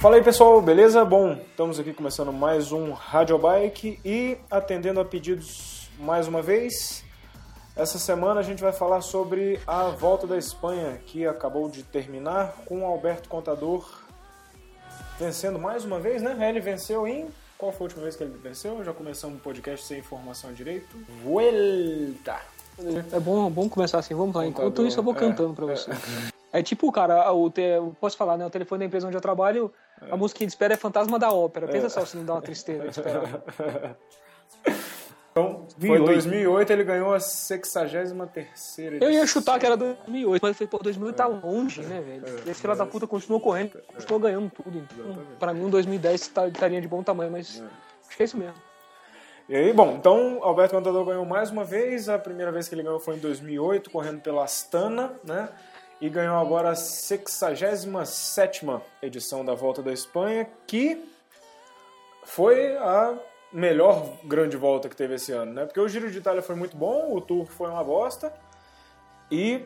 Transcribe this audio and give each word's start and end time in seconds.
Fala 0.00 0.16
aí 0.16 0.24
pessoal, 0.24 0.62
beleza? 0.62 1.04
Bom, 1.04 1.34
estamos 1.34 1.78
aqui 1.78 1.92
começando 1.92 2.32
mais 2.32 2.72
um 2.72 2.92
Radio 2.92 3.36
Bike 3.36 4.00
e 4.02 4.38
atendendo 4.50 4.98
a 4.98 5.04
pedidos 5.04 5.90
mais 5.98 6.26
uma 6.26 6.40
vez. 6.40 7.04
Essa 7.76 7.98
semana 7.98 8.40
a 8.40 8.42
gente 8.42 8.62
vai 8.62 8.72
falar 8.72 9.02
sobre 9.02 9.60
a 9.66 9.88
volta 9.88 10.26
da 10.26 10.38
Espanha 10.38 10.98
que 11.04 11.26
acabou 11.26 11.68
de 11.68 11.82
terminar 11.82 12.54
com 12.64 12.80
o 12.80 12.86
Alberto 12.86 13.28
Contador 13.28 13.86
vencendo 15.18 15.58
mais 15.58 15.84
uma 15.84 16.00
vez, 16.00 16.22
né? 16.22 16.48
Ele 16.48 16.60
venceu 16.60 17.06
em. 17.06 17.28
Qual 17.58 17.70
foi 17.70 17.84
a 17.84 17.88
última 17.88 18.02
vez 18.04 18.16
que 18.16 18.24
ele 18.24 18.38
venceu? 18.42 18.82
Já 18.82 18.94
começamos 18.94 19.36
o 19.36 19.42
podcast 19.42 19.84
sem 19.84 19.98
informação 19.98 20.50
direito. 20.54 20.96
Vuelta! 21.22 22.40
É 23.12 23.20
bom, 23.20 23.50
bom 23.50 23.68
começar 23.68 23.98
assim, 23.98 24.14
vamos 24.14 24.34
lá. 24.34 24.46
Enquanto 24.46 24.86
isso, 24.86 24.98
eu 24.98 25.02
vou 25.02 25.12
é, 25.12 25.18
cantando 25.18 25.52
pra 25.52 25.66
você. 25.66 25.90
É 25.90 25.94
tipo, 26.62 26.90
cara, 26.90 27.30
o 27.32 27.48
te, 27.50 27.60
eu 27.60 27.94
posso 28.00 28.16
falar, 28.16 28.36
né? 28.36 28.44
O 28.44 28.50
telefone 28.50 28.80
da 28.80 28.84
empresa 28.86 29.06
onde 29.06 29.16
eu 29.16 29.20
trabalho, 29.20 29.72
a 30.10 30.16
música 30.16 30.38
que 30.38 30.44
espera 30.44 30.74
é 30.74 30.76
Fantasma 30.76 31.18
da 31.18 31.32
Ópera. 31.32 31.68
Pensa 31.68 31.88
só 31.88 32.04
se 32.04 32.16
não 32.16 32.24
dá 32.24 32.34
uma 32.34 32.42
tristeza 32.42 32.82
de 32.84 32.90
esperar. 32.90 33.42
Então, 35.32 35.64
foi 35.78 35.96
em 35.96 36.04
2008, 36.04 36.72
ele 36.72 36.82
ganhou 36.82 37.14
a 37.14 37.20
63 37.20 39.00
Eu 39.00 39.10
ia 39.12 39.24
chutar 39.26 39.60
que 39.60 39.66
era 39.66 39.76
2008, 39.76 40.42
mas 40.42 40.56
falei, 40.56 40.68
pô, 40.68 40.78
2008 40.78 41.16
tá 41.16 41.26
longe, 41.28 41.82
né, 41.82 42.00
velho? 42.00 42.26
Esse 42.50 42.60
filho 42.60 42.74
da 42.74 42.84
puta 42.84 43.06
continuou 43.06 43.40
correndo, 43.40 43.80
continuou 43.94 44.18
ganhando 44.20 44.50
tudo. 44.50 44.78
Então, 44.92 45.18
pra 45.38 45.54
mim, 45.54 45.64
um 45.64 45.70
2010 45.70 46.28
tá- 46.28 46.48
estaria 46.48 46.80
de 46.80 46.88
bom 46.88 47.00
tamanho, 47.04 47.30
mas 47.30 47.62
acho 48.08 48.16
que 48.16 48.22
é 48.22 48.26
isso 48.26 48.36
mesmo. 48.36 48.56
E 49.48 49.54
aí, 49.54 49.72
bom, 49.72 49.96
então 49.98 50.40
Alberto 50.42 50.74
Contador 50.74 51.04
ganhou 51.04 51.24
mais 51.24 51.50
uma 51.50 51.64
vez. 51.64 52.08
A 52.08 52.18
primeira 52.18 52.50
vez 52.52 52.68
que 52.68 52.74
ele 52.74 52.82
ganhou 52.82 52.98
foi 53.00 53.14
em 53.14 53.18
2008, 53.18 53.88
correndo 53.90 54.20
pela 54.20 54.44
Astana, 54.44 55.12
né? 55.24 55.48
E 56.00 56.08
ganhou 56.08 56.36
agora 56.38 56.70
a 56.70 56.74
67 56.74 58.66
edição 59.02 59.44
da 59.44 59.54
Volta 59.54 59.82
da 59.82 59.92
Espanha, 59.92 60.48
que 60.66 61.04
foi 62.24 62.76
a 62.78 63.18
melhor 63.52 64.06
grande 64.24 64.56
volta 64.56 64.88
que 64.88 64.96
teve 64.96 65.14
esse 65.16 65.32
ano, 65.32 65.52
né? 65.52 65.66
Porque 65.66 65.80
o 65.80 65.88
Giro 65.88 66.10
de 66.10 66.18
Itália 66.18 66.40
foi 66.42 66.54
muito 66.54 66.76
bom, 66.76 67.14
o 67.14 67.20
Tour 67.20 67.46
foi 67.46 67.68
uma 67.68 67.84
bosta 67.84 68.32
e 69.30 69.62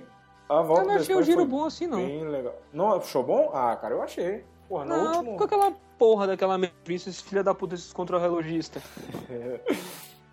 a 0.48 0.60
Volta 0.60 0.82
Eu 0.82 0.86
não 0.88 0.94
achei 0.96 1.14
o 1.14 1.22
giro 1.22 1.44
bom 1.44 1.64
assim, 1.64 1.86
não. 1.86 1.98
bem 1.98 2.24
legal. 2.28 2.54
Não 2.72 2.94
achou 2.94 3.22
bom? 3.22 3.50
Ah, 3.54 3.76
cara, 3.76 3.94
eu 3.94 4.02
achei. 4.02 4.44
Porra, 4.68 4.84
Não, 4.84 5.16
último... 5.18 5.36
com 5.36 5.44
aquela 5.44 5.72
porra 5.98 6.26
daquela 6.26 6.58
esses 6.88 7.20
filha 7.20 7.42
da 7.42 7.54
puta, 7.54 7.74
esses 7.74 7.92
contra-relogistas. 7.92 8.82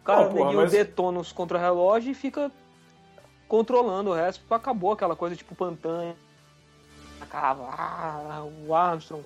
O 0.02 0.04
cara 0.04 0.24
Não, 0.24 0.34
porra, 0.34 0.54
mas- 0.54 0.72
detona 0.72 1.20
os 1.20 1.32
contra-relógio 1.32 2.10
e 2.10 2.16
fica 2.16 2.52
controlando 3.52 4.12
o 4.12 4.14
resto. 4.14 4.42
Acabou 4.50 4.94
aquela 4.94 5.14
coisa 5.14 5.36
tipo 5.36 5.54
Pantanha. 5.54 6.16
Acaba, 7.20 7.66
ah, 7.78 8.44
o 8.66 8.74
Armstrong. 8.74 9.26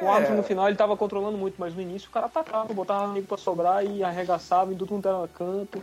O 0.00 0.04
É. 0.06 0.08
Armstrong 0.08 0.36
no 0.38 0.42
final 0.42 0.68
ele 0.68 0.76
tava 0.76 0.96
controlando 0.96 1.36
muito, 1.36 1.56
mas 1.58 1.74
no 1.74 1.82
início 1.82 2.08
o 2.08 2.12
cara 2.12 2.26
atacava, 2.26 2.72
botava 2.72 3.12
nego 3.12 3.26
pra 3.26 3.36
sobrar 3.36 3.84
e 3.84 4.02
arregaçava 4.02 4.72
em 4.72 4.76
tudo 4.76 4.88
quanto 4.88 5.06
era 5.06 5.28
canto. 5.28 5.82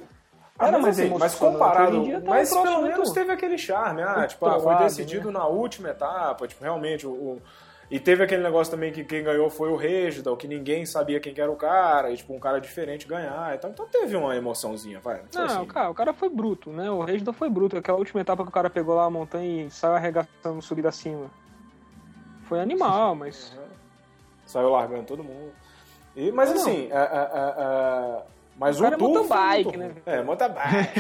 Ah, 0.57 0.67
Era 0.67 0.79
mas, 0.79 0.99
assim, 0.99 1.15
mas 1.17 1.35
comparado, 1.35 2.03
dia 2.03 2.19
tá 2.19 2.29
mas 2.29 2.49
pelo 2.49 2.81
menos 2.81 3.11
teve 3.13 3.31
aquele 3.31 3.57
charme, 3.57 4.01
ah, 4.01 4.27
tipo, 4.27 4.45
ah, 4.47 4.59
foi 4.59 4.75
decidido 4.75 5.31
na 5.31 5.45
última 5.45 5.89
etapa, 5.89 6.47
tipo, 6.47 6.61
realmente 6.63 7.05
o- 7.07 7.39
e 7.91 7.99
teve 7.99 8.23
aquele 8.23 8.43
negócio 8.43 8.69
também 8.71 8.91
que 8.91 9.03
quem 9.03 9.23
ganhou 9.23 9.49
foi 9.49 9.69
o 9.69 9.75
Reginald, 9.75 10.37
que 10.39 10.47
ninguém 10.47 10.85
sabia 10.85 11.19
quem 11.19 11.33
que 11.33 11.41
era 11.41 11.51
o 11.51 11.55
cara, 11.55 12.11
e 12.11 12.17
tipo, 12.17 12.33
um 12.33 12.39
cara 12.39 12.59
diferente 12.59 13.07
ganhar, 13.07 13.55
então, 13.55 13.69
então 13.71 13.85
teve 13.87 14.15
uma 14.15 14.35
emoçãozinha, 14.35 14.99
vai. 14.99 15.21
Não, 15.33 15.45
Não, 15.47 15.57
assim. 15.61 15.65
cara, 15.67 15.89
o 15.89 15.93
cara 15.95 16.13
foi 16.13 16.29
bruto, 16.29 16.69
né? 16.71 16.89
O 16.91 17.01
Reginald 17.03 17.37
foi 17.37 17.49
bruto. 17.49 17.77
Aquela 17.77 17.97
última 17.97 18.21
etapa 18.21 18.43
que 18.43 18.49
o 18.49 18.51
cara 18.53 18.69
pegou 18.69 18.95
lá 18.95 19.05
a 19.05 19.09
montanha 19.09 19.65
e 19.65 19.71
saiu 19.71 19.95
arregaçando 19.95 20.61
subida 20.61 20.89
acima. 20.89 21.31
Foi 22.43 22.59
animal, 22.59 23.15
mas. 23.15 23.57
Saiu 24.45 24.69
largando 24.69 25.03
todo 25.03 25.23
mundo. 25.23 25.51
E, 26.15 26.31
mas 26.31 26.49
Não, 26.49 26.55
assim, 26.57 26.91
a- 26.91 26.97
a- 27.03 27.23
a- 27.23 27.49
a- 28.17 28.23
mas 28.59 28.75
O 28.75 28.79
o, 28.79 28.83
cara 28.83 28.95
é 28.95 28.97
tour 28.97 29.13
foi 29.13 29.21
motorbike, 29.23 29.63
muito 29.65 29.79
né? 29.79 29.85
ruim. 29.87 30.01
É, 30.05 30.21
motorbike. 30.23 30.99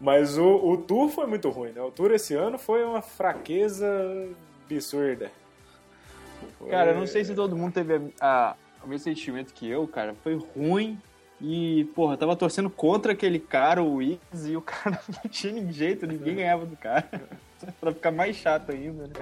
mas 0.00 0.36
o, 0.38 0.46
o 0.70 0.76
tour 0.76 1.08
foi 1.08 1.26
muito 1.26 1.48
ruim, 1.50 1.70
né? 1.70 1.80
O 1.80 1.90
tour 1.90 2.10
esse 2.12 2.34
ano 2.34 2.58
foi 2.58 2.84
uma 2.84 3.00
fraqueza 3.00 3.86
absurda. 4.70 5.30
Foi- 6.58 6.70
Cara, 6.70 6.90
eu 6.92 6.98
não 6.98 7.06
sei 7.06 7.24
se 7.24 7.34
todo 7.34 7.56
mundo 7.56 7.72
teve 7.74 8.12
a, 8.20 8.50
a- 8.50 8.54
o 8.84 8.88
mesmo 8.88 9.04
sentimento 9.04 9.52
que 9.54 9.68
eu, 9.68 9.86
cara. 9.88 10.14
Foi 10.22 10.34
ruim. 10.54 11.00
E, 11.40 11.84
porra, 11.94 12.14
eu 12.14 12.18
tava 12.18 12.34
torcendo 12.34 12.68
contra 12.68 13.12
aquele 13.12 13.38
cara, 13.38 13.80
o 13.80 13.94
Wiggs, 13.96 14.50
e 14.50 14.56
o 14.56 14.60
cara 14.60 15.00
não 15.08 15.30
tinha 15.30 15.52
nem 15.52 15.70
jeito, 15.72 16.04
ninguém 16.06 16.34
ganhava 16.34 16.66
do 16.66 16.76
cara. 16.76 17.08
pra 17.80 17.92
ficar 17.92 18.10
mais 18.10 18.34
chato 18.36 18.72
ainda, 18.72 19.04
né? 19.04 19.12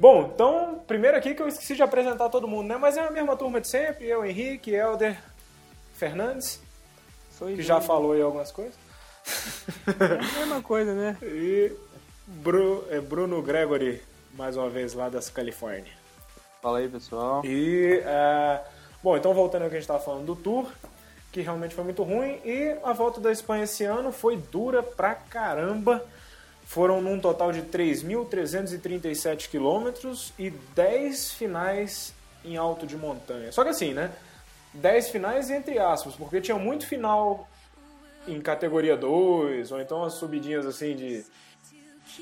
Bom, 0.00 0.30
então, 0.34 0.80
primeiro 0.86 1.14
aqui 1.14 1.34
que 1.34 1.42
eu 1.42 1.46
esqueci 1.46 1.76
de 1.76 1.82
apresentar 1.82 2.30
todo 2.30 2.48
mundo, 2.48 2.66
né? 2.68 2.78
Mas 2.78 2.96
é 2.96 3.06
a 3.06 3.10
mesma 3.10 3.36
turma 3.36 3.60
de 3.60 3.68
sempre, 3.68 4.06
eu, 4.06 4.24
Henrique, 4.24 4.72
Helder, 4.74 5.18
Fernandes, 5.92 6.58
Sou 7.38 7.48
que 7.48 7.60
já 7.62 7.82
falou 7.82 8.12
aí 8.12 8.22
algumas 8.22 8.50
coisas. 8.50 8.74
É 10.00 10.14
a 10.14 10.38
mesma 10.40 10.62
coisa, 10.62 10.94
né? 10.94 11.18
E 11.22 11.70
Bru- 12.26 12.86
é 12.90 12.98
Bruno 12.98 13.42
Gregory, 13.42 14.02
mais 14.32 14.56
uma 14.56 14.70
vez 14.70 14.94
lá 14.94 15.10
das 15.10 15.28
Califórnia. 15.28 15.92
Fala 16.62 16.78
aí, 16.78 16.88
pessoal. 16.88 17.44
E, 17.44 18.00
é, 18.02 18.60
bom, 19.02 19.16
então 19.18 19.34
voltando 19.34 19.64
ao 19.64 19.68
que 19.68 19.76
a 19.76 19.78
gente 19.78 19.84
estava 19.84 20.00
falando 20.02 20.24
do 20.24 20.34
Tour, 20.36 20.66
que 21.30 21.42
realmente 21.42 21.74
foi 21.74 21.84
muito 21.84 22.02
ruim, 22.02 22.40
e 22.42 22.74
a 22.82 22.94
volta 22.94 23.20
da 23.20 23.30
Espanha 23.30 23.64
esse 23.64 23.84
ano 23.84 24.12
foi 24.12 24.38
dura 24.38 24.82
pra 24.82 25.14
caramba. 25.14 26.02
Foram 26.70 27.02
num 27.02 27.18
total 27.18 27.50
de 27.50 27.62
3.337 27.62 29.48
quilômetros 29.48 30.32
e 30.38 30.50
10 30.50 31.32
finais 31.32 32.14
em 32.44 32.56
alto 32.56 32.86
de 32.86 32.96
montanha. 32.96 33.50
Só 33.50 33.64
que 33.64 33.70
assim, 33.70 33.92
né? 33.92 34.12
10 34.74 35.08
finais 35.08 35.50
entre 35.50 35.80
aspas, 35.80 36.14
porque 36.14 36.40
tinha 36.40 36.56
muito 36.56 36.86
final 36.86 37.48
em 38.28 38.40
categoria 38.40 38.96
2, 38.96 39.72
ou 39.72 39.80
então 39.80 40.04
as 40.04 40.12
subidinhas 40.12 40.64
assim 40.64 40.94
de 40.94 41.24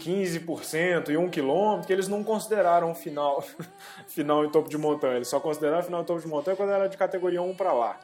15% 0.00 1.10
e 1.10 1.16
1 1.19 1.28
km, 1.28 1.86
que 1.86 1.92
eles 1.92 2.09
não 2.09 2.25
consideraram 2.25 2.94
final, 2.94 3.44
final 4.09 4.47
em 4.47 4.50
topo 4.50 4.70
de 4.70 4.78
montanha. 4.78 5.16
Eles 5.16 5.28
só 5.28 5.38
consideraram 5.38 5.82
final 5.82 6.00
em 6.00 6.06
topo 6.06 6.22
de 6.22 6.26
montanha 6.26 6.56
quando 6.56 6.72
era 6.72 6.88
de 6.88 6.97
categoria 6.97 7.42
1 7.42 7.54
para 7.54 7.75
lá. 7.75 8.00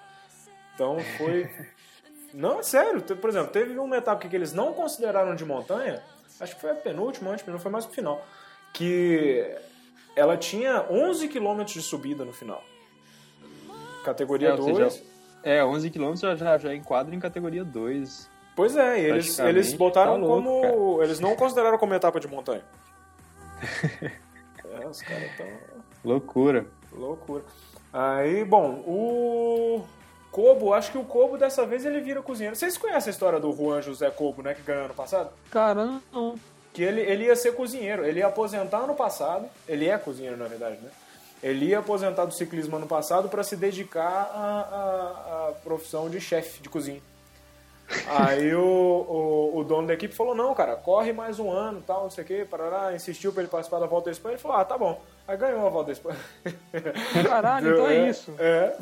Então 0.75 0.99
foi. 1.17 1.51
Não, 2.35 2.59
é 2.59 2.63
sério. 2.65 3.01
Por 3.01 3.31
exemplo, 3.31 3.51
teve 3.51 3.79
uma 3.79 3.97
etapa 3.97 4.29
que 4.29 4.35
eles 4.35 4.53
não 4.53 4.73
consideraram 4.73 5.37
de 5.37 5.45
montanha, 5.45 6.03
acho 6.41 6.55
que 6.55 6.61
foi 6.61 6.71
a 6.71 6.75
penúltima, 6.75 7.31
antes, 7.31 7.47
não 7.47 7.59
foi 7.59 7.71
mais 7.71 7.85
pro 7.87 7.95
final, 7.95 8.27
que 8.73 9.55
ela 10.17 10.37
tinha 10.37 10.85
11 10.91 11.29
km 11.29 11.65
de 11.65 11.83
subida 11.83 12.25
no 12.25 12.33
final. 12.33 12.63
Categoria 14.05 14.49
É, 14.49 14.53
ou 14.53 14.73
2. 14.73 14.93
seja, 14.93 15.05
É, 15.43 15.65
11 15.65 15.91
km 15.91 16.15
já, 16.17 16.35
já, 16.35 16.59
já 16.59 16.75
enquadra 16.75 17.15
em 17.15 17.21
categoria 17.21 17.65
2. 17.65 18.31
Pois 18.57 18.77
é, 18.77 19.01
eles, 19.01 19.39
eles 19.39 19.73
botaram 19.75 20.13
tá 20.13 20.19
louco, 20.19 20.43
como. 20.43 21.03
Eles 21.03 21.19
não 21.19 21.35
consideraram 21.35 21.77
como 21.77 21.93
etapa 21.93 22.21
de 22.21 22.29
montanha. 22.29 22.63
é, 24.81 24.87
os 24.87 25.03
caras 25.03 25.31
estão. 25.31 25.47
Loucura. 26.05 26.67
Loucura. 26.93 27.45
Aí, 27.93 28.45
bom, 28.45 28.83
o. 28.87 29.85
Cobo, 30.35 30.75
acho 30.75 30.91
que 30.91 30.99
o 30.99 31.05
Cobo 31.05 31.39
dessa 31.39 31.65
vez 31.65 31.87
ele 31.87 32.01
vira 32.01 32.21
cozinheiro. 32.21 32.57
Vocês 32.57 32.77
conhecem 32.77 33.09
a 33.09 33.13
história 33.13 33.39
do 33.39 33.53
Juan 33.53 33.81
José 33.81 34.11
Cobo, 34.11 34.43
né, 34.43 34.53
que 34.53 34.63
ganhou 34.63 34.87
ano 34.87 34.95
passado? 34.95 35.31
Cara, 35.49 36.01
não. 36.13 36.35
Que 36.73 36.83
ele, 36.83 37.03
ele 37.03 37.27
ia 37.27 37.37
ser 37.37 37.55
cozinheiro. 37.55 38.05
Ele 38.05 38.19
ia 38.19 38.27
aposentar 38.27 38.79
ano 38.79 38.97
passado. 38.97 39.49
Ele 39.69 39.89
é 39.89 39.97
cozinheiro, 39.97 40.37
na 40.37 40.47
verdade, 40.47 40.79
né? 40.83 40.91
Ele 41.41 41.67
ia 41.67 41.79
aposentar 41.79 42.25
do 42.25 42.35
ciclismo 42.35 42.75
ano 42.75 42.87
passado 42.89 43.29
para 43.29 43.45
se 43.45 43.55
dedicar 43.55 44.29
à, 44.35 44.61
à, 44.61 45.49
à 45.51 45.53
profissão 45.63 46.11
de 46.11 46.21
chefe 46.21 46.61
de 46.61 46.69
cozinha. 46.69 47.01
Aí 48.09 48.55
o, 48.55 48.61
o, 48.63 49.59
o 49.59 49.65
dono 49.65 49.87
da 49.87 49.95
equipe 49.95 50.15
falou, 50.15 50.35
não, 50.35 50.55
cara, 50.55 50.75
corre 50.75 51.13
mais 51.13 51.39
um 51.39 51.51
ano, 51.51 51.83
tal, 51.87 52.05
não 52.05 52.11
sei 52.11 52.25
o 52.25 52.27
que, 52.27 52.45
parará, 52.45 52.95
insistiu 52.95 53.31
para 53.33 53.43
ele 53.43 53.51
participar 53.51 53.79
da 53.79 53.87
Volta 53.87 54.09
à 54.09 54.13
Espanha, 54.13 54.35
ele 54.35 54.41
falou, 54.43 54.57
ah, 54.57 54.65
tá 54.65 54.77
bom. 54.79 55.01
Aí 55.29 55.37
ganhou 55.37 55.67
a 55.67 55.71
Volta 55.71 55.91
à 55.91 55.93
Espanha. 55.93 56.19
Caralho, 57.29 57.73
então 57.75 57.87
é 57.89 58.09
isso. 58.09 58.35
É, 58.39 58.77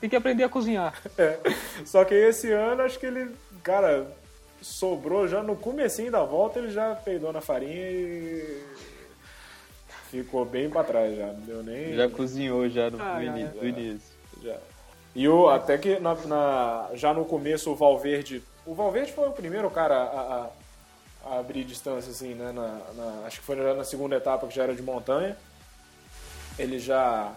Tem 0.00 0.10
que 0.10 0.16
aprender 0.16 0.44
a 0.44 0.48
cozinhar. 0.48 0.94
é. 1.18 1.38
Só 1.86 2.04
que 2.04 2.14
esse 2.14 2.52
ano, 2.52 2.82
acho 2.82 2.98
que 2.98 3.06
ele, 3.06 3.30
cara, 3.62 4.06
sobrou 4.60 5.26
já 5.26 5.42
no 5.42 5.56
comecinho 5.56 6.10
da 6.12 6.22
volta, 6.22 6.58
ele 6.58 6.70
já 6.70 6.94
peidou 6.94 7.32
na 7.32 7.40
farinha 7.40 7.90
e 7.90 8.62
ficou 10.10 10.44
bem 10.44 10.70
pra 10.70 10.84
trás 10.84 11.16
já, 11.16 11.26
não 11.26 11.40
deu 11.40 11.62
nem... 11.62 11.94
Já 11.94 12.08
cozinhou 12.08 12.68
já 12.68 12.88
no, 12.90 13.02
Ah, 13.02 13.22
início, 13.24 13.54
já. 13.54 13.60
do 13.60 13.66
início. 13.66 14.14
Já. 14.42 14.56
E 15.14 15.28
o, 15.28 15.48
até 15.48 15.78
que 15.78 15.98
na, 16.00 16.14
na- 16.14 16.88
já 16.94 17.14
no 17.14 17.24
começo 17.24 17.70
o 17.70 17.74
Valverde. 17.76 18.42
O 18.66 18.74
Valverde 18.74 19.12
foi 19.12 19.28
o 19.28 19.32
primeiro 19.32 19.70
cara 19.70 19.94
a, 19.96 20.20
a- 20.20 20.48
a 21.26 21.38
abrir 21.38 21.64
distância, 21.64 22.10
assim, 22.10 22.34
né? 22.34 22.52
Na, 22.52 23.26
acho 23.26 23.40
que 23.40 23.46
foi 23.46 23.56
já 23.56 23.74
na 23.74 23.84
segunda 23.84 24.16
etapa 24.16 24.46
que 24.46 24.54
já 24.54 24.64
era 24.64 24.74
de 24.74 24.82
montanha. 24.82 25.36
Ele 26.58 26.78
já 26.78 27.32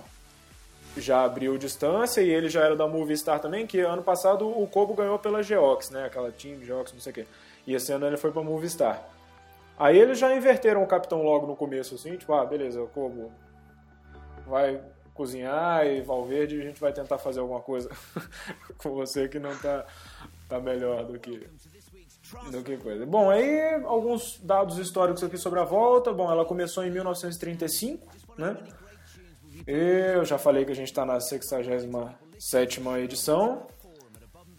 já 0.97 1.24
abriu 1.24 1.56
distância 1.59 2.21
e 2.21 2.29
ele 2.29 2.50
já 2.50 2.62
era 2.63 2.75
da 2.75 2.88
Movistar 2.88 3.39
também, 3.39 3.68
que 3.68 3.80
ano 3.81 4.01
passado 4.01 4.47
o 4.50 4.65
Kobo 4.68 4.95
ganhou 4.95 5.19
pela 5.19 5.44
Geox, 5.44 5.91
né? 5.91 6.06
Aquela 6.06 6.31
Team 6.31 6.63
Geox, 6.63 6.91
não 6.91 7.00
sei 7.00 7.12
o 7.12 7.13
quê. 7.15 7.27
E 7.68 7.75
esse 7.75 7.91
ano 7.91 8.07
ele 8.07 8.18
foi 8.18 8.31
pra 8.31 8.41
Movistar. 8.41 9.03
Aí 9.77 9.95
eles 9.95 10.18
já 10.18 10.35
inverteram 10.35 10.81
o 10.81 10.88
capitão 10.88 11.21
logo 11.21 11.45
no 11.45 11.56
começo, 11.56 11.94
assim, 11.94 12.18
tipo, 12.18 12.33
ah, 12.33 12.44
beleza, 12.44 12.81
o 12.81 12.88
Kobo 12.88 13.31
vai 14.47 14.81
cozinhar 15.17 15.85
e 15.85 16.01
Valverde 16.01 16.61
a 16.61 16.63
gente 16.63 16.79
vai 16.79 16.93
tentar 16.93 17.17
fazer 17.17 17.39
alguma 17.41 17.59
coisa 17.59 17.89
com 18.77 18.91
você 18.91 19.27
que 19.27 19.39
não 19.39 19.55
tá, 19.57 19.85
tá 20.47 20.59
melhor 20.59 21.03
do 21.03 21.19
que 21.19 21.49
do 22.51 22.61
que 22.61 22.77
coisa. 22.77 23.05
Bom, 23.05 23.29
aí 23.29 23.75
alguns 23.85 24.39
dados 24.39 24.77
históricos 24.77 25.23
aqui 25.23 25.37
sobre 25.37 25.59
a 25.59 25.63
volta. 25.63 26.11
Bom, 26.11 26.29
ela 26.29 26.45
começou 26.45 26.83
em 26.83 26.91
1935, 26.91 28.05
né? 28.37 28.57
Eu 29.65 30.25
já 30.25 30.37
falei 30.37 30.65
que 30.65 30.71
a 30.71 30.75
gente 30.75 30.89
está 30.89 31.05
na 31.05 31.19
67 31.19 32.79
edição. 33.01 33.67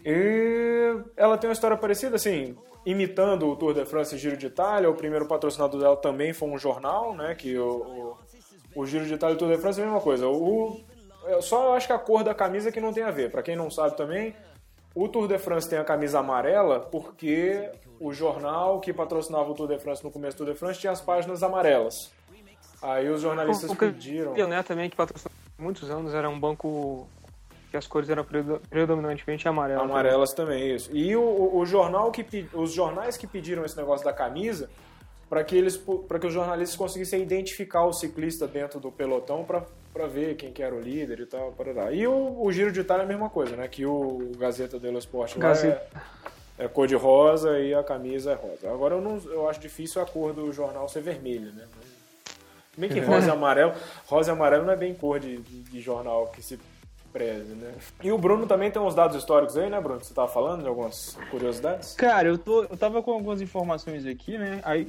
E 0.05 0.97
ela 1.17 1.37
tem 1.37 1.49
uma 1.49 1.53
história 1.53 1.77
parecida, 1.77 2.17
assim, 2.17 2.57
imitando 2.87 3.47
o 3.47 3.57
Tour 3.57 3.75
de 3.75 3.85
France 3.85 4.15
e 4.15 4.19
Giro 4.19 4.37
de 4.37 4.47
Itália. 4.47 4.89
O 4.89 4.95
primeiro 4.95 5.27
patrocinador 5.27 5.79
dela 5.81 5.97
também 5.97 6.33
foi 6.33 6.49
um 6.49 6.59
jornal, 6.59 7.15
né? 7.15 7.35
Que 7.35 7.59
o, 7.59 7.69
o, 7.69 8.08
o 8.79 8.87
Giro 8.87 9.05
de 9.05 9.15
Itália 9.15 9.35
e 9.35 9.37
o 9.37 9.39
Tour 9.39 9.49
de 9.49 9.59
France 9.59 9.81
é 9.81 9.83
a 9.83 9.87
mesma 9.87 10.01
coisa. 10.01 10.29
O, 10.29 10.81
só 11.41 11.77
acho 11.77 11.89
que 11.89 11.93
a 11.93 11.99
cor 11.99 12.23
da 12.23 12.33
camisa 12.33 12.71
que 12.71 12.81
não 12.81 12.93
tem 12.93 13.03
a 13.03 13.11
ver. 13.11 13.29
Para 13.29 13.43
quem 13.43 13.57
não 13.57 13.69
sabe 13.69 13.97
também, 13.97 14.37
o 14.95 15.09
Tour 15.09 15.27
de 15.27 15.37
France 15.37 15.69
tem 15.69 15.81
a 15.81 15.85
camisa 15.85 16.21
amarela 16.21 16.79
porque 16.79 17.71
o 17.99 18.13
jornal 18.13 18.79
que 18.81 18.93
patrocinava 18.93 19.51
o 19.51 19.55
Tour 19.55 19.67
de 19.67 19.79
France 19.81 20.05
no 20.05 20.13
começo 20.13 20.37
do 20.37 20.45
Tour 20.45 20.55
de 20.55 20.59
France 20.61 20.79
tinha 20.79 20.93
as 20.93 21.01
páginas 21.01 21.43
amarelas. 21.43 22.13
Aí 22.81 23.11
os 23.11 23.21
jornalistas 23.21 23.69
o, 23.69 23.73
o 23.73 23.77
pediram. 23.77 24.33
O 24.35 24.47
né, 24.47 24.63
também, 24.63 24.89
que 24.89 24.95
patrocinou 24.95 25.33
muitos 25.59 25.91
anos, 25.91 26.15
era 26.15 26.31
um 26.31 26.39
banco 26.39 27.09
que 27.73 27.77
as 27.77 27.87
cores 27.89 28.09
eram 28.09 28.25
predominantemente 28.71 29.49
amarelas. 29.49 29.91
Amarelas 29.91 30.33
também, 30.33 30.61
também 30.61 30.77
isso. 30.77 30.97
E 30.97 31.17
o, 31.17 31.57
o, 31.57 31.67
jornal 31.67 32.13
que 32.13 32.49
os 32.55 32.73
jornais 32.73 33.17
que 33.17 33.27
pediram 33.27 33.65
esse 33.65 33.77
negócio 33.77 34.05
da 34.05 34.13
camisa 34.13 34.71
para 35.29 35.45
que 35.45 35.57
eles 35.57 35.77
para 35.77 36.19
que 36.19 36.27
os 36.27 36.33
jornalistas 36.33 36.77
conseguissem 36.77 37.23
identificar 37.23 37.85
o 37.85 37.93
ciclista 37.93 38.47
dentro 38.47 38.81
do 38.81 38.91
pelotão 38.91 39.45
para 39.45 40.07
ver 40.07 40.37
quem 40.37 40.53
que 40.53 40.63
era 40.63 40.75
o 40.75 40.81
líder 40.81 41.21
e 41.21 41.27
tal, 41.27 41.53
para 41.53 41.93
E 41.93 42.07
o, 42.07 42.41
o, 42.41 42.51
Giro 42.53 42.73
de 42.73 42.81
Itália 42.81 43.03
é 43.03 43.05
a 43.05 43.09
mesma 43.09 43.29
coisa, 43.29 43.57
né? 43.57 43.69
Que 43.69 43.85
o 43.85 44.33
Gazeta 44.39 44.79
dello 44.79 44.99
Sport 44.99 45.37
Gazeta. 45.37 45.87
É, 46.59 46.65
é, 46.65 46.69
cor 46.69 46.87
de 46.87 46.95
rosa 46.95 47.59
e 47.61 47.75
a 47.75 47.83
camisa 47.83 48.33
é 48.33 48.35
rosa. 48.35 48.71
Agora 48.71 48.95
eu 48.95 49.01
não 49.01 49.19
eu 49.31 49.49
acho 49.49 49.61
difícil 49.61 50.01
a 50.01 50.07
cor 50.07 50.33
do 50.33 50.53
jornal 50.53 50.89
ser 50.89 51.03
vermelha, 51.03 51.53
né? 51.53 51.65
Bem 52.77 52.89
que 52.89 53.01
rosa 53.01 53.29
e 53.29 53.31
amarelo, 53.31 53.73
rosa 54.07 54.31
e 54.31 54.33
amarelo 54.33 54.65
não 54.65 54.73
é 54.73 54.77
bem 54.77 54.95
cor 54.95 55.21
de, 55.21 55.39
de 55.39 55.81
jornal 55.81 56.29
que 56.29 56.43
se 56.43 56.59
preze, 57.13 57.55
né? 57.55 57.75
E 58.03 58.13
o 58.13 58.19
Bruno 58.19 58.47
também 58.47 58.71
tem 58.71 58.81
uns 58.81 58.95
dados 58.95 59.17
históricos 59.17 59.57
aí, 59.57 59.69
né, 59.69 59.81
Bruno? 59.81 60.01
Você 60.03 60.15
tava 60.15 60.29
falando 60.29 60.63
de 60.63 60.69
algumas 60.69 61.19
curiosidades? 61.31 61.95
Cara, 61.95 62.29
eu, 62.29 62.39
tô, 62.39 62.65
eu 62.65 62.77
tava 62.77 63.03
com 63.03 63.13
algumas 63.13 63.41
informações 63.41 64.07
aqui, 64.07 64.39
né? 64.39 64.61
Aí, 64.65 64.87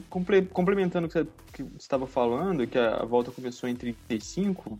complementando 0.52 1.08
o 1.08 1.10
que 1.10 1.64
você 1.64 1.66
estava 1.78 2.06
falando, 2.06 2.68
que 2.68 2.78
a 2.78 3.04
volta 3.06 3.32
começou 3.32 3.68
em 3.70 3.76
35, 3.76 4.78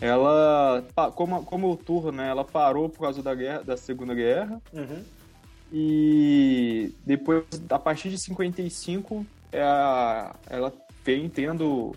ela, 0.00 0.84
como, 1.14 1.44
como 1.44 1.70
o 1.70 1.76
Tour, 1.76 2.10
né, 2.10 2.28
ela 2.30 2.44
parou 2.44 2.88
por 2.88 3.00
causa 3.00 3.22
da, 3.22 3.34
guerra, 3.34 3.62
da 3.62 3.76
Segunda 3.76 4.14
Guerra, 4.14 4.60
uhum. 4.72 5.04
e 5.70 6.94
depois, 7.04 7.44
a 7.68 7.78
partir 7.78 8.08
de 8.08 8.18
55, 8.18 9.26
é 9.52 9.60
ela 10.48 10.72
vem 11.04 11.28
tendo 11.28 11.94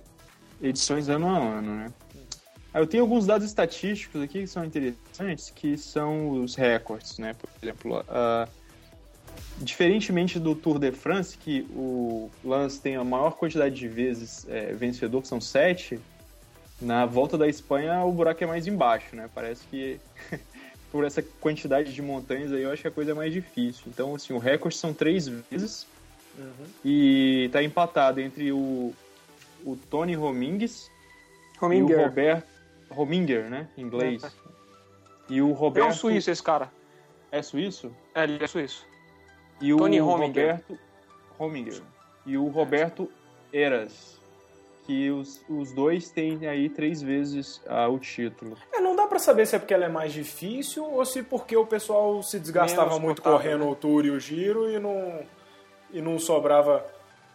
edições 0.62 1.08
ano 1.08 1.28
a 1.28 1.38
ano, 1.38 1.76
né? 1.76 1.94
Eu 2.74 2.88
tenho 2.88 3.04
alguns 3.04 3.26
dados 3.26 3.46
estatísticos 3.46 4.22
aqui 4.22 4.42
que 4.42 4.48
são 4.48 4.66
interessantes, 4.66 5.52
que 5.52 5.78
são 5.78 6.42
os 6.42 6.56
recordes, 6.56 7.20
né? 7.20 7.36
Por 7.36 7.48
exemplo, 7.62 8.00
uh, 8.02 8.50
diferentemente 9.60 10.40
do 10.40 10.56
Tour 10.56 10.80
de 10.80 10.92
France, 10.92 11.38
que 11.38 11.68
o 11.76 12.32
Lance 12.44 12.82
tem 12.82 12.96
a 12.96 13.04
maior 13.04 13.32
quantidade 13.32 13.76
de 13.76 13.88
vezes 13.88 14.48
é, 14.50 14.74
vencedor, 14.74 15.22
que 15.22 15.28
são 15.28 15.40
sete, 15.40 16.00
na 16.82 17.06
volta 17.06 17.38
da 17.38 17.48
Espanha 17.48 18.04
o 18.04 18.12
buraco 18.12 18.44
é 18.44 18.48
mais 18.48 18.66
embaixo, 18.66 19.16
né? 19.16 19.30
Parece 19.34 19.66
que 19.68 20.00
por 20.92 21.06
essa 21.06 21.22
quantidade 21.40 21.94
de 21.94 22.02
montanhas 22.02 22.52
aí 22.52 22.64
eu 22.64 22.72
acho 22.72 22.82
que 22.82 22.88
a 22.88 22.92
coisa 22.92 23.12
é 23.12 23.14
mais 23.14 23.32
difícil. 23.32 23.84
Então, 23.88 24.16
assim, 24.16 24.34
o 24.34 24.40
recorde 24.40 24.76
são 24.76 24.94
três 24.94 25.28
vezes 25.28 25.86
uhum. 26.38 26.66
e 26.84 27.50
tá 27.52 27.64
empatado 27.64 28.20
entre 28.20 28.52
o, 28.52 28.94
o 29.64 29.76
Tony 29.90 30.16
Romingues 30.16 30.90
Rominger. 31.60 31.98
e 31.98 32.02
o 32.02 32.04
Roberto 32.04 32.53
Rominger, 32.94 33.50
né? 33.50 33.70
Em 33.78 33.82
inglês. 33.82 34.24
É. 34.24 34.30
E 35.30 35.42
o 35.42 35.52
Roberto. 35.52 35.88
É 35.88 35.90
um 35.90 35.94
suíço 35.94 36.32
esse 36.32 36.44
cara. 36.44 36.72
É 37.32 37.42
suíço? 37.42 37.92
É, 38.14 38.24
ele 38.24 38.44
é 38.44 38.48
suíço. 38.48 38.86
E 39.62 39.76
Tony 39.76 40.02
o 40.02 40.06
Rominger. 40.06 40.52
Roberto 40.52 40.80
Rominger. 41.38 41.82
E 42.26 42.38
o 42.38 42.48
Roberto 42.48 43.10
Eras. 43.52 44.22
Que 44.86 45.10
os, 45.10 45.42
os 45.48 45.72
dois 45.72 46.12
têm 46.12 46.46
aí 46.46 46.70
três 46.70 47.02
vezes 47.02 47.58
uh, 47.66 47.90
o 47.90 47.98
título. 47.98 48.58
É, 48.74 48.82
não 48.82 48.96
dá 48.96 49.08
para 49.08 49.18
saber 49.18 49.48
se 49.48 49.56
é 49.56 49.60
porque 49.60 49.74
ela 49.74 49.86
é 49.86 49.90
mais 49.90 50.12
difícil 50.12 50.84
ou 50.84 51.06
se 51.06 51.24
porque 51.24 51.56
o 51.56 51.66
pessoal 51.66 52.22
se 52.22 52.38
desgastava 52.38 52.90
Menos 52.90 53.00
muito 53.00 53.22
correndo 53.22 53.64
né? 53.64 53.72
o 53.72 53.76
tour 53.76 54.06
e 54.06 54.12
o 54.12 54.20
giro 54.20 54.70
e 54.70 54.78
não, 54.80 55.22
e 55.90 56.02
não 56.02 56.20
sobrava 56.20 56.86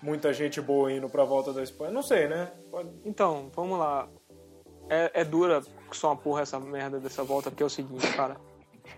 muita 0.02 0.31
gente 0.31 0.60
boa 0.60 0.93
indo 0.93 1.08
pra 1.08 1.25
volta 1.25 1.50
da 1.50 1.62
Espanha. 1.62 1.90
Não 1.90 2.02
sei, 2.02 2.28
né? 2.28 2.52
Pode... 2.70 2.90
Então, 3.02 3.50
vamos 3.55 3.78
lá 3.78 4.06
é, 4.88 5.11
é 5.14 5.25
dura 5.25 5.62
só 5.93 6.08
uma 6.08 6.17
porra 6.17 6.43
essa 6.43 6.58
merda 6.58 6.99
dessa 6.99 7.23
volta, 7.23 7.50
porque 7.50 7.62
é 7.62 7.67
o 7.67 7.70
seguinte, 7.70 8.06
cara. 8.14 8.37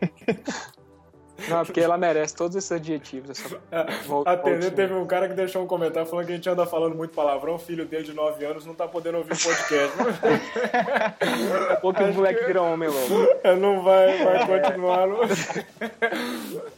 Não, 1.48 1.64
porque 1.64 1.80
ela 1.80 1.96
merece 1.96 2.34
todos 2.34 2.56
esses 2.56 2.70
adjetivos. 2.70 3.30
Essa 3.30 3.60
volta, 4.06 4.30
Atender, 4.30 4.72
teve 4.72 4.92
um 4.92 5.06
cara 5.06 5.28
que 5.28 5.34
deixou 5.34 5.62
um 5.62 5.66
comentário 5.66 6.08
falando 6.08 6.26
que 6.26 6.32
a 6.32 6.36
gente 6.36 6.48
anda 6.48 6.66
falando 6.66 6.94
muito 6.94 7.14
palavrão, 7.14 7.54
o 7.54 7.58
filho 7.58 7.86
dele 7.86 8.04
de 8.04 8.12
9 8.12 8.44
anos 8.44 8.66
não 8.66 8.74
tá 8.74 8.86
podendo 8.86 9.18
ouvir 9.18 9.32
o 9.32 9.38
podcast. 9.38 9.96
A 11.70 11.76
pouco 11.76 12.02
o 12.02 12.14
moleque 12.14 12.40
que... 12.40 12.46
vira 12.46 12.62
homem 12.62 12.88
logo. 12.88 13.58
Não 13.58 13.82
vai, 13.82 14.24
vai 14.24 14.62
continuar. 14.62 15.06
No... 15.06 15.20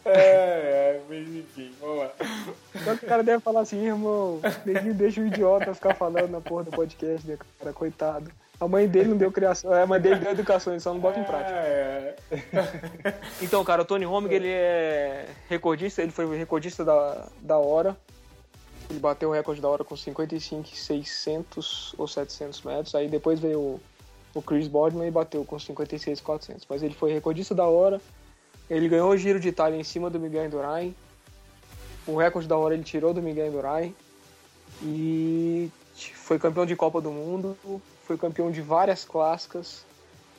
É, 0.05 0.11
é, 0.15 1.01
mas 1.09 1.29
enfim, 1.29 1.73
vamos 1.81 1.99
lá. 1.99 2.11
Só 2.85 2.97
que 2.97 3.05
o 3.05 3.09
cara 3.09 3.23
deve 3.23 3.41
falar 3.41 3.61
assim, 3.61 3.85
irmão, 3.85 4.41
deixa 4.95 5.21
o 5.21 5.27
idiota 5.27 5.75
ficar 5.75 5.95
falando 5.95 6.31
na 6.31 6.41
porra 6.41 6.65
do 6.65 6.71
podcast, 6.71 7.27
né, 7.27 7.37
cara, 7.59 7.73
coitado. 7.73 8.31
A 8.63 8.69
mãe 8.69 8.87
dele 8.87 9.09
não 9.09 9.17
deu 9.17 9.33
criação, 9.33 9.73
a 9.73 9.85
mãe 9.85 10.01
dele 10.01 10.21
deu 10.21 10.31
educação, 10.31 10.73
ele 10.73 10.79
só 10.79 10.95
não 10.95 11.01
bota 11.01 11.19
em 11.19 11.25
prática. 11.25 11.53
É. 11.53 12.15
então, 13.43 13.65
cara, 13.65 13.83
o 13.83 13.85
Tony 13.85 14.07
Homing, 14.07 14.31
ele 14.31 14.47
é 14.47 15.27
recordista, 15.49 16.01
ele 16.01 16.13
foi 16.13 16.39
recordista 16.39 16.85
da, 16.85 17.27
da 17.41 17.59
hora. 17.59 17.97
Ele 18.89 19.01
bateu 19.01 19.31
o 19.31 19.33
recorde 19.33 19.61
da 19.61 19.69
hora 19.69 19.83
com 19.83 19.97
55, 19.97 20.77
600 20.77 21.97
ou 21.99 22.07
700 22.07 22.63
metros. 22.63 22.95
Aí 22.95 23.09
depois 23.09 23.41
veio 23.41 23.59
o, 23.59 23.81
o 24.33 24.41
Chris 24.41 24.69
Boardman 24.69 25.09
e 25.09 25.11
bateu 25.11 25.45
com 25.45 25.59
56, 25.59 26.21
400. 26.21 26.65
Mas 26.71 26.85
ele 26.85 26.95
foi 26.95 27.13
recordista 27.13 27.57
da 27.57 27.67
hora. 27.67 28.01
Ele 28.71 28.89
ganhou 28.89 29.11
o 29.11 29.17
Giro 29.17 29.41
de 29.41 29.49
Itália 29.49 29.77
em 29.77 29.83
cima 29.83 30.09
do 30.09 30.21
Miguel 30.21 30.47
Indurain. 30.47 30.95
O 32.07 32.17
recorde 32.17 32.47
da 32.47 32.57
hora 32.57 32.75
ele 32.75 32.85
tirou 32.85 33.13
do 33.13 33.21
Miguel 33.21 33.49
Indurain. 33.49 33.93
E 34.81 35.69
foi 36.15 36.39
campeão 36.39 36.65
de 36.65 36.77
Copa 36.77 37.01
do 37.01 37.11
Mundo 37.11 37.59
foi 38.07 38.17
campeão 38.17 38.51
de 38.51 38.61
várias 38.61 39.05
clássicas. 39.05 39.85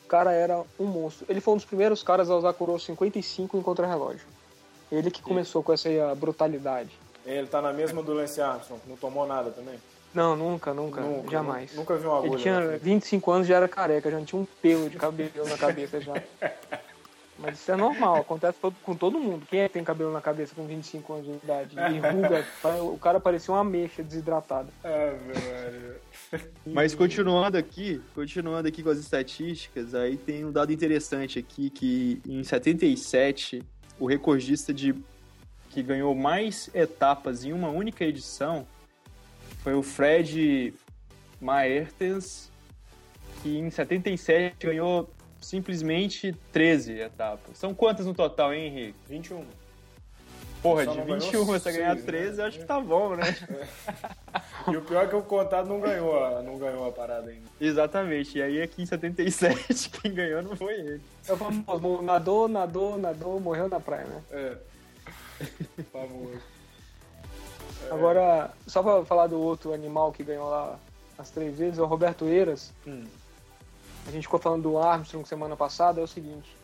O 0.06 0.08
cara 0.08 0.32
era 0.32 0.64
um 0.80 0.86
monstro. 0.86 1.26
Ele 1.30 1.42
foi 1.42 1.54
um 1.54 1.58
dos 1.58 1.66
primeiros 1.66 2.04
caras 2.04 2.30
a 2.30 2.36
usar 2.36 2.54
coroa 2.54 2.80
55 2.80 3.58
em 3.58 3.62
contra-relógio. 3.62 4.28
Ele 4.92 5.10
que 5.10 5.22
começou 5.22 5.64
com 5.64 5.74
essa 5.74 5.90
brutalidade. 6.16 6.92
Ele 7.26 7.48
tá 7.48 7.62
na 7.62 7.74
mesma 7.74 8.04
do 8.04 8.14
Lance 8.14 8.42
Armstrong, 8.42 8.82
não 8.88 8.98
tomou 8.98 9.26
nada 9.26 9.50
também? 9.50 9.80
Não, 10.14 10.36
nunca, 10.36 10.74
nunca, 10.74 11.02
nunca 11.02 11.32
jamais. 11.32 11.74
Nunca 11.74 11.96
vi 11.96 12.06
uma 12.06 12.18
agulha. 12.18 12.34
Ele 12.34 12.42
tinha 12.42 12.78
25 12.78 13.32
anos 13.32 13.48
já 13.48 13.56
era 13.56 13.68
careca, 13.68 14.12
já 14.12 14.18
não 14.18 14.26
tinha 14.26 14.40
um 14.42 14.46
pelo 14.62 14.90
de 14.90 14.98
cabelo 14.98 15.48
na 15.50 15.58
cabeça 15.58 16.00
já. 16.00 16.14
Mas 17.40 17.60
isso 17.60 17.72
é 17.72 17.76
normal, 17.76 18.18
acontece 18.18 18.58
todo, 18.62 18.76
com 18.84 18.96
todo 18.96 19.20
mundo. 19.20 19.46
Quem 19.50 19.62
é 19.62 19.68
que 19.68 19.74
tem 19.74 19.84
cabelo 19.84 20.14
na 20.14 20.22
cabeça 20.22 20.54
com 20.56 20.68
25 20.68 21.14
anos 21.14 21.26
de 21.26 21.32
idade? 21.44 21.76
E 21.76 22.00
ruga, 22.00 22.46
o 22.94 22.98
cara 22.98 23.20
parecia 23.20 23.54
uma 23.54 23.62
ameixa 23.62 24.04
desidratada. 24.04 24.70
Ah, 24.84 25.14
velho. 25.26 25.96
Mas 26.66 26.96
continuando 26.96 27.58
aqui, 27.58 28.02
continuando 28.16 28.68
aqui 28.68 28.82
com 28.82 28.90
as 28.90 28.98
estatísticas, 28.98 29.94
aí 29.94 30.18
tem 30.18 30.46
um 30.46 30.52
dado 30.52 30.72
interessante 30.72 31.40
aqui 31.40 31.70
que 31.70 32.22
em 32.28 32.44
77 32.44 33.64
o 34.00 34.06
recordista 34.06 34.74
de 34.74 34.96
que 35.70 35.82
ganhou 35.82 36.14
mais 36.14 36.70
etapas 36.74 37.44
em 37.44 37.52
uma 37.52 37.70
única 37.70 38.06
edição 38.06 38.68
foi 39.64 39.74
o 39.74 39.82
Fred 39.82 40.74
Maertens, 41.42 42.52
que 43.42 43.58
em 43.58 43.70
77 43.70 44.68
ganhou 44.68 45.10
simplesmente 45.42 46.34
13 46.52 47.00
etapas. 47.00 47.58
São 47.58 47.74
quantas 47.74 48.06
no 48.06 48.14
total, 48.14 48.54
hein, 48.54 48.68
Henrique? 48.68 49.00
21. 49.10 49.46
Porra, 50.64 50.88
de 50.88 50.98
não 50.98 51.06
ganhou 51.06 51.20
21 51.20 51.46
você 51.46 51.60
seis, 51.60 51.76
ganhar 51.78 51.96
né? 51.96 52.02
13, 52.02 52.40
eu 52.42 52.46
acho 52.48 52.60
que 52.60 52.66
tá 52.66 52.80
bom, 52.80 53.16
né? 53.16 53.24
E 54.72 54.78
o 54.78 54.82
pior 54.82 55.04
é 55.04 55.08
que 55.08 55.16
o 55.16 55.22
contado 55.22 55.68
não 55.68 55.82
ganhou, 55.82 56.24
a- 56.24 56.42
não 56.42 56.58
ganhou 56.58 56.88
a 56.88 56.92
parada 56.92 57.30
ainda. 57.30 57.46
Exatamente. 57.60 58.38
E 58.38 58.42
aí 58.42 58.62
aqui 58.62 58.82
em 58.82 58.86
77, 58.86 59.90
quem 60.02 60.14
ganhou 60.14 60.42
não 60.42 60.56
foi 60.56 60.74
ele. 60.76 61.02
É 61.28 61.34
o 61.34 61.38
famoso, 61.38 62.02
nadou, 62.02 62.48
nadou, 62.48 62.98
nadou, 62.98 63.40
morreu 63.42 63.68
na 63.68 63.82
praia, 63.82 64.06
né? 64.06 64.22
É. 64.32 64.58
Famoso. 65.92 66.40
Agora, 67.92 68.52
só 68.66 68.82
pra 68.82 69.04
falar 69.04 69.28
do 69.28 69.38
outro 69.40 69.74
animal 69.74 70.14
que 70.14 70.24
ganhou 70.24 70.50
lá 70.50 70.80
as 71.18 71.30
três 71.30 71.58
vezes, 71.58 71.78
é 71.78 71.82
o 71.82 71.86
Roberto 71.86 72.26
Eiras. 72.26 72.72
Hum. 72.88 73.04
A 74.08 74.12
gente 74.12 74.24
ficou 74.24 74.40
falando 74.40 74.64
do 74.64 74.78
Armstrong 74.78 75.28
semana 75.28 75.58
passada, 75.58 76.00
é 76.00 76.04
o 76.04 76.08
seguinte. 76.08 76.56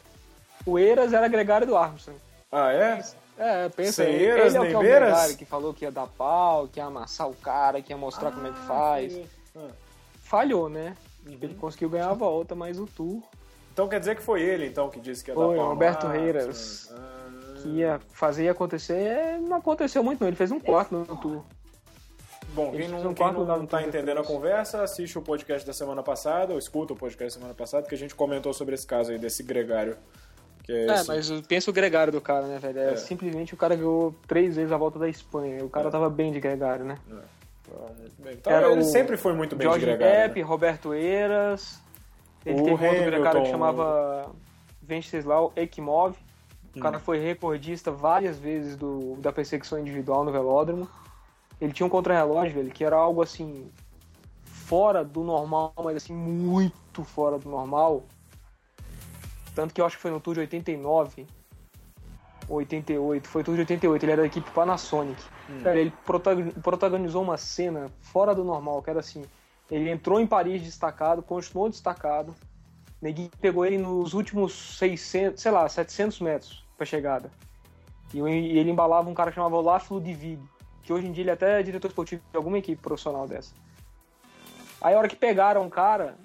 O 0.65 0.79
Eiras 0.79 1.11
era 1.11 1.27
gregário 1.27 1.67
do 1.67 1.75
Armstrong. 1.75 2.17
Ah, 2.51 2.71
é? 2.71 3.03
É, 3.39 3.69
pensa, 3.69 4.03
Sem 4.03 4.13
ele 4.15 4.25
é 4.25 4.59
o 4.59 4.65
que 4.67 4.73
é 4.73 5.33
o 5.33 5.37
que 5.37 5.45
falou 5.45 5.73
que 5.73 5.85
ia 5.85 5.91
dar 5.91 6.07
pau, 6.07 6.67
que 6.67 6.77
ia 6.77 6.85
amassar 6.85 7.29
o 7.29 7.33
cara, 7.33 7.81
que 7.81 7.93
ia 7.93 7.97
mostrar 7.97 8.33
como 8.33 8.45
é 8.45 8.51
que 8.51 8.59
faz. 8.67 9.17
Ah. 9.55 9.69
Falhou, 10.21 10.69
né? 10.69 10.93
Uhum. 11.25 11.37
Ele 11.41 11.55
conseguiu 11.55 11.89
ganhar 11.89 12.09
a 12.09 12.13
volta, 12.13 12.53
mas 12.53 12.77
o 12.77 12.85
Tour 12.85 13.23
Então 13.71 13.87
quer 13.87 13.99
dizer 14.01 14.17
que 14.17 14.21
foi 14.21 14.41
ele, 14.41 14.67
então, 14.67 14.89
que 14.89 14.99
disse 14.99 15.23
que 15.23 15.31
ia 15.31 15.35
Foi, 15.35 15.47
dar 15.47 15.55
pau 15.55 15.63
no 15.63 15.69
Roberto 15.69 16.05
Armstrong. 16.05 16.21
Reiras. 16.21 16.93
Ah. 16.93 17.61
que 17.61 17.69
ia 17.69 18.01
fazer 18.11 18.43
e 18.43 18.49
acontecer, 18.49 18.93
é, 18.93 19.37
não 19.37 19.55
aconteceu 19.55 20.03
muito 20.03 20.19
não, 20.19 20.27
ele 20.27 20.35
fez 20.35 20.51
um 20.51 20.59
quarto 20.59 20.93
no 20.93 21.05
Tour. 21.05 21.41
Bom, 22.53 22.71
quem 22.71 22.89
não, 22.89 23.13
quem 23.13 23.31
não 23.31 23.57
no 23.57 23.67
tá 23.67 23.83
entendendo 23.83 24.19
a 24.19 24.23
conversa, 24.23 24.81
assiste 24.81 25.17
o 25.17 25.21
podcast 25.21 25.65
da 25.65 25.73
semana 25.73 26.03
passada, 26.03 26.51
ou 26.51 26.59
escuta 26.59 26.93
o 26.93 26.95
podcast 26.95 27.35
da 27.35 27.39
semana 27.39 27.53
passada, 27.53 27.87
que 27.87 27.95
a 27.95 27.97
gente 27.97 28.15
comentou 28.15 28.53
sobre 28.53 28.75
esse 28.75 28.85
caso 28.85 29.11
aí, 29.11 29.17
desse 29.17 29.43
gregário. 29.43 29.95
Que 30.69 30.75
é, 30.75 30.85
É, 30.87 30.93
esse- 30.93 31.07
mas 31.07 31.41
pensa 31.47 31.71
o 31.71 31.73
gregário 31.73 32.13
do 32.13 32.21
cara, 32.21 32.45
né, 32.45 32.59
velho? 32.59 32.77
É, 32.77 32.93
É. 32.93 32.95
simplesmente 32.95 33.55
o 33.55 33.57
cara 33.57 33.75
ganhou 33.75 34.13
três 34.27 34.55
vezes 34.55 34.71
a 34.71 34.77
volta 34.77 34.99
da 34.99 35.09
Espanha. 35.09 35.65
O 35.65 35.69
cara 35.69 35.87
É. 35.87 35.91
tava 35.91 36.09
bem 36.11 36.31
de 36.31 36.39
gregário, 36.39 36.85
né? 36.85 36.97
Bem. 38.19 38.33
Então, 38.33 38.53
Era 38.53 38.71
ele 38.71 38.83
sempre 38.83 39.17
foi 39.17 39.33
muito 39.33 39.55
bem 39.55 39.65
Jorge 39.65 39.79
de 39.79 39.85
gregário. 39.87 40.27
Depp, 40.27 40.41
Roberto 40.43 40.93
Eiras. 40.93 41.81
Ele 42.45 42.61
O 42.61 42.63
teve 42.65 42.69
um 42.69 42.71
outro 42.73 42.87
Hamilton. 42.87 43.05
gregário 43.09 43.41
que 43.43 43.49
chamava 43.49 44.31
Venceslau 44.81 45.51
Ekimov. 45.55 46.11
O 46.75 46.77
Hum. 46.77 46.81
cara 46.81 46.99
foi 46.99 47.17
recordista 47.19 47.91
várias 47.91 48.37
vezes 48.37 48.75
do, 48.75 49.15
da 49.17 49.31
perseguição 49.31 49.79
individual 49.79 50.23
no 50.23 50.31
velódromo. 50.31 50.87
Ele 51.59 51.73
tinha 51.73 51.85
um 51.85 51.89
contrarrelógio, 51.89 52.53
velho, 52.53 52.69
que 52.71 52.83
era 52.83 52.95
algo 52.95 53.21
assim 53.23 53.69
fora 54.45 55.03
do 55.03 55.23
normal, 55.23 55.73
mas 55.83 55.97
assim 55.97 56.13
muito 56.13 57.03
fora 57.03 57.37
do 57.39 57.49
normal. 57.49 58.03
Tanto 59.59 59.73
que 59.73 59.81
eu 59.81 59.85
acho 59.85 59.97
que 59.97 60.01
foi 60.01 60.09
no 60.11 60.21
Tour 60.21 60.35
de 60.35 60.39
89, 60.39 61.27
88, 62.47 63.27
foi 63.27 63.43
Tour 63.43 63.55
de 63.55 63.59
88, 63.61 64.03
ele 64.03 64.11
era 64.13 64.21
da 64.21 64.27
equipe 64.27 64.49
Panasonic. 64.51 65.21
Cara, 65.61 65.77
ele 65.77 65.91
protagon- 66.05 66.51
protagonizou 66.63 67.21
uma 67.21 67.35
cena 67.35 67.87
fora 68.01 68.33
do 68.33 68.45
normal, 68.45 68.81
que 68.81 68.89
era 68.89 69.01
assim, 69.01 69.25
ele 69.69 69.89
entrou 69.89 70.17
em 70.21 70.25
Paris 70.25 70.63
destacado, 70.63 71.21
continuou 71.21 71.69
destacado, 71.69 72.33
Neguinho 73.01 73.29
pegou 73.41 73.65
ele 73.65 73.77
nos 73.77 74.13
últimos 74.13 74.77
600, 74.77 75.41
sei 75.41 75.51
lá, 75.51 75.67
700 75.67 76.21
metros 76.21 76.65
pra 76.77 76.85
chegada. 76.85 77.29
E, 78.13 78.21
o- 78.21 78.29
e 78.29 78.57
ele 78.57 78.71
embalava 78.71 79.09
um 79.09 79.13
cara 79.13 79.31
que 79.31 79.35
chamava 79.35 79.57
Olaf 79.57 79.91
Ludwig, 79.91 80.39
que 80.83 80.93
hoje 80.93 81.05
em 81.05 81.11
dia 81.11 81.23
ele 81.23 81.31
até 81.31 81.59
é 81.59 81.63
diretor 81.63 81.89
esportivo 81.89 82.21
de 82.31 82.37
alguma 82.37 82.57
equipe 82.59 82.81
profissional 82.81 83.27
dessa. 83.27 83.53
Aí 84.81 84.95
a 84.95 84.97
hora 84.97 85.09
que 85.09 85.17
pegaram 85.17 85.67
o 85.67 85.69
cara, 85.69 86.15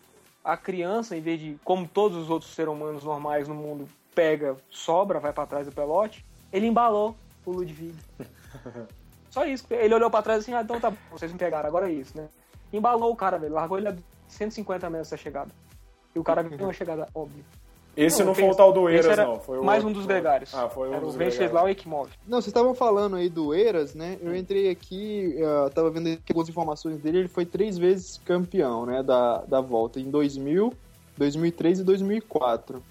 a 0.45 0.57
criança, 0.57 1.17
em 1.17 1.23
vez 1.23 1.41
de, 1.41 1.59
como 1.65 1.89
todos 1.89 2.19
os 2.19 2.29
outros 2.29 2.55
seres 2.55 2.71
humanos 2.71 3.03
normais 3.03 3.49
no 3.49 3.55
mundo, 3.55 3.89
pega, 4.15 4.57
sobra, 4.69 5.19
vai 5.19 5.33
pra 5.33 5.47
trás 5.47 5.67
do 5.67 5.73
pelote, 5.73 6.25
ele 6.53 6.67
embalou 6.67 7.17
o 7.47 7.51
Ludwig. 7.51 7.95
Só 9.31 9.45
isso. 9.47 9.67
Ele 9.71 9.95
olhou 9.95 10.11
pra 10.11 10.23
trás 10.23 10.41
assim, 10.41 10.53
ah, 10.53 10.63
então 10.63 10.79
tá 10.79 10.91
bom, 10.91 10.97
vocês 11.11 11.33
me 11.33 11.39
pegaram, 11.39 11.67
agora 11.67 11.91
é 11.91 11.93
isso, 11.93 12.17
né? 12.17 12.29
Embalou 12.73 13.11
o 13.11 13.17
cara, 13.17 13.39
velho, 13.39 13.55
largou 13.55 13.79
ele 13.79 13.89
a 13.89 13.97
150 14.29 14.91
metros 14.91 15.11
da 15.11 15.17
chegada. 15.17 15.51
E 16.15 16.19
o 16.19 16.23
cara 16.23 16.43
ganhou 16.43 16.67
uma 16.67 16.73
chegada 16.73 17.09
óbvia. 17.15 17.43
Esse 17.97 18.21
não, 18.21 18.27
Não, 18.29 18.35
foi 18.35 18.45
o 18.51 18.55
tal 18.55 18.73
do 18.73 18.89
esse 18.89 19.07
Eiras, 19.07 19.19
era 19.19 19.27
não. 19.29 19.41
Foi 19.41 19.59
o 19.59 19.65
mais 19.65 19.85
outro- 19.85 19.91
um 19.91 19.99
dos 20.01 20.07
gregários. 20.07 20.55
Ah, 20.55 20.69
foi 20.69 20.89
um 20.89 20.93
Era 20.95 21.01
dos. 21.01 21.15
Venceslau 21.15 21.69
Ekimov. 21.69 22.11
Não, 22.27 22.39
vocês 22.41 22.49
estavam 22.49 22.75
falando 22.75 23.17
aí 23.17 23.29
do 23.29 23.55
Eiras, 23.55 23.95
né? 23.95 24.19
Eu 24.21 24.35
entrei 24.35 24.69
aqui, 24.69 25.37
uh, 25.39 25.71
tava 25.71 25.91
vendo 25.91 26.09
aqui 26.09 26.23
algumas 26.31 26.49
informações 26.49 26.99
dele, 26.99 27.19
ele 27.19 27.29
foi 27.29 27.47
três 27.47 27.79
vezes 27.79 28.21
campeão, 28.25 28.85
né, 28.87 29.03
da, 29.03 29.39
da 29.45 29.61
volta, 29.61 30.01
em 30.01 30.11
2000, 30.11 30.73
2003 31.17 31.81
e 31.81 31.85
2004. 31.85 32.83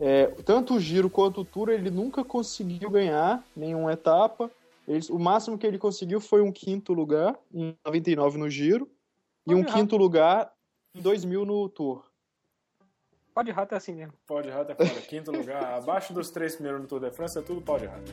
É, 0.00 0.26
tanto 0.44 0.74
o 0.74 0.80
Giro 0.80 1.08
quanto 1.08 1.40
o 1.42 1.44
Tour, 1.44 1.68
ele 1.70 1.88
nunca 1.90 2.24
conseguiu 2.24 2.90
ganhar 2.90 3.42
nenhuma 3.56 3.92
etapa. 3.92 4.50
Ele- 4.86 5.06
o 5.10 5.18
máximo 5.18 5.56
que 5.56 5.66
ele 5.66 5.78
conseguiu 5.78 6.20
foi 6.20 6.42
um 6.42 6.52
quinto 6.52 6.92
lugar, 6.92 7.34
em 7.54 7.74
99 7.86 8.36
no 8.36 8.50
Giro, 8.50 8.88
e 9.46 9.54
um 9.54 9.62
quinto 9.64 9.96
lugar 9.96 10.52
em 10.94 11.00
2000 11.00 11.44
no 11.46 11.68
Tour. 11.68 12.04
Pau 13.34 13.42
de 13.42 13.50
rato 13.50 13.74
é 13.74 13.76
assim 13.76 13.92
mesmo. 13.92 14.12
Pau 14.28 14.40
de 14.40 14.48
rato 14.48 14.70
é 14.70 14.74
fora. 14.76 15.00
Quinto 15.00 15.32
lugar. 15.32 15.64
Abaixo 15.74 16.14
dos 16.14 16.30
três 16.30 16.54
primeiros 16.54 16.80
no 16.80 16.86
Tour 16.86 17.00
de 17.00 17.10
France 17.10 17.36
é 17.36 17.42
tudo 17.42 17.60
pau 17.60 17.76
de 17.76 17.86
rato. 17.86 18.12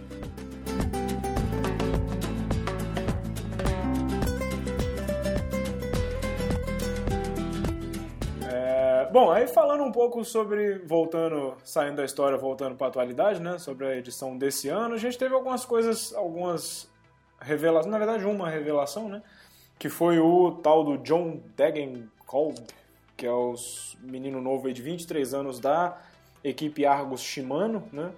É, 8.52 9.10
bom, 9.14 9.30
aí 9.30 9.48
falando 9.48 9.84
um 9.84 9.92
pouco 9.92 10.26
sobre, 10.26 10.80
voltando, 10.80 11.56
saindo 11.64 11.98
da 11.98 12.04
história, 12.04 12.36
voltando 12.36 12.76
para 12.76 12.88
a 12.88 12.90
atualidade, 12.90 13.40
né, 13.40 13.60
sobre 13.60 13.86
a 13.86 13.96
edição 13.96 14.36
desse 14.36 14.70
ano, 14.70 14.96
a 14.96 14.98
gente 14.98 15.20
teve 15.20 15.36
algumas 15.36 15.64
coisas, 15.64 16.16
algumas 16.16 16.90
revelações, 17.40 17.92
na 17.92 18.00
verdade 18.00 18.26
uma 18.26 18.50
revelação, 18.50 19.08
né, 19.08 19.22
que 19.78 19.88
foi 19.88 20.18
o 20.18 20.54
tal 20.64 20.84
do 20.84 20.98
John 20.98 21.44
Degenkolb, 21.56 22.60
que 23.22 23.28
é 23.28 23.32
o 23.32 23.54
menino 24.00 24.42
novo 24.42 24.66
aí 24.66 24.74
de 24.74 24.82
23 24.82 25.36
anos 25.36 25.60
da 25.60 25.96
equipe 26.44 26.88
Argos 26.88 27.22
Shimano, 27.22 27.88
né, 27.94 28.10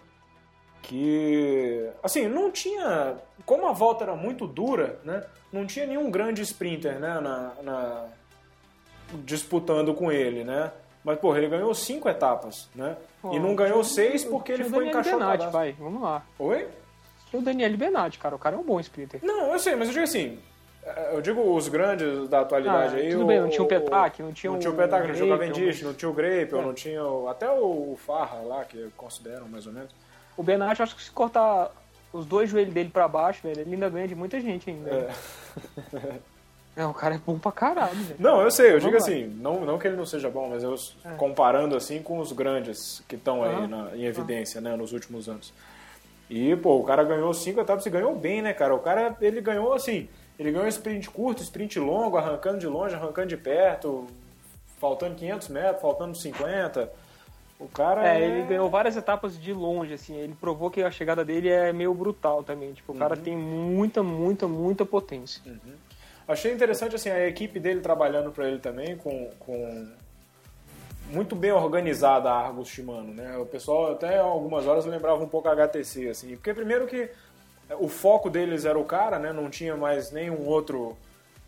que, 0.82 1.90
assim, 2.02 2.30
não 2.30 2.50
tinha, 2.50 3.18
como 3.46 3.68
a 3.68 3.74
volta 3.74 4.06
era 4.06 4.16
muito 4.16 4.48
dura, 4.48 5.02
né, 5.04 5.22
não 5.52 5.68
tinha 5.68 5.86
nenhum 5.86 6.10
grande 6.10 6.42
sprinter, 6.42 7.02
né, 7.02 7.20
na, 7.20 7.54
na 7.62 8.06
disputando 9.26 9.94
com 9.94 10.10
ele, 10.10 10.46
né? 10.46 10.72
Mas, 11.04 11.20
porra, 11.20 11.40
ele 11.40 11.50
ganhou 11.50 11.74
cinco 11.76 12.08
etapas, 12.08 12.70
né? 12.74 12.96
e 13.30 13.38
não 13.38 13.54
ganhou 13.56 13.84
seis 13.84 14.24
porque 14.24 14.54
ele 14.54 14.64
Tinha 14.64 14.70
o 14.70 14.72
foi 14.72 14.86
Daniel 14.86 15.02
encaixotado. 15.02 15.76
Vamos 15.78 16.02
lá. 16.02 16.26
Oi? 16.40 16.70
Tinha 17.30 17.42
o 17.42 17.44
Daniel 17.44 17.78
Benatti, 17.78 18.18
cara, 18.18 18.36
o 18.36 18.40
cara 18.40 18.56
é 18.56 18.60
um 18.60 18.64
bom 18.64 18.80
sprinter. 18.80 19.20
Não, 19.22 19.52
eu 19.52 19.60
sei, 19.60 19.76
mas 19.76 19.90
eu 19.90 19.94
digo 19.94 20.06
assim, 20.06 20.40
eu 21.14 21.22
digo 21.22 21.42
os 21.56 21.68
grandes 21.68 22.28
da 22.30 22.42
atualidade 22.42 22.96
Ah, 22.96 22.98
aí. 23.00 23.12
tudo 23.12 23.24
o- 23.24 23.28
bem, 23.28 23.40
não 23.42 23.50
tinha 23.50 23.64
o 23.64 23.68
Petrac, 23.68 24.22
não 24.22 24.34
tinha 24.34 24.50
não 24.52 24.58
o 24.58 24.60
tinha 24.62 24.72
o 24.72 24.76
Petrac, 24.76 25.08
não 25.08 25.14
tinha 25.16 25.26
o 25.26 25.30
Cavendish, 25.38 25.82
não 25.82 25.94
tinha 25.94 26.10
o 26.10 26.14
Grape, 26.14 26.56
É. 26.56 26.62
não 26.62 26.74
tinha 26.74 27.04
o, 27.04 27.28
até 27.28 27.50
o 27.50 27.98
Farra 28.06 28.40
lá, 28.42 28.64
que 28.66 28.90
consideram 28.98 29.48
mais 29.48 29.66
ou 29.68 29.74
menos. 29.74 29.90
O 30.36 30.44
Benatti, 30.44 30.82
acho 30.82 30.96
que 30.96 31.04
se 31.04 31.12
cortar 31.12 31.72
os 32.12 32.26
dois 32.26 32.50
joelhos 32.50 32.74
dele 32.74 32.90
pra 32.92 33.08
baixo, 33.08 33.42
velho, 33.44 33.62
ele 33.62 33.74
ainda 33.74 33.90
ganha 33.90 34.08
de 34.08 34.16
muita 34.16 34.40
gente 34.40 34.70
ainda. 34.70 34.90
É. 34.92 35.10
É, 36.76 36.84
o 36.88 36.92
cara 36.94 37.14
é 37.14 37.20
bom 37.20 37.38
pra 37.38 37.52
caralho, 37.52 37.94
velho. 37.94 38.16
Não, 38.18 38.42
eu 38.42 38.50
sei, 38.50 38.72
eu 38.74 38.80
digo 38.80 38.90
Vamos 38.94 39.08
lá. 39.08 39.14
assim, 39.14 39.28
não, 39.40 39.62
não 39.64 39.78
que 39.78 39.86
ele 39.88 39.96
não 39.96 40.08
seja 40.08 40.28
bom, 40.28 40.50
mas 40.50 40.64
eu 40.64 40.74
comparando 41.20 41.76
assim 41.78 42.02
com 42.02 42.18
os 42.18 42.32
grandes 42.32 43.04
que 43.08 43.14
estão 43.16 43.44
aí 43.44 43.68
na- 43.68 43.96
em 43.96 44.06
evidência, 44.06 44.60
né, 44.60 44.76
nos 44.76 44.92
últimos 44.92 45.30
anos. 45.30 45.54
E, 46.28 46.56
pô, 46.56 46.80
o 46.80 46.84
cara 46.84 47.04
ganhou 47.04 47.32
cinco 47.32 47.62
etapas 47.62 47.86
e 47.86 47.92
ganhou 47.92 48.16
bem, 48.16 48.42
né, 48.42 48.54
cara? 48.56 48.74
O 48.74 48.80
cara, 48.80 49.16
ele 49.22 49.40
ganhou 49.40 49.72
assim, 49.72 50.10
ele 50.40 50.52
ganhou 50.52 50.68
sprint 50.68 51.10
curto, 51.10 51.42
sprint 51.44 51.80
longo, 51.80 52.18
arrancando 52.18 52.60
de 52.60 52.68
longe, 52.68 52.96
arrancando 52.96 53.28
de 53.28 53.38
perto, 53.38 54.08
faltando 54.80 55.16
500 55.16 55.48
metros, 55.50 55.82
faltando 55.82 56.16
50. 56.16 56.90
O 57.60 57.68
cara 57.68 58.06
É, 58.08 58.22
ele 58.22 58.44
ganhou 58.48 58.70
várias 58.70 58.98
etapas 58.98 59.40
de 59.40 59.54
longe, 59.54 59.94
assim. 59.94 60.16
Ele 60.18 60.36
provou 60.40 60.70
que 60.70 60.82
a 60.84 60.92
chegada 60.92 61.24
dele 61.24 61.50
é 61.50 61.72
meio 61.72 61.94
brutal 61.94 62.44
também. 62.44 62.74
Tipo, 62.74 62.92
o 62.92 62.96
cara 62.98 63.16
Uhum. 63.16 63.22
tem 63.22 63.38
muita, 63.38 64.04
muita, 64.04 64.48
muita 64.48 64.86
potência. 64.86 65.42
Achei 66.28 66.52
interessante 66.54 66.96
assim 66.96 67.10
a 67.10 67.28
equipe 67.28 67.60
dele 67.60 67.80
trabalhando 67.82 68.32
para 68.32 68.48
ele 68.48 68.60
também 68.60 68.96
com, 68.98 69.30
com 69.40 69.92
muito 71.10 71.36
bem 71.36 71.52
organizada 71.52 72.30
a 72.30 72.46
Argos 72.48 72.70
Shimano, 72.70 73.14
né? 73.14 73.38
O 73.38 73.46
pessoal 73.46 73.92
até 73.92 74.18
algumas 74.20 74.66
horas 74.66 74.86
lembrava 74.86 75.22
um 75.24 75.28
pouco 75.28 75.48
a 75.48 75.52
HTC 75.52 76.08
assim, 76.10 76.36
porque 76.36 76.54
primeiro 76.54 76.88
que 76.88 77.10
o 77.80 77.88
foco 77.88 78.30
deles 78.30 78.66
era 78.66 78.78
o 78.78 78.86
cara, 78.86 79.20
né? 79.20 79.32
Não 79.32 79.50
tinha 79.50 79.76
mais 79.76 80.12
nenhum 80.12 80.46
outro 80.48 80.98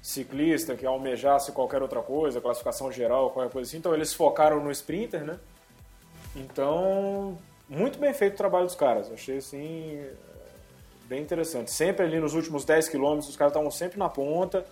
ciclista 0.01 0.75
que 0.75 0.86
almejasse 0.86 1.51
qualquer 1.51 1.82
outra 1.82 2.01
coisa, 2.01 2.39
classificação 2.39 2.91
geral, 2.91 3.32
qualquer 3.32 3.51
coisa 3.51 3.67
assim. 3.67 3.77
Então 3.77 3.94
eles 3.94 4.13
focaram 4.13 4.63
no 4.63 4.72
sprinter, 4.72 5.24
né? 5.24 5.39
Então, 6.36 7.38
muito 7.67 7.98
bem 7.98 8.13
feito 8.13 8.34
o 8.34 8.38
trabalho 8.38 8.65
dos 8.65 8.75
caras. 8.75 9.12
Achei 9.12 9.38
assim 9.38 10.05
bem 11.08 11.22
interessante. 11.22 11.72
Sempre 11.72 12.05
ali 12.05 12.20
nos 12.20 12.34
últimos 12.34 12.65
10 12.65 12.89
quilômetros, 12.89 13.29
os 13.29 13.36
caras 13.36 13.51
estavam 13.51 13.72
sempre 13.72 13.98
na 13.98 14.10
ponta, 14.10 14.65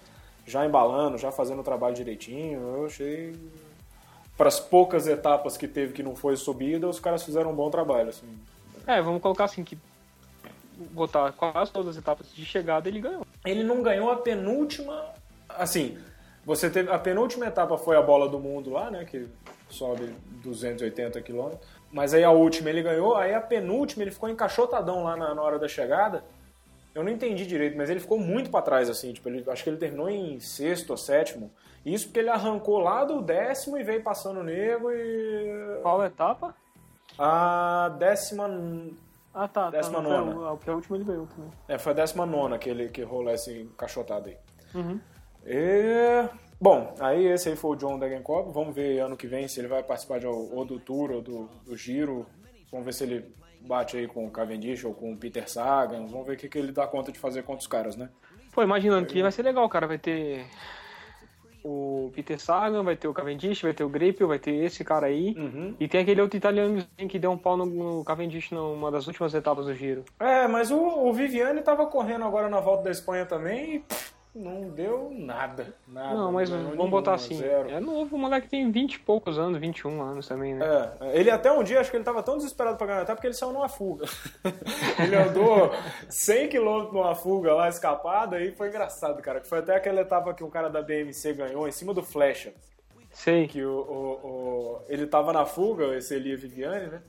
já 0.45 0.65
embalando, 0.65 1.17
já 1.17 1.31
fazendo 1.31 1.59
o 1.61 1.63
trabalho 1.63 1.95
direitinho. 1.95 2.59
Eu 2.59 2.85
achei. 2.85 3.35
Para 4.37 4.47
as 4.47 4.59
poucas 4.59 5.07
etapas 5.07 5.57
que 5.57 5.67
teve 5.67 5.93
que 5.93 6.01
não 6.01 6.15
foi 6.15 6.35
subida, 6.35 6.87
os 6.87 6.99
caras 6.99 7.23
fizeram 7.23 7.51
um 7.51 7.55
bom 7.55 7.69
trabalho. 7.69 8.09
Assim. 8.09 8.27
É, 8.85 9.01
vamos 9.01 9.21
colocar 9.21 9.45
assim 9.45 9.63
que 9.63 9.77
botar 10.91 11.31
quase 11.31 11.71
todas 11.71 11.89
as 11.89 11.97
etapas 11.97 12.33
de 12.33 12.45
chegada, 12.45 12.87
ele 12.87 12.99
ganhou. 12.99 13.25
Ele 13.45 13.63
não 13.63 13.81
ganhou 13.81 14.11
a 14.11 14.17
penúltima. 14.17 15.05
Assim, 15.49 15.97
você 16.45 16.69
teve. 16.69 16.91
A 16.91 16.99
penúltima 16.99 17.47
etapa 17.47 17.77
foi 17.77 17.95
a 17.95 18.01
bola 18.01 18.27
do 18.27 18.39
mundo 18.39 18.71
lá, 18.71 18.91
né? 18.91 19.05
Que 19.05 19.27
sobe 19.69 20.13
280 20.43 21.21
quilômetros. 21.21 21.67
Mas 21.91 22.13
aí 22.13 22.23
a 22.23 22.31
última 22.31 22.69
ele 22.69 22.81
ganhou, 22.81 23.15
aí 23.15 23.33
a 23.33 23.41
penúltima 23.41 24.03
ele 24.03 24.11
ficou 24.11 24.29
encaixotadão 24.29 25.03
lá 25.03 25.15
na, 25.15 25.35
na 25.35 25.41
hora 25.41 25.59
da 25.59 25.67
chegada. 25.67 26.23
Eu 26.93 27.03
não 27.03 27.11
entendi 27.11 27.45
direito, 27.45 27.75
mas 27.75 27.89
ele 27.89 27.99
ficou 27.99 28.19
muito 28.19 28.51
para 28.51 28.61
trás, 28.61 28.89
assim. 28.89 29.13
Tipo, 29.13 29.29
ele, 29.29 29.43
acho 29.47 29.63
que 29.63 29.69
ele 29.69 29.77
terminou 29.77 30.09
em 30.09 30.39
sexto 30.39 30.91
ou 30.91 30.97
sétimo. 30.97 31.51
Isso 31.85 32.05
porque 32.05 32.19
ele 32.19 32.29
arrancou 32.29 32.79
lá 32.79 33.03
do 33.03 33.21
décimo 33.21 33.77
e 33.77 33.83
veio 33.83 34.03
passando 34.03 34.39
o 34.39 34.43
nego 34.43 34.91
e. 34.91 35.79
Qual 35.81 36.03
etapa? 36.03 36.55
A 37.17 37.95
décima. 37.97 38.47
Ah, 39.33 39.47
tá. 39.47 39.69
Décima 39.71 39.97
tá, 39.97 40.01
não 40.03 40.25
foi 40.25 40.33
nona. 40.35 40.51
a- 40.51 40.55
Porque 40.55 40.69
a 40.69 40.75
última 40.75 40.97
ele 40.97 41.05
ganhou 41.05 41.27
também. 41.27 41.49
É, 41.67 41.77
foi 41.79 41.91
a 41.91 41.95
décima 41.95 42.25
nona 42.25 42.57
que 42.59 42.69
ele 42.69 42.89
que 42.89 43.01
rolou 43.01 43.33
esse 43.33 43.61
encaixotado 43.61 44.29
aí. 44.29 44.37
Uhum. 44.75 44.99
E... 45.45 46.29
Bom, 46.61 46.93
aí 46.99 47.25
esse 47.25 47.49
aí 47.49 47.55
foi 47.55 47.71
o 47.71 47.75
John 47.75 47.99
Degenkolb. 47.99 48.51
Vamos 48.53 48.73
ver 48.73 48.99
ano 48.99 49.17
que 49.17 49.27
vem 49.27 49.47
se 49.47 49.59
ele 49.59 49.67
vai 49.67 49.83
participar 49.83 50.19
de, 50.19 50.27
ou 50.27 50.63
do 50.63 50.79
Tour 50.79 51.11
ou 51.11 51.21
do, 51.21 51.49
do 51.65 51.75
Giro. 51.75 52.25
Vamos 52.71 52.85
ver 52.85 52.93
se 52.93 53.03
ele 53.03 53.35
bate 53.61 53.97
aí 53.97 54.07
com 54.07 54.25
o 54.25 54.31
Cavendish 54.31 54.85
ou 54.85 54.93
com 54.93 55.11
o 55.13 55.17
Peter 55.17 55.49
Sagan. 55.49 56.05
Vamos 56.05 56.25
ver 56.25 56.33
o 56.33 56.37
que, 56.37 56.47
que 56.47 56.57
ele 56.57 56.71
dá 56.71 56.87
conta 56.87 57.11
de 57.11 57.19
fazer 57.19 57.43
contra 57.43 57.61
os 57.61 57.67
caras, 57.67 57.95
né? 57.97 58.09
Pô, 58.53 58.61
imaginando 58.61 59.07
que 59.07 59.21
vai 59.21 59.31
ser 59.31 59.41
legal, 59.43 59.67
cara. 59.67 59.87
Vai 59.87 59.97
ter 59.97 60.45
o 61.63 62.11
Peter 62.13 62.39
Sagan, 62.39 62.83
vai 62.83 62.95
ter 62.95 63.07
o 63.07 63.13
Cavendish, 63.13 63.61
vai 63.61 63.73
ter 63.73 63.83
o 63.83 63.89
Greipel, 63.89 64.27
vai 64.27 64.39
ter 64.39 64.51
esse 64.51 64.83
cara 64.83 65.07
aí. 65.07 65.33
Uhum. 65.37 65.75
E 65.79 65.87
tem 65.87 66.01
aquele 66.01 66.21
outro 66.21 66.37
italiano 66.37 66.85
que 67.07 67.17
deu 67.17 67.31
um 67.31 67.37
pau 67.37 67.55
no, 67.55 67.65
no 67.65 68.03
Cavendish 68.03 68.51
numa 68.51 68.91
das 68.91 69.07
últimas 69.07 69.33
etapas 69.33 69.65
do 69.65 69.73
giro. 69.73 70.03
É, 70.19 70.47
mas 70.47 70.71
o, 70.71 70.77
o 70.77 71.13
Viviane 71.13 71.61
tava 71.61 71.85
correndo 71.85 72.25
agora 72.25 72.49
na 72.49 72.59
volta 72.59 72.83
da 72.83 72.91
Espanha 72.91 73.25
também 73.25 73.75
e 73.75 73.83
não 74.35 74.69
deu 74.71 75.09
nada. 75.11 75.73
nada 75.87 76.15
não, 76.15 76.31
mas 76.31 76.49
ganhou 76.49 76.75
vamos 76.75 76.89
botar 76.89 77.13
assim. 77.13 77.35
zero. 77.35 77.69
É 77.69 77.79
novo, 77.79 78.15
o 78.15 78.19
moleque 78.19 78.47
tem 78.49 78.71
20 78.71 78.95
e 78.95 78.99
poucos 78.99 79.37
anos, 79.37 79.59
21 79.59 80.01
anos 80.01 80.27
também, 80.27 80.55
né? 80.55 80.65
É, 81.01 81.19
ele 81.19 81.29
até 81.29 81.51
um 81.51 81.63
dia, 81.63 81.79
acho 81.79 81.91
que 81.91 81.97
ele 81.97 82.03
tava 82.03 82.23
tão 82.23 82.37
desesperado 82.37 82.77
pra 82.77 82.87
ganhar 82.87 82.99
a 82.99 83.03
etapa 83.03 83.15
porque 83.17 83.27
ele 83.27 83.33
saiu 83.35 83.53
numa 83.53 83.69
fuga. 83.69 84.05
ele 84.99 85.15
andou 85.15 85.71
100 86.09 86.49
km 86.49 86.91
numa 86.91 87.15
fuga 87.15 87.53
lá, 87.53 87.69
escapada, 87.69 88.41
e 88.41 88.51
foi 88.51 88.69
engraçado, 88.69 89.21
cara. 89.21 89.39
Que 89.39 89.47
foi 89.47 89.59
até 89.59 89.75
aquela 89.75 90.01
etapa 90.01 90.33
que 90.33 90.43
um 90.43 90.49
cara 90.49 90.69
da 90.69 90.81
BMC 90.81 91.33
ganhou 91.33 91.67
em 91.67 91.71
cima 91.71 91.93
do 91.93 92.01
Flecha. 92.03 92.53
Sei. 93.11 93.47
Que 93.47 93.63
o, 93.63 93.69
o- 93.71 94.27
o- 94.27 94.81
ele 94.89 95.05
tava 95.05 95.31
na 95.31 95.45
fuga, 95.45 95.95
esse 95.95 96.15
Elia 96.15 96.35
Viviane, 96.35 96.87
né? 96.87 97.01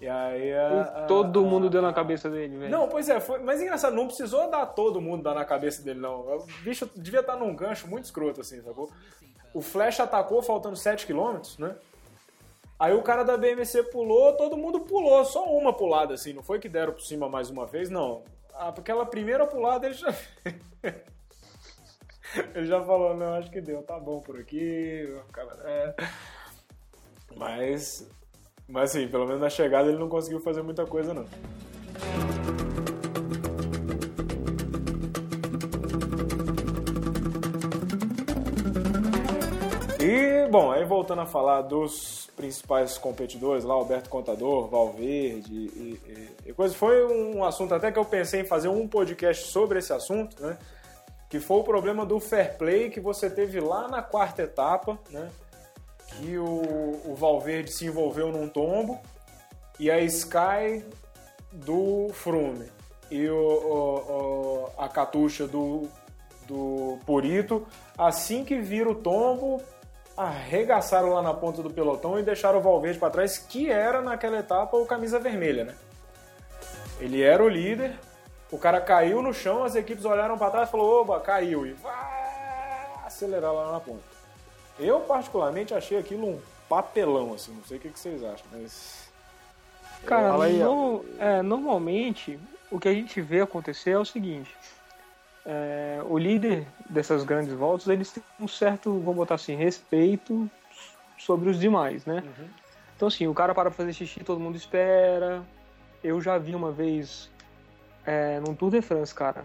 E 0.00 0.08
aí. 0.08 0.52
a- 0.54 0.82
a- 0.82 1.06
todo 1.06 1.44
mundo 1.44 1.68
deu 1.68 1.82
na 1.82 1.92
cabeça 1.92 2.30
dele, 2.30 2.56
velho. 2.56 2.70
Não, 2.70 2.88
pois 2.88 3.08
é, 3.08 3.20
foi, 3.20 3.38
mas 3.40 3.60
engraçado, 3.60 3.94
não 3.94 4.06
precisou 4.06 4.48
dar 4.50 4.64
todo 4.66 5.00
mundo 5.00 5.22
dar 5.22 5.34
na 5.34 5.44
cabeça 5.44 5.82
dele, 5.82 6.00
não. 6.00 6.20
O 6.38 6.46
bicho 6.62 6.88
devia 6.96 7.20
estar 7.20 7.36
num 7.36 7.54
gancho 7.54 7.86
muito 7.86 8.04
escroto, 8.04 8.40
assim, 8.40 8.62
sacou? 8.62 8.90
O 9.52 9.60
Flash 9.60 10.00
atacou 10.00 10.40
faltando 10.42 10.76
7km, 10.76 11.58
né? 11.58 11.76
Aí 12.78 12.94
o 12.94 13.02
cara 13.02 13.24
da 13.24 13.36
BMC 13.36 13.82
pulou, 13.90 14.32
todo 14.38 14.56
mundo 14.56 14.80
pulou, 14.80 15.22
só 15.26 15.44
uma 15.44 15.72
pulada, 15.72 16.14
assim, 16.14 16.32
não 16.32 16.42
foi 16.42 16.58
que 16.58 16.68
deram 16.68 16.94
por 16.94 17.02
cima 17.02 17.28
mais 17.28 17.50
uma 17.50 17.66
vez, 17.66 17.90
não. 17.90 18.22
Ah, 18.54 18.68
Aquela 18.68 19.04
primeira 19.04 19.46
pulada 19.46 19.84
ele 19.86 19.94
já. 19.94 20.14
ele 22.54 22.66
já 22.66 22.82
falou, 22.82 23.14
não, 23.14 23.34
acho 23.34 23.50
que 23.50 23.60
deu, 23.60 23.82
tá 23.82 23.98
bom 23.98 24.20
por 24.20 24.38
aqui. 24.40 25.14
cara- 25.32 25.56
é. 25.64 25.94
Mas. 27.36 28.08
Mas 28.70 28.90
assim, 28.90 29.08
pelo 29.08 29.26
menos 29.26 29.40
na 29.40 29.50
chegada 29.50 29.88
ele 29.88 29.98
não 29.98 30.08
conseguiu 30.08 30.40
fazer 30.40 30.62
muita 30.62 30.86
coisa, 30.86 31.12
não. 31.12 31.26
E, 40.00 40.48
bom, 40.48 40.70
aí 40.70 40.84
voltando 40.84 41.20
a 41.20 41.26
falar 41.26 41.62
dos 41.62 42.30
principais 42.36 42.96
competidores 42.96 43.64
lá, 43.64 43.74
Alberto 43.74 44.08
Contador, 44.08 44.68
Valverde 44.68 45.52
e, 45.52 46.00
e, 46.06 46.30
e 46.46 46.52
coisa, 46.52 46.74
foi 46.74 47.04
um 47.06 47.44
assunto 47.44 47.74
até 47.74 47.92
que 47.92 47.98
eu 47.98 48.04
pensei 48.04 48.40
em 48.40 48.46
fazer 48.46 48.68
um 48.68 48.88
podcast 48.88 49.48
sobre 49.48 49.80
esse 49.80 49.92
assunto, 49.92 50.40
né? 50.40 50.56
Que 51.28 51.38
foi 51.38 51.58
o 51.58 51.64
problema 51.64 52.06
do 52.06 52.18
fair 52.18 52.56
play 52.56 52.88
que 52.88 52.98
você 52.98 53.28
teve 53.28 53.60
lá 53.60 53.88
na 53.88 54.00
quarta 54.00 54.42
etapa, 54.42 54.98
né? 55.10 55.28
Que 56.16 56.36
o, 56.38 57.00
o 57.06 57.14
Valverde 57.16 57.72
se 57.72 57.86
envolveu 57.86 58.30
num 58.30 58.48
tombo 58.48 58.98
e 59.78 59.90
a 59.90 60.00
Sky 60.00 60.84
do 61.52 62.08
Frume 62.12 62.70
e 63.10 63.28
o, 63.28 63.34
o- 63.36 63.96
o- 64.66 64.70
a 64.78 64.88
Catuxa 64.88 65.46
do, 65.48 65.88
do 66.46 66.98
Purito, 67.06 67.66
assim 67.98 68.44
que 68.44 68.58
viram 68.60 68.92
o 68.92 68.94
tombo, 68.94 69.60
arregaçaram 70.16 71.08
lá 71.14 71.22
na 71.22 71.32
ponta 71.34 71.62
do 71.62 71.70
pelotão 71.70 72.18
e 72.18 72.22
deixaram 72.22 72.58
o 72.58 72.62
Valverde 72.62 72.98
para 72.98 73.10
trás, 73.10 73.38
que 73.38 73.70
era 73.70 74.00
naquela 74.02 74.38
etapa 74.38 74.76
o 74.76 74.86
camisa 74.86 75.18
vermelha, 75.18 75.64
né? 75.64 75.74
Ele 77.00 77.22
era 77.22 77.42
o 77.42 77.48
líder, 77.48 77.98
o 78.52 78.58
cara 78.58 78.80
caiu 78.80 79.22
no 79.22 79.32
chão, 79.32 79.64
as 79.64 79.74
equipes 79.74 80.04
olharam 80.04 80.36
para 80.36 80.50
trás 80.50 80.68
e 80.68 80.70
falaram, 80.72 80.90
oba, 80.90 81.18
caiu, 81.20 81.66
e 81.66 81.72
vai 81.72 82.86
acelerar 83.06 83.52
lá 83.54 83.72
na 83.72 83.80
ponta. 83.80 84.09
Eu, 84.80 85.00
particularmente, 85.00 85.74
achei 85.74 85.98
aquilo 85.98 86.26
um 86.28 86.40
papelão, 86.68 87.34
assim, 87.34 87.52
não 87.52 87.62
sei 87.64 87.76
o 87.76 87.80
que 87.80 87.90
que 87.90 87.98
vocês 87.98 88.22
acham, 88.24 88.46
mas... 88.52 89.08
Cara, 90.06 90.42
aí, 90.42 90.62
ó. 90.62 90.66
no- 90.66 91.04
é, 91.18 91.42
normalmente 91.42 92.40
o 92.70 92.78
que 92.80 92.88
a 92.88 92.92
gente 92.94 93.20
vê 93.20 93.42
acontecer 93.42 93.90
é 93.90 93.98
o 93.98 94.04
seguinte: 94.04 94.50
é, 95.44 96.00
o 96.08 96.16
líder 96.16 96.66
dessas 96.88 97.22
grandes 97.22 97.52
voltas 97.52 97.86
eles 97.88 98.10
têm 98.10 98.22
um 98.40 98.48
certo, 98.48 98.90
vamos 99.00 99.16
botar 99.16 99.34
assim, 99.34 99.54
respeito 99.56 100.50
sobre 101.18 101.50
os 101.50 101.58
demais, 101.60 102.06
né? 102.06 102.22
Então 102.96 103.08
assim, 103.08 103.26
o 103.26 103.34
cara 103.34 103.54
para 103.54 103.70
fazer 103.70 103.92
xixi, 103.92 104.24
todo 104.24 104.40
mundo 104.40 104.56
espera. 104.56 105.42
Eu 106.02 106.18
já 106.22 106.38
vi 106.38 106.54
uma 106.54 106.72
vez 106.72 107.30
é, 108.06 108.40
num 108.40 108.54
Tour 108.54 108.70
de 108.70 108.80
France, 108.80 109.14
cara, 109.14 109.44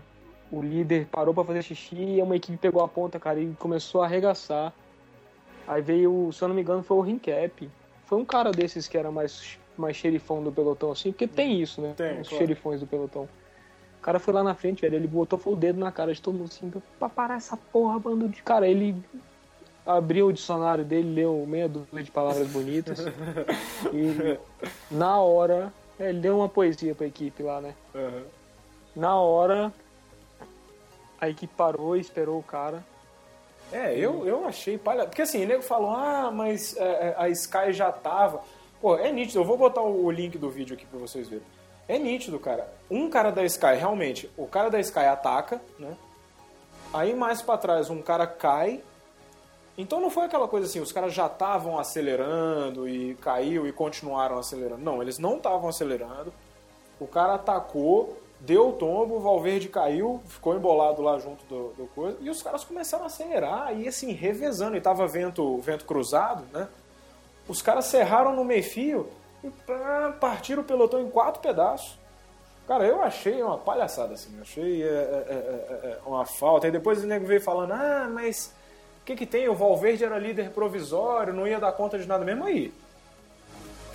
o 0.49 0.61
líder 0.61 1.05
parou 1.11 1.33
pra 1.33 1.43
fazer 1.43 1.63
xixi 1.63 1.97
e 1.97 2.21
uma 2.21 2.37
equipe 2.37 2.57
pegou 2.57 2.81
a 2.81 2.87
ponta, 2.87 3.19
cara, 3.19 3.41
e 3.41 3.53
começou 3.59 4.01
a 4.01 4.05
arregaçar. 4.05 4.71
Aí 5.67 5.81
veio, 5.81 6.31
se 6.31 6.41
eu 6.43 6.47
não 6.47 6.55
me 6.55 6.61
engano, 6.61 6.83
foi 6.83 6.97
o 6.97 7.01
Rincap. 7.01 7.69
Foi 8.05 8.17
um 8.17 8.25
cara 8.25 8.51
desses 8.51 8.87
que 8.87 8.97
era 8.97 9.11
mais, 9.11 9.57
mais 9.77 9.97
xerifão 9.97 10.43
do 10.43 10.51
pelotão, 10.51 10.91
assim, 10.91 11.11
porque 11.11 11.27
tem 11.27 11.61
isso, 11.61 11.81
né? 11.81 11.93
Tem, 11.97 12.21
Os 12.21 12.29
claro. 12.29 12.43
xerifões 12.43 12.79
do 12.79 12.87
pelotão. 12.87 13.27
O 13.99 14.01
cara 14.01 14.19
foi 14.19 14.33
lá 14.33 14.43
na 14.43 14.53
frente, 14.53 14.81
velho, 14.81 14.95
ele 14.95 15.07
botou 15.07 15.39
o 15.45 15.55
dedo 15.55 15.79
na 15.79 15.91
cara 15.91 16.13
de 16.13 16.21
todo 16.21 16.35
mundo, 16.37 16.49
assim, 16.51 16.71
pra 16.99 17.09
parar 17.09 17.37
essa 17.37 17.57
porra, 17.57 17.97
bando 17.97 18.29
de. 18.29 18.43
Cara, 18.43 18.67
ele 18.67 18.95
abriu 19.83 20.27
o 20.27 20.33
dicionário 20.33 20.85
dele, 20.85 21.13
leu 21.13 21.45
meia 21.47 21.67
dúzia 21.67 22.03
de 22.03 22.11
palavras 22.11 22.47
bonitas. 22.47 22.99
e 23.91 24.37
na 24.91 25.19
hora, 25.19 25.73
é, 25.99 26.09
ele 26.09 26.19
deu 26.19 26.37
uma 26.37 26.49
poesia 26.49 26.93
pra 26.93 27.07
equipe 27.07 27.41
lá, 27.41 27.59
né? 27.59 27.73
Aham. 27.95 28.23
Na 28.95 29.15
hora, 29.19 29.73
a 31.19 31.29
equipe 31.29 31.53
parou 31.55 31.97
e 31.97 31.99
esperou 31.99 32.39
o 32.39 32.43
cara. 32.43 32.83
É, 33.71 33.97
eu, 33.97 34.25
eu 34.27 34.45
achei 34.45 34.77
palha. 34.77 35.05
Porque 35.05 35.21
assim, 35.21 35.43
o 35.43 35.47
nego 35.47 35.61
falou, 35.61 35.91
ah, 35.91 36.31
mas 36.31 36.75
é, 36.77 36.83
é, 36.83 37.15
a 37.17 37.29
Sky 37.29 37.71
já 37.71 37.91
tava. 37.91 38.41
Pô, 38.81 38.95
é 38.97 39.11
nítido, 39.11 39.39
eu 39.39 39.45
vou 39.45 39.57
botar 39.57 39.81
o, 39.81 40.11
link 40.11 40.37
do 40.37 40.49
vídeo 40.49 40.75
aqui 40.75 40.85
pra 40.85 40.99
vocês 40.99 41.27
verem. 41.27 41.45
É 41.87 41.97
nítido, 41.97 42.39
cara. 42.39 42.67
Um 42.89 43.09
cara 43.09 43.31
da 43.31 43.43
Sky, 43.43 43.75
realmente, 43.77 44.29
o 44.37 44.47
cara 44.47 44.69
da 44.69 44.79
Sky 44.79 44.99
ataca, 44.99 45.61
né? 45.79 45.95
Aí 46.93 47.13
mais 47.13 47.41
pra 47.41 47.57
trás 47.57 47.89
um 47.89 48.01
cara 48.01 48.25
cai. 48.27 48.81
Então 49.77 49.99
não 49.99 50.09
foi 50.09 50.25
aquela 50.25 50.47
coisa 50.47 50.67
assim, 50.67 50.79
os 50.79 50.91
caras 50.91 51.13
já 51.13 51.25
estavam 51.25 51.77
acelerando 51.77 52.87
e 52.87 53.15
caiu 53.15 53.67
e 53.67 53.71
continuaram 53.73 54.37
acelerando. 54.37 54.81
Não, 54.81 55.01
eles 55.01 55.19
não 55.19 55.35
estavam 55.35 55.67
acelerando. 55.67 56.33
O 56.99 57.05
cara 57.05 57.33
atacou, 57.33 58.17
deu 58.45 58.69
o 58.69 58.73
tombo, 58.73 59.15
o 59.15 59.19
Valverde 59.19 59.67
caiu, 59.67 60.21
ficou 60.27 60.55
embolado 60.55 61.01
lá 61.01 61.17
junto 61.17 61.43
do, 61.45 61.73
do 61.73 61.87
coisa, 61.87 62.17
e 62.21 62.29
os 62.29 62.43
caras 62.43 62.63
começaram 62.63 63.03
a 63.03 63.07
acelerar, 63.07 63.75
e 63.77 63.87
assim, 63.87 64.11
revezando, 64.11 64.77
e 64.77 64.81
tava 64.81 65.07
vento, 65.07 65.57
vento 65.57 65.85
cruzado, 65.85 66.45
né? 66.53 66.67
Os 67.47 67.61
caras 67.61 67.85
serraram 67.85 68.35
no 68.35 68.43
meio-fio 68.43 69.07
e 69.43 69.49
pá, 69.49 70.15
partiram 70.19 70.61
o 70.61 70.65
pelotão 70.65 71.01
em 71.01 71.09
quatro 71.09 71.41
pedaços. 71.41 71.97
Cara, 72.67 72.85
eu 72.85 73.01
achei 73.01 73.41
uma 73.41 73.57
palhaçada, 73.57 74.13
assim, 74.13 74.39
achei 74.41 74.83
é, 74.83 74.87
é, 74.87 74.89
é, 74.89 75.87
é, 75.87 75.99
uma 76.05 76.25
falta. 76.25 76.67
Aí 76.67 76.71
depois 76.71 77.03
o 77.03 77.07
nego 77.07 77.25
veio 77.25 77.41
falando, 77.41 77.73
ah, 77.73 78.09
mas 78.11 78.53
o 79.01 79.05
que 79.05 79.15
que 79.15 79.25
tem? 79.25 79.47
O 79.47 79.53
Valverde 79.53 80.03
era 80.03 80.17
líder 80.17 80.49
provisório, 80.51 81.33
não 81.33 81.47
ia 81.47 81.59
dar 81.59 81.71
conta 81.73 81.97
de 81.99 82.07
nada 82.07 82.25
mesmo 82.25 82.45
aí 82.45 82.73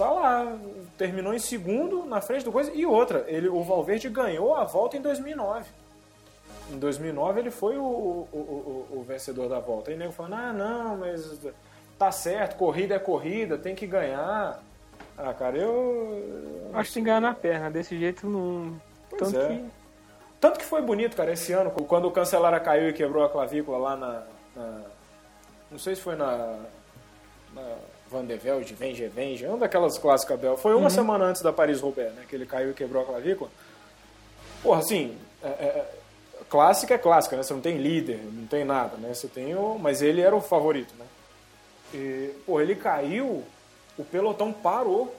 tá 0.01 0.11
lá, 0.11 0.59
terminou 0.97 1.35
em 1.35 1.39
segundo 1.39 2.05
na 2.07 2.21
frente 2.21 2.45
do 2.45 2.51
coisa. 2.53 2.73
E 2.73 2.87
outra, 2.87 3.25
ele, 3.29 3.49
o 3.49 3.63
Valverde 3.63 4.09
ganhou 4.09 4.55
a 4.55 4.65
volta 4.65 4.97
em 4.97 5.01
2009. 5.03 5.67
Em 6.71 6.79
2009 6.79 7.41
ele 7.41 7.51
foi 7.51 7.77
o, 7.77 7.83
o, 7.83 8.29
o, 8.33 8.99
o 8.99 9.05
vencedor 9.07 9.49
da 9.49 9.61
volta. 9.61 9.91
Aí 9.91 9.97
nego 9.97 10.13
falando, 10.13 10.35
ah, 10.35 10.53
não, 10.53 10.97
mas 10.97 11.39
tá 11.99 12.11
certo, 12.11 12.57
corrida 12.57 12.95
é 12.95 12.99
corrida, 12.99 13.59
tem 13.59 13.75
que 13.75 13.87
ganhar. 13.87 14.63
Ah, 15.19 15.35
cara, 15.35 15.59
eu. 15.59 16.71
Acho 16.73 16.89
que 16.89 16.95
tem 16.95 17.03
que 17.03 17.09
ganhar 17.09 17.21
na 17.21 17.35
perna, 17.35 17.71
desse 17.71 17.99
jeito 17.99 18.27
não. 18.27 18.81
Tanto 19.19 19.39
é. 19.39 19.49
que. 19.49 19.65
Tanto 20.41 20.59
que 20.59 20.65
foi 20.65 20.81
bonito, 20.81 21.15
cara, 21.15 21.33
esse 21.33 21.53
ano, 21.53 21.71
quando 21.71 22.09
o 22.09 22.11
Cancelara 22.11 22.59
caiu 22.59 22.89
e 22.89 22.95
quebrou 22.95 23.23
a 23.23 23.29
clavícula 23.29 23.77
lá 23.77 23.97
na. 23.97 24.23
na- 24.57 24.83
não 25.71 25.79
sei 25.79 25.95
se 25.95 26.01
foi 26.01 26.17
na. 26.17 26.59
na 27.53 27.77
Van 28.11 28.25
de 28.25 28.37
Velde, 28.37 28.75
Venge, 28.75 29.07
Venge, 29.09 29.47
uma 29.47 29.59
daquelas 29.59 29.97
clássicas 29.99 30.39
Bel. 30.39 30.57
Foi 30.57 30.75
uma 30.75 30.91
semana 30.91 31.25
antes 31.27 31.43
da 31.43 31.53
Paris-Roubaix, 31.53 32.13
né? 32.15 32.25
Que 32.29 32.35
ele 32.35 32.47
caiu 32.47 32.71
e 32.71 32.75
quebrou 32.75 33.03
a 33.03 33.07
clavícula. 33.07 33.51
Porra, 34.63 34.81
assim, 34.81 35.17
é- 35.43 35.47
é- 35.49 35.51
é- 35.65 35.91
clássica 36.49 36.95
é 36.95 36.99
clássica, 36.99 37.37
né? 37.37 37.43
Você 37.43 37.53
não 37.55 37.61
tem 37.61 37.77
líder, 37.79 38.19
não 38.33 38.47
tem 38.47 38.65
nada, 38.65 38.97
né? 38.97 39.15
Você 39.15 39.29
tem 39.29 39.55
o... 39.55 39.79
Mas 39.79 40.03
ele 40.03 40.21
era 40.21 40.35
o 40.35 40.41
favorito, 40.41 40.93
né? 40.99 41.07
E, 41.95 42.35
pô, 42.45 42.61
ele 42.61 42.75
caiu, 42.75 43.45
o 43.97 44.05
pelotão 44.05 44.53
parou. 44.53 45.15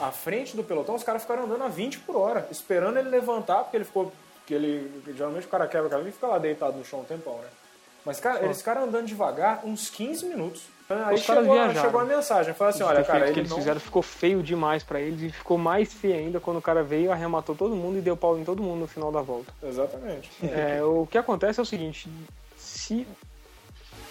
À 0.00 0.12
frente 0.12 0.56
do 0.56 0.62
pelotão, 0.62 0.94
os 0.94 1.02
caras 1.02 1.22
ficaram 1.22 1.44
andando 1.44 1.64
a 1.64 1.68
20 1.68 1.98
por 2.00 2.14
hora, 2.16 2.46
esperando 2.52 2.98
ele 2.98 3.08
levantar, 3.08 3.64
porque 3.64 3.76
ele 3.76 3.84
ficou. 3.84 4.12
Que 4.46 4.54
ele, 4.54 5.02
geralmente 5.16 5.46
o 5.46 5.50
cara 5.50 5.66
quebra 5.66 5.88
a 5.88 5.90
cabeça 5.90 6.08
e 6.08 6.12
fica 6.12 6.26
lá 6.28 6.38
deitado 6.38 6.78
no 6.78 6.84
chão 6.84 7.00
um 7.00 7.04
tempão, 7.04 7.34
né? 7.38 7.48
Mas, 8.04 8.20
cara, 8.20 8.44
eles 8.44 8.58
ficaram 8.58 8.84
andando 8.84 9.06
devagar 9.06 9.60
uns 9.66 9.90
15 9.90 10.24
minutos. 10.26 10.62
Aí 10.90 11.14
Os 11.16 11.26
caras 11.26 11.42
chegou, 11.44 11.58
a- 11.58 11.64
viajaram. 11.64 11.80
chegou 11.86 12.00
a 12.00 12.04
mensagem, 12.04 12.54
falou 12.54 12.70
assim, 12.70 12.82
olha, 12.82 13.04
cara, 13.04 13.24
que 13.26 13.30
ele 13.32 13.40
eles 13.40 13.50
não... 13.50 13.58
fizeram 13.58 13.78
ficou 13.78 14.00
feio 14.02 14.42
demais 14.42 14.82
pra 14.82 14.98
eles 15.00 15.20
e 15.20 15.30
ficou 15.30 15.58
mais 15.58 15.92
feio 15.92 16.14
ainda 16.14 16.40
quando 16.40 16.56
o 16.56 16.62
cara 16.62 16.82
veio, 16.82 17.12
arrematou 17.12 17.54
todo 17.54 17.76
mundo 17.76 17.98
e 17.98 18.00
deu 18.00 18.16
pau 18.16 18.38
em 18.38 18.44
todo 18.44 18.62
mundo 18.62 18.80
no 18.80 18.86
final 18.86 19.12
da 19.12 19.20
volta. 19.20 19.52
Exatamente. 19.62 20.30
É, 20.42 20.82
o 20.82 21.06
que 21.06 21.18
acontece 21.18 21.60
é 21.60 21.62
o 21.62 21.66
seguinte, 21.66 22.08
se 22.56 23.06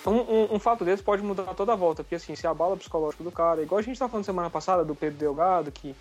um, 0.05 0.11
um- 0.11 0.47
um 0.55 0.59
fato 0.59 0.85
desse 0.85 1.01
pode 1.01 1.23
mudar 1.23 1.53
toda 1.55 1.73
a 1.73 1.75
volta, 1.75 2.03
porque 2.03 2.15
assim, 2.15 2.35
se 2.35 2.45
abala 2.45 2.75
o 2.75 2.77
psicológico 2.77 3.23
do 3.23 3.31
cara, 3.31 3.61
igual 3.63 3.79
a 3.79 3.81
gente 3.81 3.97
tá 3.97 4.07
falando 4.07 4.25
semana 4.25 4.49
passada 4.49 4.85
do 4.85 4.93
Pedro 4.93 5.17
Delgado, 5.17 5.71
que 5.71 5.95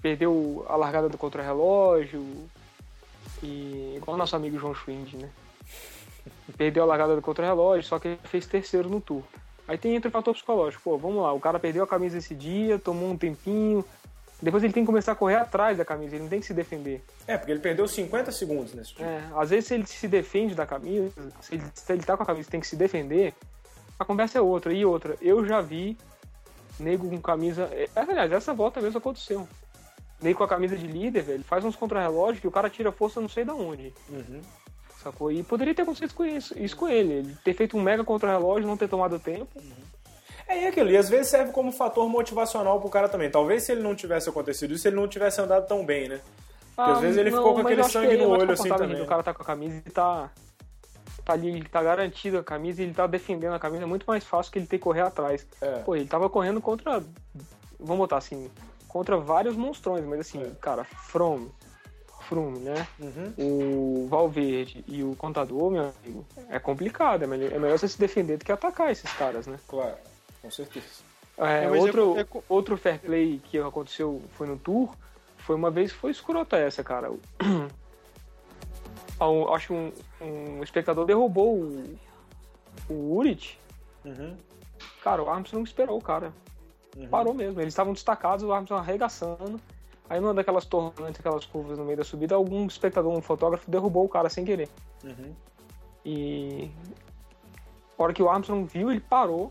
perdeu 0.00 0.64
a 0.68 0.76
largada 0.76 1.08
do 1.08 1.18
contra-relógio, 1.18 2.24
e 3.42 3.94
igual 3.96 4.14
o 4.14 4.18
nosso 4.18 4.36
amigo 4.36 4.58
João 4.58 4.74
Schwind, 4.74 5.14
né? 5.14 5.28
Perdeu 6.56 6.84
a 6.84 6.86
largada 6.86 7.16
do 7.16 7.22
contra-relógio, 7.22 7.82
só 7.84 7.98
que 7.98 8.08
ele 8.08 8.18
fez 8.24 8.46
terceiro 8.46 8.88
no 8.88 9.00
tour. 9.00 9.22
Aí 9.66 9.78
tem 9.78 9.94
entra 9.94 10.08
o 10.08 10.12
fator 10.12 10.34
psicológico. 10.34 10.82
Pô, 10.82 10.98
vamos 10.98 11.22
lá, 11.22 11.32
o 11.32 11.40
cara 11.40 11.58
perdeu 11.58 11.84
a 11.84 11.86
camisa 11.86 12.18
esse 12.18 12.34
dia, 12.34 12.78
tomou 12.78 13.10
um 13.10 13.16
tempinho. 13.16 13.84
Depois 14.42 14.62
ele 14.62 14.72
tem 14.72 14.82
que 14.82 14.86
começar 14.86 15.12
a 15.12 15.14
correr 15.14 15.36
atrás 15.36 15.78
da 15.78 15.84
camisa, 15.84 16.16
ele 16.16 16.24
não 16.24 16.28
tem 16.28 16.40
que 16.40 16.46
se 16.46 16.52
defender. 16.52 17.02
É, 17.26 17.38
porque 17.38 17.50
ele 17.50 17.60
perdeu 17.60 17.88
50 17.88 18.30
segundos 18.30 18.74
nesse 18.74 18.94
time. 18.94 19.08
É, 19.08 19.22
às 19.34 19.50
vezes 19.50 19.66
se 19.66 19.74
ele 19.74 19.86
se 19.86 20.06
defende 20.06 20.54
da 20.54 20.66
camisa, 20.66 21.10
se 21.40 21.54
ele, 21.54 21.64
se 21.72 21.92
ele 21.92 22.02
tá 22.02 22.16
com 22.16 22.24
a 22.24 22.26
camisa 22.26 22.48
e 22.48 22.50
tem 22.50 22.60
que 22.60 22.66
se 22.66 22.76
defender, 22.76 23.32
a 23.98 24.04
conversa 24.04 24.38
é 24.38 24.40
outra. 24.42 24.72
E 24.72 24.84
outra, 24.84 25.16
eu 25.22 25.46
já 25.46 25.60
vi 25.60 25.96
nego 26.78 27.08
com 27.08 27.20
camisa. 27.20 27.70
é, 27.72 27.88
Aliás, 27.96 28.32
essa 28.32 28.52
volta 28.52 28.80
mesmo 28.80 28.98
aconteceu. 28.98 29.48
Nego 30.20 30.38
com 30.38 30.44
a 30.44 30.48
camisa 30.48 30.76
de 30.76 30.86
líder, 30.86 31.22
velho, 31.22 31.44
faz 31.44 31.64
uns 31.64 31.76
contra-relógios 31.76 32.40
que 32.40 32.48
o 32.48 32.50
cara 32.50 32.68
tira 32.68 32.92
força 32.92 33.20
não 33.20 33.28
sei 33.28 33.44
da 33.44 33.54
onde. 33.54 33.94
Uhum. 34.10 34.42
Sacou? 35.04 35.30
E 35.30 35.42
poderia 35.42 35.74
ter 35.74 35.82
acontecido 35.82 36.14
com 36.14 36.24
isso, 36.24 36.58
isso 36.58 36.74
com 36.76 36.88
ele. 36.88 37.12
Ele 37.12 37.36
ter 37.44 37.52
feito 37.52 37.76
um 37.76 37.82
mega 37.82 38.02
contra-relógio, 38.02 38.66
não 38.66 38.76
ter 38.76 38.88
tomado 38.88 39.18
tempo. 39.18 39.48
É 40.48 40.62
e 40.64 40.66
aquilo, 40.66 40.90
e 40.90 40.96
às 40.96 41.08
vezes 41.08 41.28
serve 41.28 41.52
como 41.52 41.70
fator 41.70 42.08
motivacional 42.08 42.80
pro 42.80 42.88
cara 42.90 43.08
também. 43.08 43.30
Talvez 43.30 43.62
se 43.64 43.72
ele 43.72 43.82
não 43.82 43.94
tivesse 43.94 44.28
acontecido 44.28 44.72
isso, 44.74 44.88
ele 44.88 44.96
não 44.96 45.06
tivesse 45.06 45.40
andado 45.40 45.66
tão 45.66 45.84
bem, 45.84 46.08
né? 46.08 46.20
Porque 46.74 46.90
às 46.90 47.00
vezes 47.00 47.16
ele 47.18 47.30
ficou 47.30 47.52
com 47.54 47.60
Ah, 47.60 47.62
aquele 47.62 47.84
sangue 47.84 48.14
é 48.14 48.16
no 48.16 48.30
olho 48.30 48.50
assim 48.50 48.68
também. 48.68 49.00
O 49.00 49.06
cara 49.06 49.22
tá 49.22 49.32
com 49.32 49.42
a 49.42 49.46
camisa 49.46 49.76
e 49.76 49.90
tá. 49.90 50.30
Tá 51.24 51.32
ali, 51.32 51.48
ele 51.48 51.64
tá 51.64 51.82
garantido 51.82 52.36
a 52.38 52.44
camisa 52.44 52.82
e 52.82 52.84
ele 52.84 52.92
tá 52.92 53.06
defendendo 53.06 53.54
a 53.54 53.58
camisa. 53.58 53.84
É 53.84 53.86
muito 53.86 54.04
mais 54.04 54.24
fácil 54.24 54.52
que 54.52 54.58
ele 54.58 54.66
ter 54.66 54.76
que 54.78 54.84
correr 54.84 55.00
atrás. 55.02 55.46
É. 55.60 55.78
Pô, 55.78 55.96
ele 55.96 56.06
tava 56.06 56.28
correndo 56.28 56.60
contra. 56.60 57.02
Vamos 57.78 57.98
botar 57.98 58.18
assim. 58.18 58.50
Contra 58.88 59.16
vários 59.16 59.56
monstrões, 59.56 60.04
mas 60.04 60.20
assim, 60.20 60.42
É. 60.42 60.50
cara, 60.60 60.84
From, 60.84 61.48
Froome, 62.24 62.58
né? 62.60 62.86
Uhum. 62.98 63.32
O 63.38 64.06
Valverde 64.08 64.84
e 64.88 65.02
o 65.02 65.14
Contador, 65.16 65.70
meu 65.70 65.92
amigo, 66.04 66.26
é 66.48 66.58
complicado. 66.58 67.22
É 67.22 67.26
melhor, 67.26 67.52
é 67.52 67.58
melhor 67.58 67.78
você 67.78 67.86
se 67.88 67.98
defender 67.98 68.36
do 68.38 68.44
que 68.44 68.52
atacar 68.52 68.90
esses 68.90 69.10
caras, 69.12 69.46
né? 69.46 69.58
Claro, 69.68 69.96
com 70.42 70.50
certeza. 70.50 70.86
É, 71.38 71.64
É, 71.64 71.68
mas 71.68 71.80
outro, 71.80 72.16
é- 72.18 72.20
é 72.22 72.26
outro 72.48 72.76
fair 72.76 73.00
play 73.00 73.40
que 73.44 73.58
aconteceu 73.58 74.22
foi 74.36 74.46
no 74.46 74.56
Tour, 74.56 74.94
foi 75.38 75.56
uma 75.56 75.70
vez, 75.70 75.92
foi 75.92 76.10
escrota 76.10 76.56
essa, 76.56 76.82
cara. 76.84 77.10
Um- 77.12 77.18
acho 79.54 79.68
que 79.68 79.72
um, 79.72 79.92
um 80.20 80.62
espectador 80.62 81.04
derrubou 81.06 81.56
o, 81.56 81.98
o 82.88 83.16
Urit. 83.16 83.58
Uhum. 84.04 84.36
Cara, 85.02 85.22
o 85.22 85.28
Armstrong 85.30 85.64
esperou 85.66 85.98
o 85.98 86.02
cara. 86.02 86.32
Uhum. 86.96 87.08
Parou 87.08 87.34
mesmo. 87.34 87.60
Eles 87.60 87.72
estavam 87.74 87.92
destacados, 87.92 88.44
o 88.44 88.52
Armstrong 88.52 88.80
arregaçando. 88.82 89.60
Aí 90.08 90.20
numa 90.20 90.34
daquelas 90.34 90.66
torrentes, 90.66 91.18
aquelas 91.18 91.46
curvas 91.46 91.78
no 91.78 91.84
meio 91.84 91.96
da 91.96 92.04
subida, 92.04 92.34
algum 92.34 92.66
espectador, 92.66 93.12
um 93.12 93.22
fotógrafo, 93.22 93.70
derrubou 93.70 94.04
o 94.04 94.08
cara 94.08 94.28
sem 94.28 94.44
querer. 94.44 94.68
Uhum. 95.02 95.34
E 96.04 96.70
a 97.98 98.02
hora 98.02 98.12
que 98.12 98.22
o 98.22 98.28
Armstrong 98.28 98.66
viu, 98.66 98.90
ele 98.90 99.00
parou, 99.00 99.50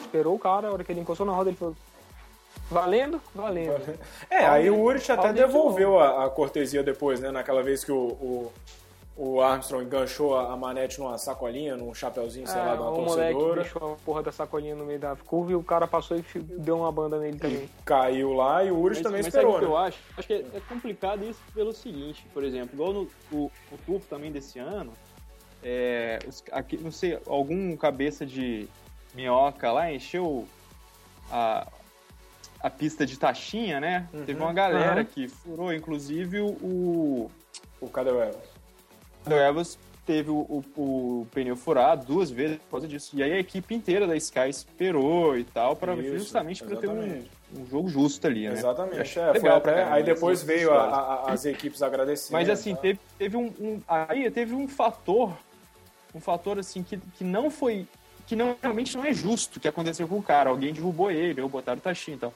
esperou 0.00 0.34
o 0.34 0.38
cara, 0.38 0.68
a 0.68 0.72
hora 0.72 0.82
que 0.82 0.90
ele 0.90 1.00
encostou 1.00 1.24
na 1.24 1.32
roda, 1.32 1.50
ele 1.50 1.56
falou: 1.56 1.76
Valendo? 2.68 3.20
Valendo. 3.32 3.98
É, 4.28 4.44
aí 4.44 4.68
o 4.70 4.80
Urich 4.80 5.10
até 5.12 5.32
devolveu 5.32 5.98
a, 6.00 6.26
a 6.26 6.30
cortesia 6.30 6.82
depois, 6.82 7.20
né? 7.20 7.30
Naquela 7.30 7.62
vez 7.62 7.84
que 7.84 7.92
o, 7.92 8.08
o, 8.08 8.52
o 9.16 9.40
Armstrong 9.40 9.84
enganchou 9.86 10.36
a, 10.36 10.54
manete 10.56 10.98
numa 11.00 11.16
sacolinha, 11.16 11.74
num 11.76 11.94
chapeuzinho, 11.94 12.46
sei 12.46 12.60
lá, 12.60 12.74
de 12.76 12.82
uma 12.82 12.90
o 12.90 13.00
É, 13.00 13.04
moleque 13.04 13.32
torcedora. 13.32 13.62
deixou 13.62 13.92
a 13.94 13.96
porra 14.04 14.22
da 14.22 14.30
sacolinha 14.32 14.74
no 14.74 14.84
meio 14.84 14.98
da 15.00 15.16
curva 15.16 15.52
e 15.52 15.54
o 15.54 15.62
cara 15.62 15.86
passou 15.86 16.18
e 16.18 16.22
deu 16.38 16.76
uma 16.78 16.92
banda 16.92 17.18
nele 17.18 17.38
também. 17.38 17.68
Caiu 17.84 18.34
lá 18.34 18.62
e 18.62 18.70
o 18.70 18.82
Mas, 18.82 19.00
também 19.00 19.18
mas 19.22 19.28
esperou, 19.28 19.58
que 19.58 19.64
eu 19.64 19.70
né? 19.78 19.86
acho? 19.86 19.98
Acho 20.18 20.26
que 20.28 20.34
é, 20.34 20.44
é 20.54 20.60
complicado 20.68 21.24
isso 21.24 21.40
pelo 21.54 21.72
seguinte, 21.72 22.26
por 22.34 22.44
exemplo, 22.44 22.74
igual 22.74 22.92
no 22.92 23.08
o, 23.32 23.50
o 23.72 23.78
Tour 23.86 24.00
também 24.08 24.30
desse 24.30 24.58
ano, 24.58 24.92
é, 25.62 26.18
os- 26.28 26.44
aqui, 26.52 26.76
não 26.76 26.92
sei, 26.92 27.18
algum 27.26 27.74
cabeça 27.76 28.26
de 28.26 28.68
minhoca 29.14 29.72
lá 29.72 29.90
encheu 29.90 30.46
a, 31.32 31.66
a 32.60 32.68
pista 32.68 33.06
de 33.06 33.18
taxinha, 33.18 33.80
né? 33.80 34.06
Teve 34.26 34.38
uma 34.40 34.52
galera 34.52 35.00
Uhum. 35.00 35.06
que 35.06 35.26
furou, 35.26 35.72
inclusive 35.72 36.38
o, 36.40 37.30
O 37.80 37.86
Evans. 37.86 37.96
o 37.96 37.98
Evans 37.98 38.55
teve 40.06 40.30
o, 40.30 40.36
o- 40.36 40.64
o 40.76 41.26
pneu 41.32 41.56
furado 41.56 42.06
duas 42.06 42.30
vezes 42.30 42.58
por 42.58 42.70
causa 42.72 42.86
disso. 42.88 43.10
E 43.16 43.22
aí 43.22 43.32
a 43.32 43.38
equipe 43.38 43.74
inteira 43.74 44.06
da 44.06 44.16
Sky 44.16 44.48
esperou 44.48 45.36
e 45.36 45.42
tal, 45.44 45.74
para 45.74 45.94
justamente 45.96 46.62
para 46.64 46.76
ter 46.76 46.88
um, 46.88 47.24
um 47.60 47.66
jogo 47.66 47.88
justo 47.88 48.24
ali, 48.26 48.46
né? 48.48 48.54
Exatamente. 48.54 49.18
É, 49.18 49.32
legal 49.32 49.56
até- 49.56 49.82
aí 49.84 50.02
depois 50.04 50.42
veio 50.42 50.70
a- 50.72 50.84
histórias. 50.84 50.98
a- 50.98 51.32
as 51.32 51.44
equipes 51.44 51.82
agradecendo. 51.82 52.32
Mas 52.34 52.48
assim, 52.48 52.74
tá? 52.74 52.80
teve, 52.82 53.00
teve 53.18 53.36
um, 53.36 53.46
um- 53.60 53.80
Aí 53.88 54.30
teve 54.30 54.54
um 54.54 54.68
fator. 54.68 55.36
Um 56.14 56.20
fator 56.20 56.58
assim 56.58 56.82
que, 56.82 56.96
que 57.18 57.24
não 57.24 57.50
foi. 57.50 57.86
Que 58.26 58.34
não, 58.36 58.56
realmente 58.62 58.96
não 58.96 59.04
é 59.04 59.12
justo 59.12 59.60
que 59.60 59.68
aconteceu 59.68 60.06
com 60.08 60.18
o 60.18 60.22
cara. 60.22 60.50
Alguém 60.50 60.72
derrubou 60.72 61.10
ele, 61.10 61.40
ou 61.40 61.48
botaram 61.48 61.78
o 61.78 61.82
taxinho 61.82 62.16
e 62.16 62.20
tal. 62.20 62.34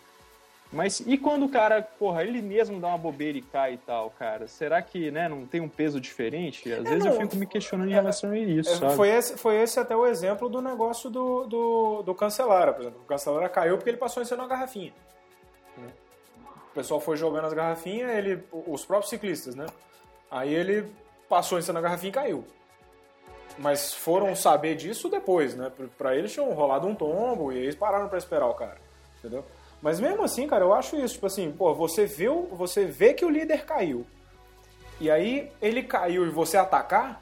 Mas 0.72 1.00
e 1.00 1.18
quando 1.18 1.46
o 1.46 1.48
cara, 1.48 1.82
porra, 1.82 2.22
ele 2.22 2.40
mesmo 2.40 2.78
dá 2.80 2.86
uma 2.88 2.98
bobeira 2.98 3.36
e 3.36 3.42
cai 3.42 3.74
e 3.74 3.78
tal, 3.78 4.10
cara? 4.10 4.46
Será 4.46 4.80
que, 4.80 5.10
né, 5.10 5.28
não 5.28 5.44
tem 5.44 5.60
um 5.60 5.68
peso 5.68 6.00
diferente? 6.00 6.72
Às 6.72 6.84
vezes 6.84 7.04
não, 7.04 7.12
eu 7.12 7.20
fico 7.20 7.34
me 7.36 7.44
questionando 7.46 7.88
em 7.90 7.92
relação 7.94 8.30
a 8.30 8.38
isso, 8.38 8.70
É, 8.70 8.76
sabe? 8.76 8.94
foi, 8.94 9.08
esse, 9.08 9.36
foi 9.36 9.56
esse 9.56 9.80
até 9.80 9.96
o 9.96 10.06
exemplo 10.06 10.48
do 10.48 10.62
negócio 10.62 11.10
do, 11.10 11.44
do, 11.48 12.02
do 12.02 12.14
Cancelara, 12.14 12.72
por 12.72 12.82
exemplo. 12.82 13.00
O 13.02 13.04
Cancelara 13.04 13.48
caiu 13.48 13.76
porque 13.78 13.90
ele 13.90 13.96
passou 13.96 14.22
em 14.22 14.26
cima 14.26 14.36
de 14.36 14.42
uma 14.44 14.48
garrafinha. 14.48 14.92
né? 15.76 15.88
O 16.70 16.72
pessoal 16.74 17.00
foi 17.00 17.16
jogando 17.16 17.46
as 17.46 17.52
garrafinhas, 17.52 18.08
ele, 18.16 18.44
os 18.52 18.84
próprios 18.84 19.10
ciclistas, 19.10 19.56
né? 19.56 19.66
Aí 20.30 20.54
ele 20.54 20.88
passou 21.28 21.58
em 21.58 21.62
cima 21.62 21.74
da 21.74 21.80
garrafinha 21.80 22.10
e 22.10 22.12
caiu. 22.14 22.44
Mas 23.58 23.92
foram 23.92 24.36
saber 24.36 24.76
disso 24.76 25.08
depois, 25.08 25.56
né? 25.56 25.68
Pra- 25.76 25.86
Pra 25.98 26.16
eles 26.16 26.32
tinham 26.32 26.52
rolado 26.52 26.86
um 26.86 26.94
tombo 26.94 27.52
e 27.52 27.58
eles 27.58 27.74
pararam 27.74 28.08
pra 28.08 28.18
esperar 28.18 28.46
o 28.46 28.54
cara, 28.54 28.78
entendeu? 29.18 29.44
Mas 29.82 29.98
mesmo 29.98 30.22
assim, 30.22 30.46
cara, 30.46 30.64
eu 30.64 30.74
acho 30.74 30.96
isso, 30.96 31.14
tipo 31.14 31.26
assim, 31.26 31.50
pô, 31.52 31.74
você 31.74 32.04
vê, 32.06 32.28
o- 32.28 32.42
você 32.52 32.84
vê 32.84 33.14
que 33.14 33.24
o 33.24 33.30
líder 33.30 33.64
caiu. 33.64 34.04
E 35.00 35.10
aí 35.10 35.50
ele 35.62 35.82
caiu 35.82 36.26
e 36.26 36.30
você 36.30 36.56
atacar, 36.58 37.20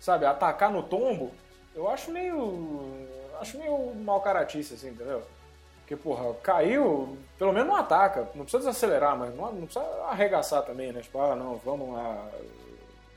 sabe, 0.00 0.24
atacar 0.24 0.70
no 0.72 0.82
tombo, 0.82 1.30
eu 1.74 1.88
acho 1.88 2.10
meio. 2.10 3.06
Acho 3.38 3.58
meio 3.58 3.94
mal 3.96 4.20
caratice, 4.20 4.74
assim, 4.74 4.88
entendeu? 4.90 5.22
Porque, 5.80 5.96
porra, 5.96 6.34
caiu, 6.42 7.16
pelo 7.38 7.52
menos 7.52 7.68
não 7.68 7.76
ataca. 7.76 8.28
Não 8.34 8.44
precisa 8.44 8.58
desacelerar, 8.58 9.16
mas 9.18 9.34
não, 9.34 9.50
não 9.52 9.66
precisa 9.66 9.84
arregaçar 10.08 10.62
também, 10.62 10.92
né? 10.92 11.00
Tipo, 11.00 11.18
ah, 11.20 11.34
não, 11.34 11.56
vamos 11.56 11.92
lá. 11.94 12.28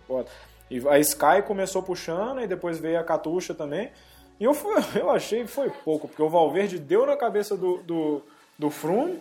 Bota. 0.07 0.31
E 0.71 0.85
a 0.87 0.97
Sky 0.99 1.41
começou 1.45 1.83
puxando 1.83 2.41
e 2.41 2.47
depois 2.47 2.79
veio 2.79 2.99
a 2.99 3.03
Catuxa 3.03 3.53
também. 3.53 3.91
E 4.39 4.43
eu, 4.45 4.53
fui, 4.53 4.73
eu 4.99 5.09
achei 5.11 5.41
que 5.41 5.47
foi 5.47 5.69
pouco, 5.69 6.07
porque 6.07 6.21
o 6.23 6.29
Valverde 6.29 6.79
deu 6.79 7.05
na 7.05 7.15
cabeça 7.17 7.55
do, 7.55 7.77
do, 7.83 8.21
do 8.57 8.69
Frum 8.69 9.17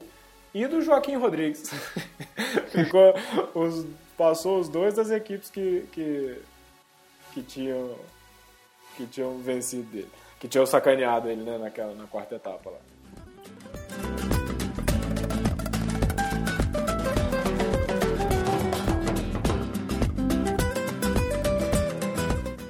e 0.55 0.66
do 0.66 0.83
Joaquim 0.83 1.16
Rodrigues. 1.16 1.71
Ficou 2.71 3.14
os, 3.55 3.87
passou 4.16 4.61
os 4.61 4.68
dois 4.68 4.95
das 4.95 5.11
equipes 5.11 5.51
que, 5.51 5.87
que, 5.92 6.38
que 7.33 7.42
tinham 7.42 7.97
que 8.97 9.07
tinham 9.07 9.38
vencido 9.38 9.85
dele, 9.85 10.11
que 10.38 10.47
tinham 10.47 10.66
sacaneado 10.66 11.29
ele 11.29 11.42
né, 11.42 11.57
naquela, 11.57 11.95
na 11.95 12.07
quarta 12.07 12.35
etapa 12.35 12.71
lá. 12.71 12.79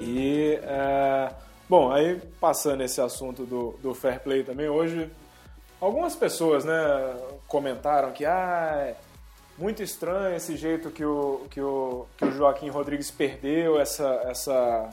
E, 0.01 0.61
é, 0.62 1.35
bom, 1.68 1.90
aí 1.90 2.20
passando 2.40 2.83
esse 2.83 3.01
assunto 3.01 3.44
do, 3.44 3.72
do 3.83 3.94
fair 3.94 4.20
play 4.20 4.44
também, 4.44 4.68
hoje 4.68 5.11
algumas 5.83 6.14
pessoas 6.14 6.64
né, 6.64 6.75
comentaram 7.49 8.12
que 8.12 8.25
ah, 8.25 8.73
é 8.88 8.97
muito 9.59 9.83
estranho 9.83 10.37
esse 10.37 10.57
jeito 10.57 10.90
que 10.90 11.05
o, 11.05 11.45
que 11.51 11.61
o, 11.61 12.07
que 12.16 12.25
o 12.25 12.31
Joaquim 12.31 12.71
Rodrigues 12.71 13.11
perdeu 13.11 13.81
essa, 13.81 14.23
essa, 14.25 14.90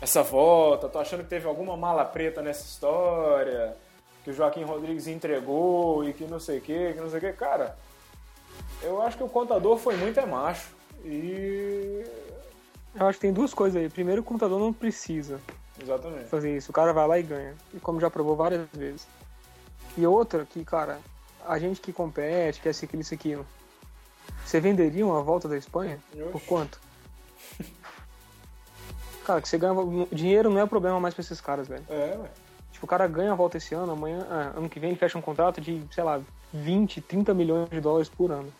essa 0.00 0.22
volta. 0.22 0.88
Tô 0.88 0.98
achando 0.98 1.24
que 1.24 1.30
teve 1.30 1.48
alguma 1.48 1.76
mala 1.76 2.04
preta 2.04 2.42
nessa 2.42 2.66
história, 2.66 3.74
que 4.22 4.30
o 4.30 4.34
Joaquim 4.34 4.62
Rodrigues 4.62 5.06
entregou 5.06 6.06
e 6.06 6.12
que 6.12 6.24
não 6.24 6.38
sei 6.38 6.58
o 6.58 6.60
que, 6.60 6.92
que 6.92 7.00
não 7.00 7.08
sei 7.08 7.18
o 7.18 7.20
que. 7.22 7.32
Cara, 7.32 7.76
eu 8.82 9.00
acho 9.02 9.16
que 9.16 9.24
o 9.24 9.28
contador 9.28 9.78
foi 9.78 9.96
muito 9.96 10.20
é 10.20 10.26
macho. 10.26 10.68
E. 11.02 12.04
Eu 12.94 13.06
acho 13.06 13.18
que 13.18 13.26
tem 13.26 13.32
duas 13.32 13.52
coisas 13.52 13.80
aí. 13.80 13.88
Primeiro, 13.88 14.20
o 14.20 14.24
contador 14.24 14.60
não 14.60 14.72
precisa 14.72 15.40
Exatamente. 15.82 16.26
fazer 16.26 16.56
isso. 16.56 16.70
O 16.70 16.74
cara 16.74 16.92
vai 16.92 17.08
lá 17.08 17.18
e 17.18 17.22
ganha. 17.22 17.54
E 17.72 17.80
como 17.80 18.00
já 18.00 18.08
provou 18.08 18.36
várias 18.36 18.68
vezes. 18.72 19.06
E 19.96 20.06
outra, 20.06 20.44
que, 20.44 20.64
cara, 20.64 20.98
a 21.46 21.58
gente 21.58 21.80
que 21.80 21.92
compete, 21.92 22.60
quer 22.60 22.74
ser 22.74 22.86
aquilo, 22.86 23.02
isso, 23.02 23.14
aquilo. 23.14 23.46
Você 24.44 24.60
venderia 24.60 25.06
uma 25.06 25.22
volta 25.22 25.48
da 25.48 25.56
Espanha? 25.56 25.98
Por 26.12 26.36
Oxe. 26.36 26.46
quanto? 26.46 26.80
Cara, 29.24 29.40
que 29.40 29.48
você 29.48 29.56
ganha. 29.56 29.74
Dinheiro 30.12 30.50
não 30.50 30.60
é 30.60 30.66
problema 30.66 31.00
mais 31.00 31.14
pra 31.14 31.22
esses 31.22 31.40
caras, 31.40 31.66
velho. 31.66 31.84
É, 31.88 32.16
ué. 32.18 32.30
Tipo, 32.72 32.86
o 32.86 32.88
cara 32.88 33.06
ganha 33.06 33.32
a 33.32 33.34
volta 33.34 33.56
esse 33.56 33.74
ano, 33.74 33.92
amanhã, 33.92 34.26
ah, 34.28 34.52
ano 34.56 34.68
que 34.68 34.80
vem 34.80 34.90
ele 34.90 34.98
fecha 34.98 35.16
um 35.16 35.22
contrato 35.22 35.60
de, 35.60 35.82
sei 35.92 36.04
lá, 36.04 36.20
20, 36.52 37.00
30 37.00 37.32
milhões 37.32 37.70
de 37.70 37.80
dólares 37.80 38.08
por 38.08 38.30
ano. 38.30 38.52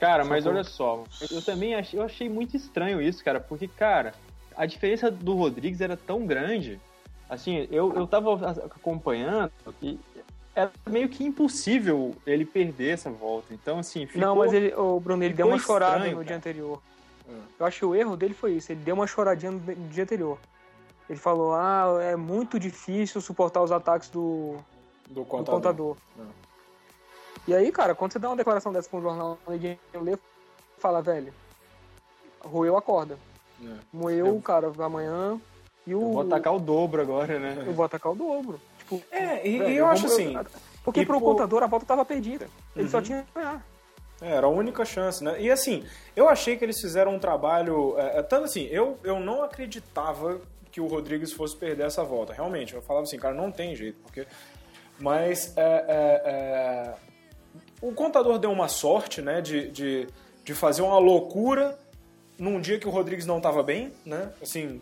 Cara, 0.00 0.24
mas 0.24 0.44
Sacou? 0.44 0.56
olha 0.58 0.64
só, 0.64 1.04
eu 1.30 1.40
também 1.42 1.74
achei, 1.74 1.98
eu 1.98 2.02
achei 2.02 2.28
muito 2.28 2.56
estranho 2.56 3.00
isso, 3.00 3.22
cara, 3.22 3.38
porque, 3.38 3.68
cara, 3.68 4.14
a 4.56 4.66
diferença 4.66 5.10
do 5.10 5.34
Rodrigues 5.34 5.80
era 5.80 5.96
tão 5.96 6.26
grande, 6.26 6.80
assim, 7.28 7.68
eu, 7.70 7.94
eu 7.94 8.06
tava 8.06 8.50
acompanhando 8.50 9.52
e 9.80 9.98
era 10.56 10.72
meio 10.88 11.06
que 11.10 11.22
impossível 11.22 12.16
ele 12.26 12.46
perder 12.46 12.94
essa 12.94 13.10
volta, 13.10 13.52
então, 13.52 13.78
assim, 13.78 14.06
ficou... 14.06 14.22
Não, 14.22 14.34
mas 14.34 14.54
ele, 14.54 14.74
o 14.74 14.98
Bruno, 14.98 15.22
ele 15.22 15.34
deu 15.34 15.46
uma 15.46 15.58
chorada 15.58 15.96
estranho, 15.96 16.16
no 16.16 16.24
dia 16.24 16.28
cara. 16.28 16.38
anterior. 16.38 16.82
Hum. 17.28 17.42
Eu 17.60 17.66
acho 17.66 17.78
que 17.78 17.84
o 17.84 17.94
erro 17.94 18.16
dele 18.16 18.32
foi 18.32 18.52
isso, 18.54 18.72
ele 18.72 18.80
deu 18.80 18.94
uma 18.94 19.06
choradinha 19.06 19.52
no, 19.52 19.60
dia 19.60 20.04
anterior. 20.04 20.38
Ele 21.10 21.18
falou, 21.18 21.52
ah, 21.54 21.98
é 22.00 22.16
muito 22.16 22.58
difícil 22.58 23.20
suportar 23.20 23.62
os 23.62 23.70
ataques 23.70 24.08
do, 24.08 24.56
Do 25.08 25.14
do 25.16 25.24
contador. 25.26 25.54
contador. 25.54 25.96
Não. 26.16 26.46
E 27.46 27.54
aí, 27.54 27.70
cara, 27.70 27.94
quando 27.94 28.12
você 28.12 28.18
dá 28.18 28.30
uma 28.30 28.36
declaração 28.36 28.72
dessa 28.72 28.88
pra 28.88 28.98
um 28.98 29.02
jornal, 29.02 29.38
ninguém 29.46 29.78
lê, 29.92 30.16
fala, 30.78 31.02
velho, 31.02 31.34
roeu 32.40 32.78
a 32.78 32.82
corda. 32.82 33.18
É. 33.62 33.74
Moeu, 33.92 34.40
cara, 34.40 34.72
amanhã. 34.78 35.38
E 35.86 35.94
o. 35.94 36.00
Eu 36.00 36.12
vou 36.12 36.22
atacar 36.22 36.54
o 36.54 36.58
dobro 36.58 37.00
agora, 37.00 37.38
né? 37.38 37.62
Eu 37.66 37.72
vou 37.72 37.84
atacar 37.84 38.10
o 38.10 38.14
dobro. 38.14 38.58
Tipo, 38.88 39.02
É, 39.10 39.46
e, 39.46 39.58
velho, 39.58 39.70
e 39.70 39.76
eu 39.76 39.86
acho 39.86 40.06
assim. 40.06 40.36
Porque 40.84 41.04
pro 41.04 41.18
por- 41.18 41.32
contador 41.32 41.62
a 41.62 41.66
volta 41.66 41.84
tava 41.86 42.04
perdida. 42.04 42.48
Ele 42.76 42.88
só 42.88 42.98
Uhum. 42.98 43.02
tinha 43.02 43.22
que 43.22 43.34
ganhar. 43.34 43.66
É, 44.22 44.30
era 44.30 44.46
a 44.46 44.50
única 44.50 44.84
chance, 44.84 45.22
né? 45.22 45.36
E 45.40 45.50
assim, 45.50 45.84
eu 46.14 46.28
achei 46.28 46.56
que 46.56 46.64
eles 46.64 46.80
fizeram 46.80 47.14
um 47.14 47.18
trabalho. 47.18 47.94
É, 47.98 48.18
é, 48.18 48.22
tanto 48.22 48.44
assim, 48.44 48.64
eu, 48.70 48.98
eu 49.02 49.18
não 49.20 49.42
acreditava 49.42 50.40
que 50.70 50.80
o 50.80 50.86
Rodrigues 50.86 51.32
fosse 51.32 51.56
perder 51.56 51.86
essa 51.86 52.04
volta. 52.04 52.32
Realmente, 52.32 52.74
eu 52.74 52.82
falava 52.82 53.04
assim, 53.04 53.18
cara, 53.18 53.34
não 53.34 53.50
tem 53.50 53.74
jeito, 53.74 53.98
porque. 54.02 54.26
Mas 54.98 55.52
é, 55.56 55.62
é, 55.62 56.22
é, 56.24 56.94
o 57.82 57.92
contador 57.92 58.38
deu 58.38 58.50
uma 58.50 58.68
sorte, 58.68 59.20
né, 59.20 59.42
de, 59.42 59.68
de, 59.70 60.06
de 60.44 60.54
fazer 60.54 60.80
uma 60.82 60.98
loucura 60.98 61.78
num 62.38 62.58
dia 62.60 62.78
que 62.78 62.86
o 62.88 62.90
Rodrigues 62.90 63.26
não 63.26 63.36
estava 63.38 63.62
bem, 63.62 63.92
né? 64.04 64.32
Assim, 64.40 64.80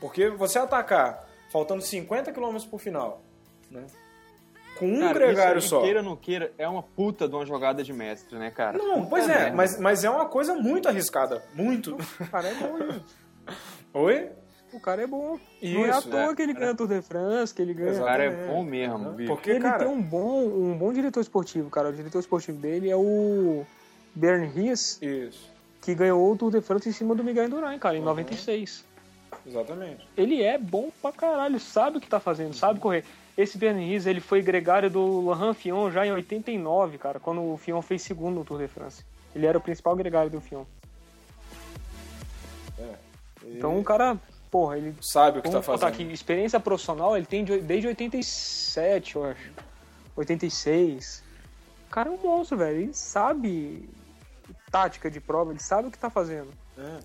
porque 0.00 0.28
você 0.28 0.58
atacar 0.58 1.26
faltando 1.50 1.80
50 1.80 2.32
km 2.32 2.56
pro 2.68 2.76
final, 2.78 3.22
né? 3.70 3.86
Com 4.78 4.86
um 4.92 5.00
Cara, 5.00 5.14
gregário 5.14 5.58
isso, 5.58 5.68
só. 5.68 5.80
Queira 5.80 6.00
ou 6.00 6.04
não 6.04 6.16
queira, 6.16 6.52
é 6.58 6.68
uma 6.68 6.82
puta 6.82 7.26
de 7.26 7.34
uma 7.34 7.46
jogada 7.46 7.82
de 7.82 7.92
mestre, 7.94 8.38
né, 8.38 8.50
cara? 8.50 8.76
Não, 8.76 9.06
pois 9.06 9.24
é, 9.24 9.28
merda. 9.28 9.56
mas, 9.56 9.80
mas 9.80 10.04
é 10.04 10.10
uma 10.10 10.26
coisa 10.26 10.54
muito 10.54 10.86
arriscada. 10.86 11.42
Muito. 11.54 11.96
O 11.96 12.28
cara 12.30 12.48
é 12.48 12.54
bom, 12.54 12.78
gente. 12.78 13.04
Oi? 13.94 14.28
O 14.74 14.80
cara 14.80 15.02
é 15.02 15.06
bom. 15.06 15.38
não 15.62 15.86
é 15.86 15.90
à 15.90 15.98
Isso, 15.98 16.10
toa 16.10 16.32
é. 16.32 16.34
que 16.34 16.42
ele 16.42 16.52
ganha 16.52 16.74
Tour 16.74 16.88
de 16.88 17.00
France, 17.00 17.54
que 17.54 17.62
ele 17.62 17.72
ganha. 17.72 18.02
O 18.02 18.04
cara 18.04 18.24
é 18.24 18.46
bom 18.48 18.62
mesmo, 18.62 19.12
bicho. 19.12 19.32
Porque, 19.32 19.50
ele 19.50 19.60
cara. 19.60 19.78
tem 19.78 19.88
um 19.88 20.02
bom, 20.02 20.44
um 20.44 20.76
bom 20.76 20.92
diretor 20.92 21.20
esportivo, 21.20 21.70
cara. 21.70 21.88
O 21.88 21.92
diretor 21.94 22.18
esportivo 22.18 22.58
dele 22.58 22.90
é 22.90 22.96
o 22.96 23.64
Bern 24.14 24.46
Ries, 24.46 25.00
Isso, 25.00 25.50
que 25.80 25.94
ganhou 25.94 26.30
o 26.30 26.36
Tour 26.36 26.50
de 26.50 26.60
France 26.60 26.86
em 26.88 26.92
cima 26.92 27.14
do 27.14 27.24
Miguel 27.24 27.46
Indurain, 27.46 27.78
cara, 27.78 27.96
em 27.96 28.02
96. 28.02 28.84
exatamente. 29.46 30.06
Ele 30.16 30.42
é 30.42 30.58
bom 30.58 30.90
pra 31.00 31.12
caralho, 31.12 31.58
sabe 31.58 31.96
o 31.96 32.00
que 32.00 32.08
tá 32.08 32.20
fazendo, 32.20 32.52
sabe 32.52 32.78
correr. 32.78 33.04
Esse 33.36 33.58
Bern 33.58 33.78
Ries, 33.84 34.06
ele 34.06 34.20
foi 34.20 34.40
gregário 34.40 34.88
do 34.90 35.20
Laurent 35.26 35.54
Fion 35.54 35.90
já 35.90 36.06
em 36.06 36.12
89, 36.12 36.96
cara, 36.98 37.20
quando 37.20 37.42
o 37.52 37.56
Fion 37.58 37.82
fez 37.82 38.00
segundo 38.02 38.36
no 38.36 38.44
Tour 38.44 38.58
de 38.58 38.68
France. 38.68 39.04
Ele 39.34 39.44
era 39.46 39.58
o 39.58 39.60
principal 39.60 39.94
gregário 39.94 40.30
do 40.30 40.40
Fion. 40.40 40.64
Ele 43.42 43.58
Então 43.58 43.78
o 43.78 43.84
cara, 43.84 44.18
porra, 44.50 44.76
ele 44.78 44.94
sabe 45.00 45.38
o 45.38 45.42
que 45.42 45.50
tá 45.50 45.62
fazendo. 45.62 45.88
aqui, 45.88 46.02
experiência 46.04 46.58
profissional 46.58 47.16
ele 47.16 47.26
tem 47.26 47.44
de- 47.44 47.60
desde 47.60 47.86
87, 47.88 49.16
eu 49.16 49.24
acho. 49.24 49.50
86. 50.16 51.22
O 51.86 51.90
cara 51.90 52.08
é 52.08 52.12
um 52.12 52.16
monstro, 52.18 52.56
velho. 52.56 52.80
Ele 52.80 52.94
sabe 52.94 53.88
tática 54.70 55.10
de 55.10 55.20
prova, 55.20 55.52
ele 55.52 55.60
sabe 55.60 55.88
o 55.88 55.90
que 55.90 55.98
tá 55.98 56.10
fazendo. 56.10 56.48
É, 56.78 56.98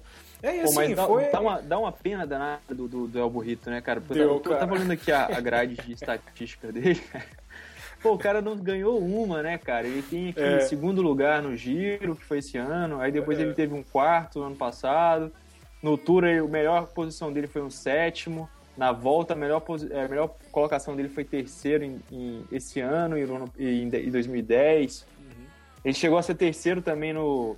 é 0.44 0.58
e 0.58 0.60
Pô, 0.62 0.66
assim, 0.66 0.76
mas 0.76 0.96
dá, 0.96 1.06
foi. 1.08 1.24
dá 1.30 1.40
uma, 1.40 1.62
dá 1.62 1.80
uma 1.80 1.92
pena 1.92 2.26
danada 2.28 2.62
do, 2.70 2.88
do, 2.88 3.08
do 3.08 3.20
El 3.20 3.30
Burrito, 3.30 3.70
né, 3.70 3.82
cara? 3.82 4.00
Porque 4.02 4.16
Deu, 4.20 4.30
eu, 4.34 4.40
tava- 4.40 4.40
eu 4.40 4.42
cara. 4.52 4.60
tava 4.60 4.74
olhando 4.74 4.92
aqui 4.92 5.12
a, 5.12 5.26
a 5.26 5.40
grade 5.42 5.76
de 5.76 5.94
estatística 5.94 6.70
dele, 6.74 6.96
cara. 6.96 7.26
Pô, 8.02 8.14
o 8.14 8.18
cara 8.18 8.42
não 8.42 8.56
ganhou 8.58 8.98
uma, 9.00 9.44
né, 9.44 9.58
cara? 9.60 9.86
Ele 9.86 10.02
tem 10.02 10.30
aqui 10.30 10.40
É. 10.42 10.60
segundo 10.62 11.02
lugar 11.04 11.42
no 11.42 11.56
Giro, 11.56 12.16
que 12.16 12.26
foi 12.26 12.40
esse 12.40 12.58
ano. 12.58 13.00
Aí 13.00 13.12
depois 13.12 13.38
É. 13.38 13.44
ele 13.44 13.54
teve 13.54 13.74
um 13.76 13.84
quarto 13.84 14.40
no 14.40 14.46
ano 14.46 14.56
passado. 14.56 15.32
No 15.84 15.98
Tour, 15.98 16.24
a 16.26 16.44
melhor 16.48 16.88
posição 16.88 17.32
dele 17.32 17.46
foi 17.48 17.62
um 17.62 17.70
sétimo. 17.70 18.50
Na 18.78 18.92
volta, 18.92 19.34
a 19.34 19.36
melhor, 19.36 19.62
é, 19.92 20.06
a 20.06 20.08
melhor 20.08 20.34
colocação 20.52 20.96
dele 20.96 21.10
foi 21.10 21.24
terceiro 21.24 21.84
em, 21.84 22.00
em- 22.12 22.44
esse 22.52 22.80
ano 22.80 23.16
no 23.28 23.36
ano- 23.36 23.54
em, 23.60 23.84
em 23.84 24.10
2010. 24.10 25.06
Uhum. 25.20 25.46
Ele 25.86 25.94
chegou 25.94 26.18
a 26.18 26.24
ser 26.24 26.34
terceiro 26.36 26.82
também 26.82 27.14
no, 27.14 27.56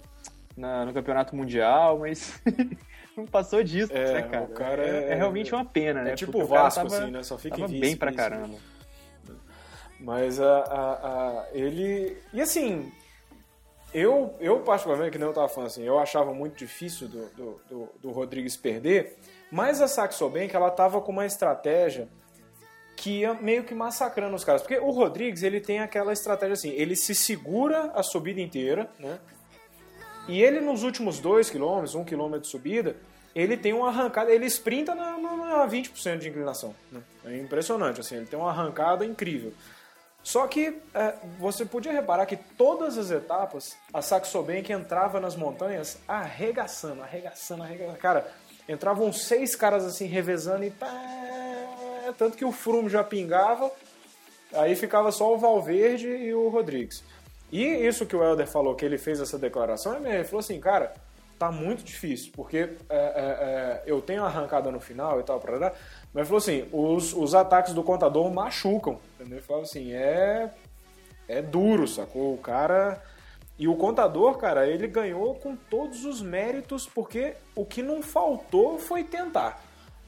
na- 0.55 0.85
no 0.85 0.93
Campeonato 0.93 1.35
Mundial, 1.35 1.99
mas 1.99 2.41
não 3.17 3.25
passou 3.25 3.63
disso, 3.63 3.91
É, 3.93 4.13
né, 4.13 4.21
cara? 4.23 4.47
cara 4.47 4.83
é, 4.85 4.89
é- 4.89 5.11
é 5.11 5.15
realmente 5.15 5.53
uma 5.53 5.65
pena, 5.65 6.01
né? 6.03 6.11
É 6.11 6.15
tipo 6.15 6.41
o 6.41 6.45
Vasco, 6.45 6.83
tava- 6.87 6.97
assim, 7.03 7.11
né? 7.11 7.23
Só 7.23 7.37
fica 7.37 7.55
Tava 7.55 7.67
vice, 7.67 7.79
bem 7.81 7.95
pra 7.97 8.09
vice. 8.11 8.17
caramba. 8.21 8.57
Mas 9.99 10.39
a, 10.39 10.57
a, 10.59 10.91
a- 11.41 11.47
ele. 11.53 12.17
E 12.33 12.41
assim, 12.41 12.91
eu, 13.93 14.35
eu 14.39 14.59
particularmente, 14.61 15.11
que 15.11 15.17
nem 15.17 15.27
eu 15.27 15.33
tava 15.33 15.47
falando 15.47 15.67
assim, 15.67 15.83
eu 15.83 15.97
achava 15.99 16.33
muito 16.33 16.57
difícil 16.57 17.07
do, 17.07 17.25
do, 17.29 17.61
do, 17.69 17.89
do 18.01 18.11
Rodrigues 18.11 18.57
perder, 18.57 19.17
mas 19.51 19.81
a 19.81 19.87
Saxo 19.87 20.27
Bank, 20.29 20.53
ela 20.55 20.69
tava 20.71 20.99
com 20.99 21.11
uma 21.11 21.25
estratégia 21.25 22.07
que 22.97 23.19
ia 23.21 23.33
meio 23.33 23.63
que 23.63 23.73
massacrando 23.73 24.35
os 24.35 24.43
caras. 24.43 24.61
Porque 24.61 24.77
o 24.77 24.89
Rodrigues, 24.91 25.41
ele 25.41 25.61
tem 25.61 25.79
aquela 25.79 26.11
estratégia 26.11 26.53
assim, 26.53 26.69
ele 26.71 26.95
se 26.95 27.15
segura 27.15 27.91
a 27.95 28.03
subida 28.03 28.41
inteira, 28.41 28.89
né? 28.99 29.19
E 30.27 30.41
ele 30.41 30.61
nos 30.61 30.83
últimos 30.83 31.19
2 31.19 31.49
km, 31.49 31.83
1 31.95 32.05
km 32.05 32.39
de 32.39 32.47
subida, 32.47 32.95
ele 33.35 33.57
tem 33.57 33.73
uma 33.73 33.87
arrancada, 33.87 34.31
ele 34.31 34.45
sprinta 34.45 34.93
na, 34.93 35.17
na, 35.17 35.35
na 35.35 35.67
20% 35.67 36.19
de 36.19 36.29
inclinação. 36.29 36.75
Né? 36.91 37.01
É 37.25 37.37
impressionante, 37.37 37.99
assim, 37.99 38.15
ele 38.15 38.25
tem 38.25 38.37
uma 38.37 38.49
arrancada 38.49 39.05
incrível. 39.05 39.53
Só 40.23 40.47
que 40.47 40.81
é, 40.93 41.15
você 41.37 41.65
podia 41.65 41.91
reparar 41.91 42.25
que 42.25 42.37
todas 42.37 42.97
as 42.97 43.11
etapas, 43.11 43.75
a 43.93 44.01
Saxo 44.01 44.41
Bank 44.41 44.71
entrava 44.71 45.19
nas 45.19 45.35
montanhas 45.35 45.99
arregaçando, 46.07 47.01
arregaçando, 47.01 47.63
arregaçando. 47.63 47.97
Cara, 47.97 48.31
entravam 48.69 49.11
seis 49.11 49.53
caras 49.53 49.83
assim 49.83 50.05
revezando 50.05 50.63
e 50.63 50.71
pá, 50.71 50.87
tanto 52.17 52.37
que 52.37 52.45
o 52.45 52.53
Froome 52.53 52.89
já 52.89 53.03
pingava, 53.03 53.69
aí 54.53 54.75
ficava 54.75 55.11
só 55.11 55.33
o 55.33 55.37
Valverde 55.37 56.07
e 56.07 56.33
o 56.33 56.47
Rodrigues. 56.47 57.03
E 57.53 57.63
isso 57.85 58.07
que 58.07 58.15
o 58.15 58.23
Helder 58.23 58.47
falou, 58.47 58.73
que 58.73 58.83
ele 58.83 58.97
fez 58.97 59.21
essa 59.21 59.37
declaração, 59.37 60.03
ele 60.03 60.23
falou 60.23 60.39
assim, 60.39 60.59
cara, 60.59 60.91
tá 61.37 61.51
muito 61.51 61.83
difícil, 61.83 62.31
porque 62.35 62.57
é, 62.57 62.67
é, 62.89 62.97
é, 62.97 63.83
eu 63.85 64.01
tenho 64.01 64.23
arrancada 64.25 64.71
no 64.71 64.79
final 64.79 65.19
e 65.19 65.23
tal, 65.23 65.39
pra 65.39 65.59
dar, 65.59 65.73
mas 66.11 66.27
falou 66.27 66.39
assim, 66.39 66.67
os, 66.71 67.13
os 67.13 67.35
ataques 67.35 67.71
do 67.75 67.83
contador 67.83 68.33
machucam, 68.33 68.99
entendeu? 69.13 69.37
Ele 69.37 69.45
falou 69.45 69.61
assim, 69.61 69.93
é, 69.93 70.49
é 71.27 71.43
duro, 71.43 71.87
sacou? 71.87 72.33
O 72.33 72.39
cara... 72.39 72.99
E 73.59 73.67
o 73.67 73.75
contador, 73.75 74.35
cara, 74.39 74.67
ele 74.67 74.87
ganhou 74.87 75.35
com 75.35 75.55
todos 75.55 76.05
os 76.05 76.23
méritos, 76.23 76.87
porque 76.87 77.35
o 77.55 77.63
que 77.63 77.83
não 77.83 78.01
faltou 78.01 78.79
foi 78.79 79.03
tentar. 79.03 79.61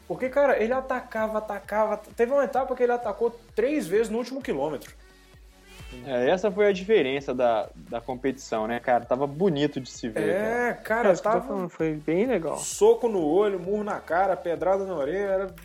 Porque, 0.07 0.29
cara, 0.29 0.61
ele 0.61 0.73
atacava, 0.73 1.37
atacava. 1.37 2.01
Teve 2.15 2.31
uma 2.31 2.43
etapa 2.43 2.75
que 2.75 2.81
ele 2.81 2.91
atacou 2.91 3.39
três 3.55 3.85
vezes 3.85 4.09
no 4.09 4.17
último 4.17 4.41
quilômetro. 4.41 4.95
É, 6.05 6.29
essa 6.29 6.51
foi 6.51 6.67
a 6.67 6.71
diferença 6.71 7.33
da, 7.33 7.69
da 7.75 8.01
competição, 8.01 8.67
né, 8.67 8.79
cara? 8.79 9.05
Tava 9.05 9.25
bonito 9.25 9.79
de 9.79 9.89
se 9.89 10.07
ver. 10.07 10.13
cara. 10.13 10.25
É, 10.25 10.69
É, 10.69 10.73
cara, 10.73 11.09
eu 11.09 11.15
tô 11.15 11.23
tava 11.23 11.41
falando, 11.47 11.69
foi 11.69 11.93
bem 11.93 12.25
legal. 12.25 12.57
soco 12.57 13.07
no 13.07 13.23
olho, 13.23 13.59
murro 13.59 13.83
na 13.83 13.99
cara, 13.99 14.35
pedrada 14.35 14.83
na 14.85 14.95
orelha, 14.95 15.17
era 15.17 15.55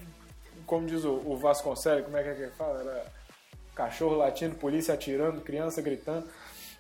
como 0.67 0.87
diz 0.87 1.05
o, 1.05 1.21
o 1.27 1.37
Vasconcelos, 1.37 2.05
como 2.05 2.17
é 2.17 2.23
que 2.23 2.29
é 2.29 2.35
que 2.35 2.43
ele 2.43 2.53
fala? 2.53 2.81
Era 2.81 3.05
cachorro 3.75 4.17
latindo, 4.17 4.55
polícia 4.55 4.95
atirando, 4.95 5.41
criança 5.41 5.83
gritando. 5.83 6.27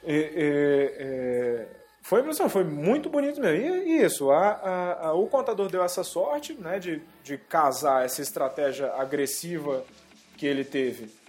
E, 0.05 0.13
e, 0.13 0.95
e, 1.01 1.67
foi, 2.03 2.23
foi 2.49 2.65
muito 2.65 3.11
bonito 3.11 3.41
mesmo. 3.41 3.57
E, 3.57 4.01
e 4.01 4.05
isso, 4.05 4.31
a, 4.31 4.51
a, 4.53 5.07
a, 5.09 5.13
o 5.15 5.27
contador 5.27 5.69
deu 5.69 5.83
essa 5.83 6.05
sorte 6.05 6.55
né, 6.55 6.79
de, 6.79 7.03
de 7.25 7.37
casar 7.37 8.05
essa 8.05 8.23
estratégia 8.23 8.93
agressiva 8.95 9.85
que 10.37 10.47
ele 10.47 10.65
teve 10.65 11.20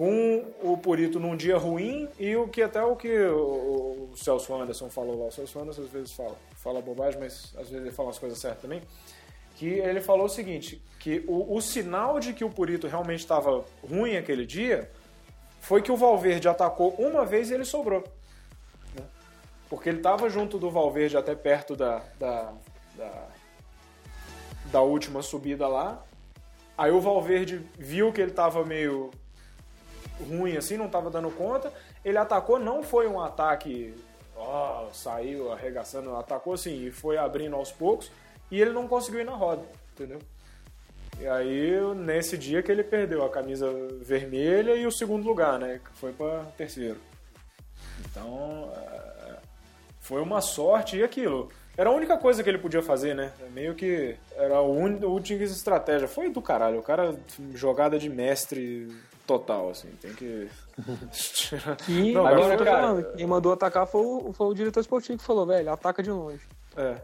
com 0.00 0.42
o 0.62 0.78
Purito 0.78 1.20
num 1.20 1.36
dia 1.36 1.58
ruim 1.58 2.08
e 2.18 2.34
o 2.34 2.48
que 2.48 2.62
até 2.62 2.82
o 2.82 2.96
que 2.96 3.22
o, 3.26 4.08
Celso 4.16 4.54
Anderson 4.54 4.88
falou 4.88 5.20
lá. 5.20 5.26
O 5.26 5.30
Celso 5.30 5.60
Anderson 5.60 5.82
às 5.82 5.90
vezes 5.90 6.12
fala, 6.12 6.38
fala 6.56 6.80
bobagem, 6.80 7.20
mas 7.20 7.54
às 7.58 7.68
vezes 7.68 7.84
ele 7.84 7.90
fala 7.90 8.08
as 8.08 8.18
coisas 8.18 8.38
certas 8.38 8.62
também. 8.62 8.80
Que 9.56 9.66
ele 9.66 10.00
falou 10.00 10.24
o 10.24 10.28
seguinte, 10.30 10.82
que 10.98 11.22
o, 11.28 11.54
o 11.54 11.60
sinal 11.60 12.18
de 12.18 12.32
que 12.32 12.42
o 12.42 12.48
Purito 12.48 12.86
realmente 12.86 13.20
estava 13.20 13.62
ruim 13.86 14.16
aquele 14.16 14.46
dia 14.46 14.90
foi 15.60 15.82
que 15.82 15.92
o 15.92 15.98
Valverde 15.98 16.48
atacou 16.48 16.94
uma 16.94 17.26
vez 17.26 17.50
e 17.50 17.54
ele 17.54 17.66
sobrou. 17.66 18.02
Né? 18.96 19.04
Porque 19.68 19.90
ele 19.90 19.98
estava 19.98 20.30
junto 20.30 20.58
do 20.58 20.70
Valverde 20.70 21.18
até 21.18 21.34
perto 21.34 21.76
da, 21.76 22.02
da, 22.18 22.54
da, 22.96 23.28
da 24.72 24.80
última 24.80 25.20
subida 25.20 25.68
lá. 25.68 26.02
Aí 26.78 26.90
o 26.90 27.02
Valverde 27.02 27.60
viu 27.78 28.10
que 28.14 28.22
ele 28.22 28.30
estava 28.30 28.64
meio 28.64 29.10
ruim 30.28 30.56
assim, 30.56 30.76
não 30.76 30.86
estava 30.86 31.10
dando 31.10 31.30
conta. 31.30 31.72
Ele 32.04 32.18
atacou, 32.18 32.58
não 32.58 32.82
foi 32.82 33.06
um 33.06 33.20
ataque, 33.20 33.94
ó, 34.36 34.88
saiu 34.92 35.52
arregaçando, 35.52 36.14
atacou 36.16 36.54
assim 36.54 36.86
e 36.86 36.90
foi 36.90 37.16
abrindo 37.16 37.56
aos 37.56 37.72
poucos 37.72 38.10
e 38.50 38.60
ele 38.60 38.70
não 38.70 38.88
conseguiu 38.88 39.20
ir 39.20 39.24
na 39.24 39.34
roda, 39.34 39.62
entendeu? 39.92 40.18
E 41.20 41.28
aí, 41.28 41.78
nesse 41.96 42.38
dia 42.38 42.62
que 42.62 42.72
ele 42.72 42.82
perdeu 42.82 43.22
a 43.22 43.28
camisa 43.28 43.70
vermelha 44.00 44.74
e 44.74 44.86
o 44.86 44.90
segundo 44.90 45.26
lugar, 45.26 45.58
né? 45.58 45.78
Que 45.84 45.98
foi 45.98 46.12
para 46.14 46.44
terceiro. 46.56 46.96
Então, 48.10 48.72
é, 48.74 49.36
foi 50.00 50.22
uma 50.22 50.40
sorte 50.40 50.96
e 50.96 51.02
aquilo. 51.02 51.50
Era 51.76 51.90
a 51.90 51.92
única 51.92 52.16
coisa 52.16 52.42
que 52.42 52.48
ele 52.48 52.58
podia 52.58 52.82
fazer, 52.82 53.14
né? 53.14 53.32
Meio 53.52 53.74
que 53.74 54.16
era 54.34 54.56
a 54.56 54.62
única 54.62 55.44
estratégia. 55.44 56.08
Foi 56.08 56.30
do 56.30 56.40
caralho. 56.40 56.78
O 56.78 56.82
cara, 56.82 57.14
jogada 57.54 57.98
de 57.98 58.08
mestre 58.08 58.88
total, 59.30 59.70
assim. 59.70 59.88
Tem 60.00 60.12
que. 60.12 60.48
e 61.88 62.12
não, 62.12 62.26
agora, 62.26 62.56
cara, 62.56 63.02
quem 63.16 63.26
mandou 63.26 63.52
atacar 63.52 63.86
foi 63.86 64.00
o, 64.00 64.32
foi 64.32 64.48
o 64.48 64.54
diretor 64.54 64.80
esportivo 64.80 65.18
que 65.18 65.24
falou, 65.24 65.46
velho, 65.46 65.70
ataca 65.72 66.02
de 66.02 66.10
longe. 66.10 66.40
É. 66.76 66.96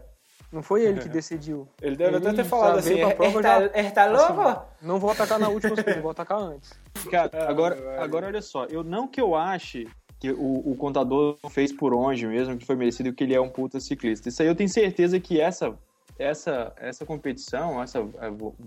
Não 0.51 0.61
foi 0.61 0.83
ele 0.83 0.99
que 0.99 1.07
decidiu. 1.09 1.67
Ele 1.81 1.95
deve 1.95 2.17
ele 2.17 2.27
até 2.27 2.35
ter 2.35 2.43
falado 2.43 2.79
assim, 2.79 2.97
pra 2.97 3.15
prova, 3.15 3.41
já, 3.41 3.61
é, 3.73 3.89
tá 3.89 4.05
louco? 4.07 4.41
Assim, 4.41 4.59
não 4.81 4.99
vou 4.99 5.11
atacar 5.11 5.39
na 5.39 5.47
última 5.47 5.75
segunda, 5.75 6.01
vou 6.01 6.11
atacar 6.11 6.39
antes. 6.39 6.71
Cara, 7.09 7.29
é, 7.31 7.47
agora, 7.47 8.03
agora 8.03 8.27
olha 8.27 8.41
só, 8.41 8.65
eu 8.65 8.83
não 8.83 9.07
que 9.07 9.21
eu 9.21 9.35
ache 9.35 9.87
que 10.19 10.31
o, 10.31 10.71
o 10.71 10.75
contador 10.75 11.37
fez 11.49 11.71
por 11.71 11.93
onde 11.93 12.27
mesmo, 12.27 12.57
que 12.57 12.65
foi 12.65 12.75
merecido, 12.75 13.13
que 13.13 13.23
ele 13.23 13.35
é 13.35 13.39
um 13.39 13.49
puta 13.49 13.79
ciclista. 13.79 14.27
Isso 14.27 14.41
aí 14.41 14.47
eu 14.47 14.55
tenho 14.55 14.69
certeza 14.69 15.19
que 15.19 15.39
essa 15.39 15.73
essa 16.19 16.73
essa 16.77 17.05
competição, 17.05 17.81
essa 17.81 17.99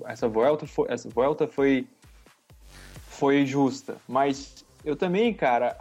essa 0.06 0.28
volta 0.28 0.66
foi, 0.66 0.86
essa 0.88 1.08
volta 1.08 1.48
foi 1.48 1.86
foi 3.20 3.44
justa, 3.44 3.98
mas 4.08 4.64
eu 4.82 4.96
também, 4.96 5.34
cara, 5.34 5.76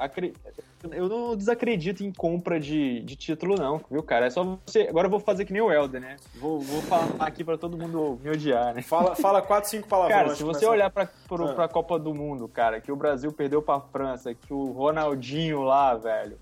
eu 0.92 1.08
não 1.08 1.38
desacredito 1.38 2.04
em 2.04 2.12
compra 2.12 2.60
de, 2.60 3.00
de 3.00 3.16
título, 3.16 3.56
não, 3.56 3.80
viu, 3.90 4.04
cara? 4.04 4.26
É 4.26 4.30
só 4.30 4.44
você. 4.44 4.82
Agora 4.90 5.08
eu 5.08 5.10
vou 5.10 5.22
fazer 5.22 5.46
que 5.46 5.54
nem 5.54 5.62
o 5.62 5.72
Helder, 5.72 6.02
né? 6.02 6.18
Vou, 6.36 6.60
vou 6.60 6.82
falar 6.82 7.16
aqui 7.20 7.42
pra 7.42 7.58
todo 7.58 7.78
mundo 7.78 8.20
me 8.22 8.30
odiar, 8.30 8.74
né? 8.74 8.82
Fala, 8.82 9.16
fala 9.16 9.42
quatro, 9.42 9.70
cinco 9.70 9.88
palavras. 9.88 10.18
Cara, 10.18 10.36
se 10.36 10.44
você 10.44 10.66
olhar 10.66 10.90
pra, 10.90 11.08
pro, 11.30 11.46
ah. 11.46 11.54
pra 11.54 11.70
Copa 11.70 11.98
do 11.98 12.14
Mundo, 12.14 12.46
cara, 12.50 12.82
que 12.82 12.92
o 12.92 12.96
Brasil 12.98 13.32
perdeu 13.32 13.62
pra 13.62 13.80
França, 13.80 14.34
que 14.34 14.54
o 14.54 14.72
Ronaldinho 14.74 15.62
lá, 15.64 15.96
velho, 15.96 16.38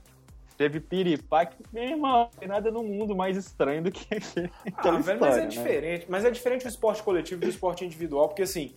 teve 0.58 0.80
piripaque, 0.80 1.64
meu 1.72 1.84
irmão, 1.84 2.32
tem 2.40 2.48
nada 2.48 2.72
no 2.72 2.82
mundo 2.82 3.16
mais 3.16 3.38
estranho 3.38 3.84
do 3.84 3.92
que 3.92 4.04
aquele. 4.16 4.52
Ah, 4.78 4.98
velho, 4.98 5.20
mas 5.20 5.38
é 5.38 5.42
né? 5.42 5.46
diferente. 5.46 6.06
Mas 6.10 6.26
é 6.26 6.32
diferente 6.32 6.66
o 6.66 6.68
esporte 6.68 7.04
coletivo 7.04 7.40
do 7.42 7.48
esporte 7.48 7.86
individual, 7.86 8.30
porque 8.30 8.42
assim 8.42 8.74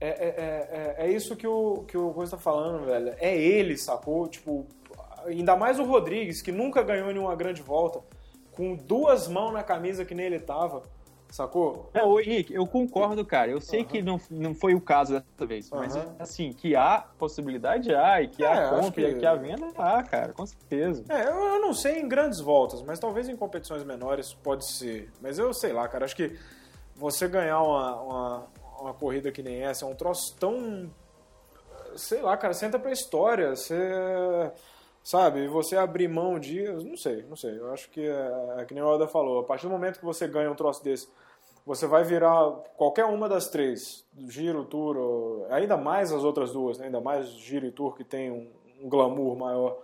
é, 0.00 0.08
é, 0.08 0.96
é, 0.98 1.06
é, 1.06 1.10
isso 1.10 1.36
que 1.36 1.46
o, 1.46 1.84
que 1.86 1.96
o 1.96 2.12
Coisa 2.12 2.36
tá 2.36 2.42
falando, 2.42 2.84
velho. 2.84 3.14
É 3.18 3.36
ele, 3.36 3.76
sacou? 3.76 4.26
Tipo, 4.28 4.66
ainda 5.26 5.56
mais 5.56 5.78
o 5.78 5.84
Rodrigues, 5.84 6.42
que 6.42 6.52
nunca 6.52 6.82
ganhou 6.82 7.12
nenhuma 7.12 7.34
grande 7.34 7.62
volta, 7.62 8.00
com 8.52 8.74
duas 8.74 9.28
mãos 9.28 9.52
na 9.52 9.62
camisa 9.62 10.04
que 10.04 10.14
nem 10.14 10.26
ele 10.26 10.38
tava, 10.38 10.82
sacou? 11.30 11.90
É, 11.94 12.02
ô 12.02 12.20
Henrique, 12.20 12.54
eu 12.54 12.66
concordo, 12.66 13.24
cara. 13.24 13.50
Eu 13.50 13.60
sei 13.60 13.80
uhum. 13.80 13.86
que 13.86 14.02
não, 14.02 14.20
não 14.30 14.54
foi 14.54 14.74
o 14.74 14.80
caso 14.80 15.14
dessa 15.14 15.46
vez, 15.46 15.70
uhum. 15.70 15.78
mas 15.78 15.96
assim, 16.18 16.52
que 16.52 16.76
há 16.76 17.04
possibilidade 17.18 17.94
há, 17.94 18.22
e 18.22 18.28
que 18.28 18.44
há 18.44 18.54
é, 18.54 18.68
compra, 18.68 18.90
que... 18.90 19.08
e 19.08 19.14
que 19.18 19.26
há 19.26 19.34
venda, 19.34 19.68
há, 19.76 20.02
cara, 20.02 20.32
com 20.32 20.46
certeza. 20.46 21.04
É, 21.08 21.26
eu, 21.28 21.34
eu 21.34 21.60
não 21.60 21.72
sei 21.72 22.00
em 22.00 22.08
grandes 22.08 22.40
voltas, 22.40 22.82
mas 22.82 22.98
talvez 22.98 23.28
em 23.28 23.36
competições 23.36 23.82
menores 23.84 24.32
pode 24.34 24.70
ser. 24.70 25.10
Mas 25.20 25.38
eu 25.38 25.52
sei 25.52 25.72
lá, 25.72 25.88
cara, 25.88 26.04
acho 26.04 26.16
que 26.16 26.36
você 26.94 27.26
ganhar 27.26 27.60
uma, 27.60 28.00
uma 28.00 28.46
uma 28.84 28.94
corrida 28.94 29.32
que 29.32 29.42
nem 29.42 29.62
essa, 29.62 29.84
é 29.84 29.88
um 29.88 29.94
troço 29.94 30.36
tão. 30.38 30.90
Sei 31.96 32.20
lá, 32.20 32.36
cara, 32.36 32.54
entra 32.62 32.78
pra 32.78 32.92
história, 32.92 33.54
você. 33.56 34.52
Sabe, 35.02 35.46
você 35.48 35.76
abrir 35.76 36.08
mão 36.08 36.38
de. 36.38 36.62
Não 36.82 36.96
sei, 36.96 37.22
não 37.24 37.36
sei. 37.36 37.58
Eu 37.58 37.72
acho 37.72 37.90
que 37.90 38.00
é, 38.00 38.54
é 38.58 38.64
que 38.64 38.72
nem 38.72 38.82
o 38.82 38.86
Alda 38.86 39.06
falou. 39.06 39.40
A 39.40 39.44
partir 39.44 39.66
do 39.66 39.72
momento 39.72 39.98
que 39.98 40.04
você 40.04 40.26
ganha 40.26 40.50
um 40.50 40.54
troço 40.54 40.82
desse, 40.82 41.08
você 41.66 41.86
vai 41.86 42.04
virar 42.04 42.50
qualquer 42.76 43.04
uma 43.04 43.28
das 43.28 43.48
três, 43.48 44.04
Giro, 44.28 44.64
Tour, 44.64 45.46
ainda 45.50 45.76
mais 45.76 46.12
as 46.12 46.24
outras 46.24 46.52
duas, 46.52 46.78
né? 46.78 46.86
ainda 46.86 47.00
mais 47.00 47.28
Giro 47.28 47.66
e 47.66 47.72
Tour 47.72 47.94
que 47.94 48.04
tem 48.04 48.30
um, 48.30 48.50
um 48.82 48.88
glamour 48.88 49.36
maior. 49.36 49.78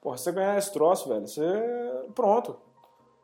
Porra, 0.00 0.16
você 0.16 0.32
ganhar 0.32 0.58
esse 0.58 0.72
troço, 0.72 1.08
velho, 1.08 1.26
você. 1.26 1.42
Pronto. 2.14 2.56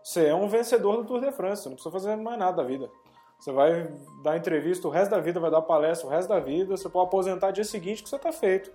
Você 0.03 0.27
é 0.27 0.35
um 0.35 0.49
vencedor 0.49 0.99
do 0.99 1.05
Tour 1.05 1.21
de 1.21 1.33
France, 1.33 1.63
você 1.63 1.69
não 1.69 1.77
precisa 1.77 1.93
fazer 1.93 2.17
mais 2.17 2.39
nada 2.39 2.59
da 2.59 2.63
vida. 2.63 2.91
Você 3.39 3.53
vai 3.53 3.89
dar 4.23 4.37
entrevista 4.37 4.89
o 4.89 4.91
resto 4.91 5.13
da 5.13 5.21
vida, 5.21 5.39
vai 5.39 5.51
dar 5.51 5.63
palestra 5.63 6.07
o 6.07 6.11
resto 6.11 6.29
da 6.29 6.41
vida, 6.41 6.77
você 6.77 6.89
pode 6.89 7.07
aposentar 7.07 7.53
dia 7.53 7.65
seguinte 7.65 8.03
que 8.03 8.09
você 8.09 8.19
tá 8.19 8.33
feito. 8.33 8.71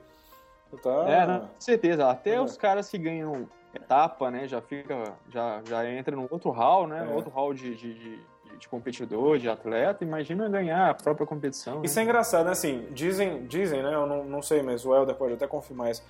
Você 0.71 0.77
tá... 0.81 1.09
É, 1.09 1.39
com 1.39 1.49
certeza. 1.59 2.09
Até 2.09 2.35
é. 2.35 2.41
os 2.41 2.55
caras 2.55 2.89
que 2.89 2.97
ganham 2.97 3.47
etapa, 3.73 4.29
né, 4.31 4.47
já 4.47 4.61
fica, 4.61 5.13
já, 5.29 5.61
já 5.65 5.89
entra 5.89 6.15
num 6.15 6.27
outro 6.29 6.51
hall, 6.51 6.87
né, 6.87 7.07
é. 7.09 7.13
outro 7.13 7.31
hall 7.31 7.53
de, 7.53 7.75
de, 7.75 7.93
de, 7.93 8.19
de, 8.59 8.69
competidor, 8.69 9.39
de 9.39 9.49
atleta, 9.49 10.03
imagina 10.03 10.47
ganhar 10.47 10.91
a 10.91 10.93
própria 10.93 11.25
competição. 11.25 11.83
Isso 11.83 11.95
né? 11.95 12.01
é 12.01 12.05
engraçado, 12.05 12.45
né, 12.45 12.51
assim, 12.51 12.87
dizem, 12.91 13.45
dizem, 13.47 13.81
né, 13.81 13.93
eu 13.93 14.05
não, 14.05 14.23
não 14.23 14.41
sei, 14.41 14.61
mas 14.61 14.85
o 14.85 14.93
Helder 14.93 15.15
pode 15.15 15.33
até 15.33 15.47
confirmar 15.47 15.89
isso, 15.89 16.03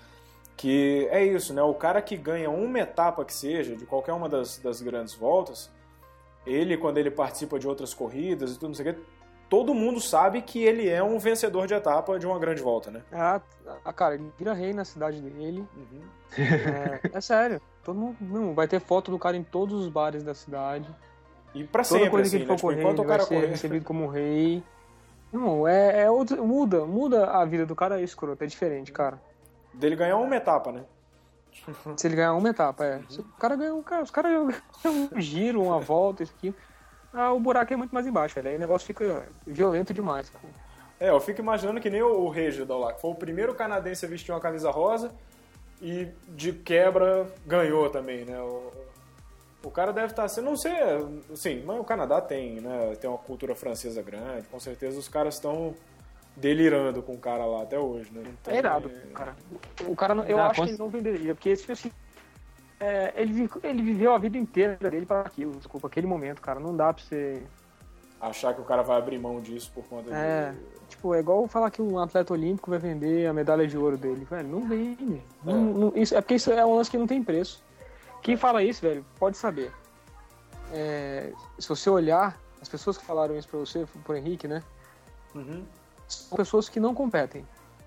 que 0.57 1.07
é 1.09 1.23
isso, 1.23 1.53
né, 1.53 1.63
o 1.63 1.73
cara 1.73 2.01
que 2.01 2.17
ganha 2.17 2.49
uma 2.49 2.79
etapa 2.79 3.23
que 3.23 3.33
seja, 3.33 3.75
de 3.75 3.85
qualquer 3.85 4.13
uma 4.13 4.27
das, 4.27 4.57
das 4.57 4.81
grandes 4.81 5.15
voltas, 5.15 5.71
ele, 6.45 6.77
quando 6.77 6.97
ele 6.97 7.12
participa 7.12 7.58
de 7.58 7.67
outras 7.67 7.93
corridas 7.93 8.51
e 8.51 8.53
tudo, 8.56 8.69
não 8.69 8.75
sei 8.75 8.91
o 8.91 8.93
quê, 8.93 9.01
todo 9.49 9.73
mundo 9.73 9.99
sabe 9.99 10.41
que 10.41 10.63
ele 10.63 10.89
é 10.89 11.03
um 11.03 11.19
vencedor 11.19 11.67
de 11.67 11.73
etapa 11.73 12.17
de 12.17 12.25
uma 12.25 12.39
grande 12.39 12.62
volta, 12.62 12.89
né? 12.89 13.03
Ah, 13.12 13.41
cara, 13.93 14.15
ele 14.15 14.32
vira 14.38 14.53
rei 14.53 14.73
na 14.73 14.84
cidade 14.84 15.21
dele. 15.21 15.65
Uhum. 15.75 16.01
É, 16.38 17.17
é, 17.17 17.21
sério. 17.21 17.62
Todo 17.84 17.99
mundo 17.99 18.17
não, 18.19 18.53
vai 18.53 18.67
ter 18.67 18.79
foto 18.79 19.12
do 19.12 19.19
cara 19.19 19.38
em 19.38 19.43
todos 19.43 19.79
os 19.79 19.89
bares 19.89 20.23
da 20.23 20.34
cidade. 20.34 20.89
E 21.53 21.63
pra 21.63 21.84
Toda 21.84 21.99
sempre, 21.99 22.10
coisa 22.10 22.29
que 22.29 22.36
ele 22.38 22.43
assim, 22.45 22.58
for 22.58 22.75
né? 22.75 22.82
correr, 22.82 22.93
tipo, 22.95 23.01
o 23.03 23.06
cara 23.06 23.17
vai 23.19 23.27
ser 23.27 23.36
correr. 23.36 23.47
recebido 23.47 23.86
como 23.86 24.08
rei. 24.08 24.63
Não, 25.32 25.67
é, 25.67 26.01
é 26.01 26.12
outro, 26.12 26.43
muda, 26.45 26.86
muda 26.86 27.28
a 27.28 27.45
vida 27.45 27.65
do 27.65 27.76
cara 27.76 27.99
é 27.99 28.03
escroto, 28.03 28.43
é 28.43 28.47
diferente, 28.47 28.91
cara. 28.91 29.22
Dele 29.74 29.95
ganhar 29.95 30.17
uma 30.17 30.36
etapa, 30.36 30.72
né? 30.72 30.84
Se 31.97 32.08
ele 32.08 32.16
ganhar 32.16 32.34
uma 32.34 32.49
etapa, 32.49 32.86
é. 32.86 33.01
Se 33.10 33.20
o 33.20 33.24
cara 33.39 33.56
ganhar 33.56 33.74
um, 33.74 33.84
cara, 33.84 34.04
os 34.04 34.12
caras 34.12 34.32
um 34.86 35.20
giro, 35.20 35.62
uma 35.62 35.80
volta, 35.80 36.24
isso 36.24 36.34
aqui. 36.38 36.54
Ah, 37.14 37.32
o 37.32 37.39
buraco 37.39 37.72
é 37.72 37.76
muito 37.76 37.93
mais 37.93 38.08
embaixo, 38.08 38.36
velho. 38.36 38.49
Aí 38.49 38.56
o 38.56 38.60
negócio 38.60 38.88
fica 38.88 39.28
violento 39.45 39.93
demais. 39.93 40.32
É, 40.99 41.10
eu 41.10 41.20
fico 41.20 41.41
imaginando 41.41 41.80
que 41.80 41.89
nem 41.89 42.01
o, 42.01 42.28
Regidal 42.30 42.80
lá, 42.80 42.93
que 42.93 43.01
foi 43.01 43.12
o 43.12 43.16
primeiro 43.16 43.54
canadense 43.54 44.06
a 44.06 44.10
vestir 44.10 44.32
uma 44.32 44.39
camisa 44.39 44.72
rosa 44.72 45.12
e 45.82 46.08
de 46.30 46.54
quebra 46.54 47.28
ganhou 47.45 47.89
também, 47.89 48.26
né? 48.26 48.39
O, 48.39 48.72
o 49.64 49.70
cara 49.70 49.93
deve 49.93 50.08
estar 50.08 50.24
tá 50.24 50.28
sendo, 50.28 50.45
não 50.45 50.58
sei, 50.58 50.74
sim, 51.36 51.64
mas 51.66 51.80
o 51.80 51.84
Canadá 51.84 52.20
tem, 52.20 52.62
né? 52.62 52.95
Tem 52.99 53.10
uma 53.10 53.20
cultura 53.20 53.54
francesa 53.54 54.01
grande, 54.01 54.47
com 54.47 54.60
certeza 54.60 54.97
os 54.97 55.08
caras 55.08 55.36
estão 55.36 55.76
delirando 56.36 57.01
com 57.01 57.13
o 57.13 57.17
cara 57.17 57.45
lá 57.45 57.63
até 57.63 57.77
hoje, 57.77 58.11
né? 58.11 58.23
Então, 58.25 58.53
é 58.53 58.57
irado, 58.57 58.89
é... 58.89 59.13
cara. 59.13 59.36
O 59.88 59.95
cara, 59.95 60.13
eu 60.27 60.39
ah, 60.39 60.47
acho 60.47 60.55
cons... 60.55 60.65
que 60.65 60.71
ele 60.71 60.79
não 60.79 60.89
venderia, 60.89 61.36
porque 61.36 61.55
tipo 61.55 61.71
assim, 61.71 61.91
é, 62.79 63.13
ele, 63.15 63.49
ele 63.63 63.81
viveu 63.81 64.13
a 64.13 64.17
vida 64.17 64.38
inteira 64.38 64.77
dele 64.89 65.05
para 65.05 65.21
aquilo, 65.21 65.55
desculpa, 65.55 65.88
aquele 65.88 66.07
momento, 66.07 66.41
cara. 66.41 66.59
Não 66.59 66.75
dá 66.75 66.91
pra 66.91 67.03
você. 67.03 67.43
Achar 68.19 68.53
que 68.53 68.61
o 68.61 68.63
cara 68.63 68.81
vai 68.81 68.97
abrir 68.97 69.19
mão 69.19 69.41
disso 69.41 69.71
por 69.73 69.84
conta 69.86 70.13
é, 70.15 70.51
de. 70.51 70.88
Tipo, 70.89 71.13
é 71.13 71.19
igual 71.19 71.45
falar 71.47 71.69
que 71.69 71.81
um 71.81 71.99
atleta 71.99 72.34
olímpico 72.34 72.69
vai 72.69 72.79
vender 72.79 73.27
a 73.27 73.34
medalha 73.34 73.67
de 73.67 73.77
ouro 73.77 73.97
dele. 73.97 74.25
Velho, 74.25 74.47
não 74.47 74.67
vende. 74.67 75.15
É. 75.15 75.21
Não, 75.43 75.61
não, 75.61 75.93
isso, 75.95 76.15
é 76.15 76.21
porque 76.21 76.36
isso 76.36 76.51
é 76.51 76.65
um 76.65 76.75
lance 76.75 76.89
que 76.89 76.97
não 76.97 77.07
tem 77.07 77.23
preço. 77.23 77.61
Quem 78.21 78.38
fala 78.38 78.63
isso, 78.63 78.81
velho, 78.81 79.05
pode 79.19 79.38
saber. 79.38 79.71
É, 80.71 81.34
se 81.59 81.67
você 81.67 81.89
olhar, 81.89 82.39
as 82.61 82.69
pessoas 82.69 82.97
que 82.97 83.05
falaram 83.05 83.38
isso 83.38 83.47
pra 83.47 83.59
você, 83.59 83.86
pro 84.05 84.15
Henrique, 84.15 84.47
né? 84.47 84.63
Uhum 85.36 85.63
são 86.14 86.38
pessoas 86.38 86.70
que 86.70 86.80
não 86.80 86.93
competem. 86.93 87.45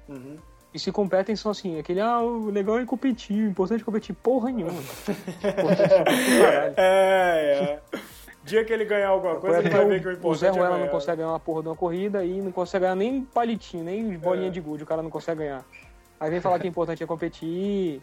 Uhum. 0.09 0.37
E 0.75 0.79
se 0.79 0.93
competem 0.93 1.35
são 1.35 1.51
assim, 1.51 1.79
aquele, 1.79 2.01
ah, 2.01 2.21
o 2.21 2.51
legal 2.51 2.79
é 2.79 2.85
competir, 2.85 3.47
o 3.47 3.49
importante 3.51 3.81
é 3.81 3.85
competir 3.85 4.15
porra 4.15 4.51
nenhuma. 4.51 4.81
Importante 4.81 5.93
é. 5.93 6.75
É, 6.77 7.81
é. 7.95 7.99
Dia 8.45 8.65
que 8.65 8.73
ele 8.73 8.85
ganhar 8.85 9.09
alguma 9.09 9.37
coisa, 9.37 9.59
ele 9.59 9.71
vai 9.71 9.85
ver 9.87 10.01
que 10.03 10.07
o 10.07 10.11
o, 10.11 10.13
o 10.13 10.17
importante 10.19 10.39
Zé 10.39 10.47
é 10.47 10.51
Ruela 10.51 10.69
ganhar. 10.71 10.85
não 10.85 10.89
consegue 10.93 11.17
ganhar 11.17 11.31
uma 11.31 11.41
porra 11.41 11.63
de 11.63 11.69
uma 11.69 11.77
corrida 11.77 12.25
e 12.25 12.41
não 12.41 12.53
consegue 12.53 12.83
ganhar 12.83 12.95
nem 12.95 13.25
palitinho, 13.25 13.83
nem 13.85 14.17
bolinha 14.19 14.49
É. 14.49 14.51
de 14.51 14.61
gude, 14.61 14.83
o 14.85 14.87
cara 14.87 15.03
não 15.03 15.11
consegue 15.11 15.41
ganhar. 15.41 15.65
Aí 16.21 16.31
vem 16.31 16.41
falar 16.43 16.59
que 16.61 16.67
o 16.67 16.69
importante 16.69 17.03
é 17.03 17.07
competir, 17.07 18.01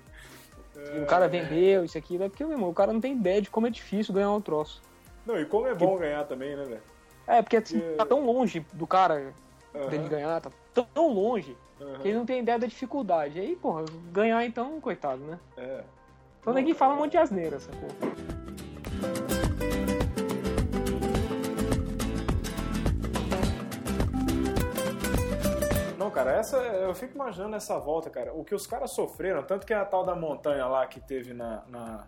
e 0.95 0.99
o 0.99 1.05
cara 1.05 1.28
vendeu, 1.28 1.86
isso 1.86 1.97
aqui, 1.97 2.21
é 2.21 2.28
porque, 2.28 2.43
meu 2.43 2.53
irmão, 2.53 2.69
o 2.69 2.74
cara 2.74 2.91
não 2.91 2.99
tem 2.99 3.13
ideia 3.13 3.41
de 3.41 3.49
como 3.49 3.67
é 3.67 3.69
difícil 3.69 4.13
ganhar 4.13 4.32
um 4.32 4.41
troço. 4.41 4.82
Não, 5.26 5.39
e 5.39 5.45
como 5.45 5.67
é 5.67 5.74
bom 5.76 5.95
ganhar 5.97 6.26
também, 6.26 6.55
né, 6.57 6.63
velho? 6.65 6.82
É, 7.26 7.41
porque 7.41 7.55
assim, 7.57 7.78
É. 7.82 7.95
tá 7.95 8.05
tão 8.05 8.26
longe 8.26 8.65
do 8.74 8.86
cara 8.86 9.32
dele 9.74 9.97
Aham, 9.97 10.07
ganhar, 10.09 10.41
tá 10.41 10.51
tão 10.74 11.13
longe, 11.13 11.57
aham, 11.82 11.99
que 11.99 12.07
ele 12.07 12.17
não 12.17 12.26
tem 12.26 12.41
ideia 12.41 12.59
da 12.59 12.67
dificuldade. 12.67 13.39
Aí, 13.39 13.55
porra, 13.55 13.86
ganhar 14.11 14.45
então, 14.45 14.80
coitado, 14.80 15.24
né? 15.24 15.39
é. 15.57 15.84
Então 16.43 16.53
ninguém 16.53 16.74
fala 16.74 16.93
um 16.93 16.97
monte 16.97 17.11
de 17.11 17.17
asneira, 17.17 17.57
sacou? 17.57 17.88
Não, 25.97 26.11
cara, 26.11 26.34
essa 26.34 26.57
eu 26.57 26.93
fico 26.93 27.15
imaginando 27.15 27.55
essa 27.55 27.80
volta, 27.80 28.09
cara. 28.09 28.34
O 28.34 28.43
que 28.43 28.53
os 28.53 28.67
caras 28.67 28.91
sofreram, 28.91 29.41
tanto 29.41 29.65
que 29.65 29.74
a 29.74 29.86
tal 29.86 30.03
da 30.03 30.13
montanha 30.13 30.65
lá 30.65 30.86
que 30.86 30.99
teve 30.99 31.34
na, 31.34 31.63
na, 31.69 32.07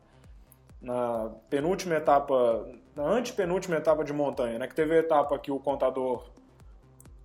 na 0.82 1.32
penúltima 1.50 1.96
etapa, 1.96 2.68
na 2.94 3.04
antepenúltima 3.04 3.78
etapa 3.78 4.04
de 4.04 4.12
montanha, 4.12 4.60
né? 4.60 4.68
Que 4.68 4.76
teve 4.76 4.96
a 4.96 5.00
etapa 5.00 5.40
que 5.40 5.50
o 5.50 5.62
contador 5.62 6.30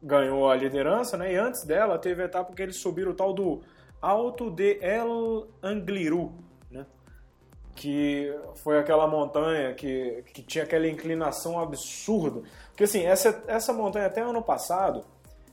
ganhou 0.03 0.48
a 0.48 0.57
liderança, 0.57 1.16
né? 1.16 1.32
E 1.32 1.36
antes 1.36 1.64
dela 1.64 1.98
teve 1.98 2.22
a 2.22 2.26
etapa 2.26 2.55
que 2.55 2.62
eles 2.62 2.76
subiram 2.76 3.12
o 3.12 3.14
tal 3.14 3.32
do 3.32 3.61
Alto 4.01 4.51
de 4.51 4.78
El 4.80 5.48
Angliru, 5.62 6.32
né? 6.70 6.86
Que 7.74 8.34
foi 8.57 8.78
aquela 8.78 9.07
montanha 9.07 9.74
que, 9.74 10.24
que 10.32 10.42
tinha 10.42 10.64
aquela 10.64 10.88
inclinação 10.88 11.61
absurda. 11.61 12.42
Porque 12.68 12.84
assim, 12.84 13.05
essa, 13.05 13.42
essa 13.46 13.72
montanha 13.72 14.07
até 14.07 14.22
ano 14.22 14.42
passado, 14.42 15.05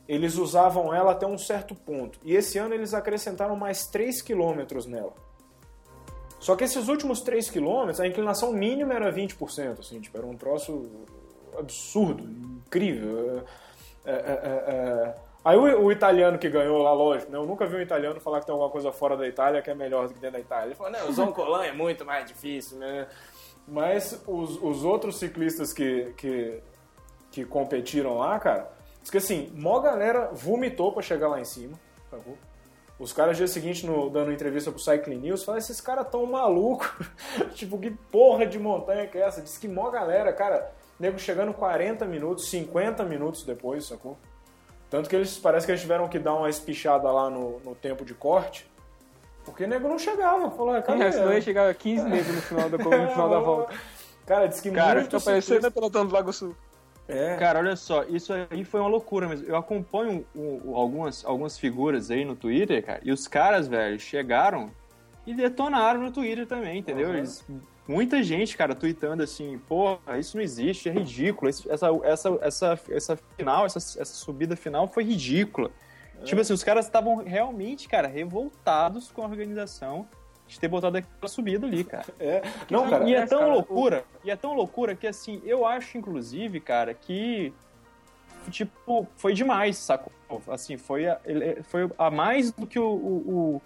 eles 0.08 0.36
usavam 0.38 0.94
ela 0.94 1.12
até 1.12 1.28
um 1.28 1.38
certo 1.38 1.76
ponto. 1.76 2.18
E 2.24 2.34
esse 2.34 2.58
ano 2.58 2.74
eles 2.74 2.94
acrescentaram 2.94 3.56
mais 3.56 3.88
3 3.88 4.22
quilômetros 4.22 4.86
nela. 4.86 5.14
Só 6.40 6.56
que 6.56 6.64
esses 6.64 6.88
últimos 6.88 7.22
3 7.22 7.50
quilômetros, 7.50 8.00
a 8.00 8.08
inclinação 8.08 8.54
mínima 8.54 8.94
era 8.94 9.12
20%, 9.12 9.80
assim, 9.80 10.00
tipo, 10.00 10.18
era 10.18 10.26
um 10.26 10.38
troço 10.38 10.90
absurdo, 11.58 12.24
incrível. 12.24 13.44
É, 14.12 14.32
é, 14.32 14.74
é. 14.74 15.16
Aí 15.44 15.58
o, 15.58 15.86
o 15.86 15.92
italiano 15.92 16.38
que 16.38 16.50
ganhou 16.50 16.82
lá, 16.82 16.92
lógico, 16.92 17.32
né? 17.32 17.38
Eu 17.38 17.46
nunca 17.46 17.66
vi 17.66 17.78
um 17.78 17.82
italiano 17.82 18.20
falar 18.20 18.40
que 18.40 18.46
tem 18.46 18.54
alguma 18.54 18.70
coisa 18.70 18.92
fora 18.92 19.16
da 19.16 19.28
Itália 19.28 19.62
que 19.62 19.70
é 19.70 19.76
melhor 19.76 20.08
do 20.08 20.14
que 20.14 20.20
dentro 20.20 20.38
da 20.38 20.42
Itália. 20.42 20.66
Ele 20.68 20.76
falou, 20.76 20.92
não, 20.92 21.08
o 21.08 21.12
Zoncolan 21.14 21.64
é 21.66 21.72
muito 21.72 22.04
mais 22.06 22.26
difícil, 22.26 22.78
né? 22.78 23.08
Mas 23.68 24.22
os, 24.28 24.62
os 24.62 24.84
outros 24.84 25.18
ciclistas 25.20 25.74
que, 25.74 26.14
que, 26.18 26.62
que 27.32 27.46
competiram 27.46 28.18
lá, 28.18 28.40
cara, 28.40 28.70
diz 29.02 29.12
que 29.12 29.18
assim, 29.18 29.52
mó 29.56 29.80
galera 29.80 30.30
vomitou 30.34 30.92
pra 30.92 31.02
chegar 31.02 31.28
lá 31.28 31.40
em 31.40 31.46
cima, 31.46 31.78
sacou? 32.10 32.38
Os 33.00 33.14
caras, 33.14 33.38
dia 33.38 33.48
seguinte, 33.48 33.86
no, 33.86 34.10
dando 34.10 34.32
entrevista 34.32 34.72
pro 34.72 34.80
Cycling 34.80 35.20
News, 35.20 35.44
falaram, 35.44 35.64
esses 35.64 35.80
caras 35.80 36.10
tão 36.10 36.26
malucos. 36.26 36.90
tipo, 37.54 37.78
que 37.78 37.92
porra 37.92 38.46
de 38.46 38.58
montanha 38.58 39.06
que 39.06 39.18
é 39.18 39.22
essa? 39.22 39.40
Diz 39.40 39.58
que 39.58 39.68
mó 39.68 39.92
galera, 39.92 40.34
cara, 40.34 40.72
nego 41.00 41.18
chegando 41.20 41.54
40 41.54 42.06
minutos, 42.06 42.50
50 42.50 43.04
minutos 43.04 43.44
depois, 43.44 43.86
sacou? 43.86 44.18
Tanto 44.90 45.10
que 45.10 45.16
eles, 45.16 45.38
parece 45.38 45.66
que 45.66 45.72
eles 45.72 45.82
tiveram 45.82 46.08
que 46.08 46.18
dar 46.18 46.34
uma 46.34 46.50
espichada 46.50 47.12
lá 47.12 47.30
no, 47.30 47.60
no 47.60 47.76
tempo 47.76 48.06
de 48.06 48.14
corte, 48.14 48.70
porque 49.44 49.68
nego 49.68 49.88
não 49.88 50.00
chegava. 50.00 50.50
Falou, 50.52 50.74
ah, 50.76 50.82
cadê? 50.82 51.04
É, 51.04 51.12
senão 51.12 51.34
ia 51.34 51.42
chegar 51.42 51.70
a 51.70 51.74
15 51.74 52.04
negros 52.08 52.36
no 52.36 52.42
final 52.42 52.70
da, 52.70 52.78
no 52.78 52.84
final 53.12 53.30
da 53.30 53.40
volta. 53.42 53.74
Cara, 54.26 54.48
diz 54.48 54.60
que 54.62 54.72
Cara, 54.72 55.00
muito 55.02 55.18
Tá 55.18 55.24
parecendo 55.24 55.72
Pelotão 55.72 56.06
do 56.06 56.14
Lago 56.14 56.32
Sul. 56.34 56.56
É, 57.08 57.38
Cara, 57.38 57.60
olha 57.60 57.76
só, 57.78 58.04
isso 58.04 58.34
aí 58.50 58.66
foi 58.66 58.82
uma 58.82 58.90
loucura, 58.90 59.30
mas 59.30 59.42
eu 59.48 59.56
acompanho 59.56 60.26
o- 60.36 60.72
o- 60.72 60.76
algumas, 60.76 61.24
algumas 61.24 61.58
figuras 61.58 62.12
aí 62.12 62.26
no 62.26 62.36
Twitter, 62.36 62.86
cara, 62.86 63.00
e 63.02 63.14
os 63.14 63.26
caras, 63.30 63.66
velho, 63.70 63.98
chegaram 63.98 64.70
e 65.26 65.34
detonaram 65.34 66.02
no 66.02 66.12
Twitter 66.12 66.46
também, 66.46 66.80
entendeu? 66.80 67.08
Uhum. 67.08 67.16
Eles- 67.16 67.46
muita 67.88 68.22
gente, 68.22 68.58
cara, 68.58 68.76
tweetando 68.76 69.24
assim, 69.24 69.60
pô, 69.68 69.98
isso 70.20 70.36
não 70.38 70.44
existe, 70.44 70.90
é 70.90 70.92
ridículo, 70.92 71.50
essa, 71.50 71.88
essa, 72.04 72.40
essa, 72.42 72.80
essa 72.90 73.20
final, 73.38 73.66
essa, 73.66 73.78
essa 73.78 74.06
subida 74.06 74.56
final 74.56 74.88
foi 74.88 75.04
ridícula. 75.04 75.72
Tipo 76.24 76.42
assim, 76.42 76.54
os 76.54 76.64
caras 76.64 76.86
estavam 76.86 77.18
realmente, 77.18 77.88
cara, 77.88 78.08
revoltados 78.08 79.12
com 79.12 79.22
a 79.22 79.26
organização 79.26 80.08
de 80.48 80.60
ter 80.60 80.68
botado 80.68 80.98
aquela 80.98 81.28
subida 81.28 81.68
ali, 81.68 81.84
cara. 81.84 82.06
é. 82.20 82.42
Não, 82.70 82.90
cara, 82.90 83.08
e 83.08 83.14
é 83.14 83.26
tão 83.26 83.40
cara, 83.40 83.54
loucura, 83.54 84.06
e 84.24 84.32
é 84.32 84.36
tão 84.36 84.54
loucura 84.54 84.96
que 84.96 85.06
assim, 85.06 85.42
eu 85.46 85.66
acho, 85.66 85.98
inclusive, 85.98 86.60
cara, 86.60 86.94
que 86.94 87.54
tipo, 88.50 89.08
foi 89.18 89.34
demais, 89.34 89.78
sacou? 89.78 90.12
Assim, 90.48 90.78
foi 90.78 91.08
a, 91.08 91.20
ele- 91.26 91.62
foi 91.64 91.90
a 91.98 92.10
mais 92.10 92.52
do 92.52 92.66
que 92.66 92.80
o, 92.80 92.90
o, 92.90 93.62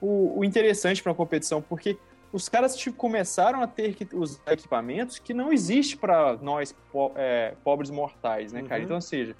o, 0.00 0.38
o 0.40 0.44
interessante 0.44 1.02
pra 1.02 1.14
competição, 1.14 1.62
porque 1.62 1.96
os 2.34 2.48
caras 2.48 2.74
tipo, 2.76 2.96
começaram 2.96 3.62
a 3.62 3.66
ter 3.68 3.94
que 3.94 4.08
usar 4.16 4.52
equipamentos 4.52 5.20
que 5.20 5.32
não 5.32 5.52
existe 5.52 5.96
pra 5.96 6.36
nós 6.36 6.74
po- 6.90 7.12
é, 7.14 7.54
pobres 7.62 7.90
mortais, 7.90 8.52
né, 8.52 8.62
cara? 8.62 8.78
Uhum. 8.80 8.84
Então, 8.84 8.96
ou 8.96 9.00
seja, 9.00 9.36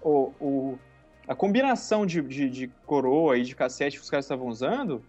o, 0.00 0.32
o, 0.40 0.78
a 1.26 1.34
combinação 1.34 2.06
de, 2.06 2.22
de, 2.22 2.48
de 2.48 2.68
coroa 2.86 3.36
e 3.36 3.42
de 3.42 3.56
cassete 3.56 3.96
que 3.96 4.02
os 4.04 4.08
caras 4.08 4.24
estavam 4.24 4.46
usando 4.46 5.02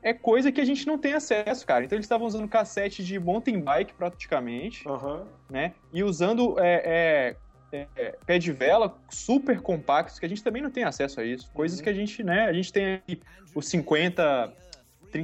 é 0.00 0.12
coisa 0.12 0.52
que 0.52 0.60
a 0.60 0.64
gente 0.64 0.86
não 0.86 0.96
tem 0.96 1.14
acesso, 1.14 1.66
cara. 1.66 1.84
Então 1.84 1.96
eles 1.96 2.04
estavam 2.04 2.24
usando 2.24 2.46
cassete 2.46 3.02
de 3.04 3.18
mountain 3.18 3.58
bike 3.60 3.92
praticamente, 3.94 4.88
Aham. 4.88 5.26
né? 5.50 5.74
E 5.92 6.04
usando 6.04 6.54
é, 6.60 7.34
é, 7.72 7.86
é, 7.96 8.16
pé 8.24 8.38
de 8.38 8.52
vela 8.52 8.96
super 9.10 9.60
compactos, 9.60 10.20
que 10.20 10.24
a 10.26 10.28
gente 10.28 10.44
também 10.44 10.62
não 10.62 10.70
tem 10.70 10.84
acesso 10.84 11.20
a 11.20 11.24
isso. 11.24 11.50
Coisas 11.52 11.78
Uhum. 11.78 11.82
que 11.84 11.90
a 11.90 11.92
gente, 11.94 12.22
né? 12.22 12.44
A 12.44 12.52
gente 12.52 12.72
tem 12.72 13.02
aí 13.08 13.20
o 13.52 13.60
50, 13.60 14.52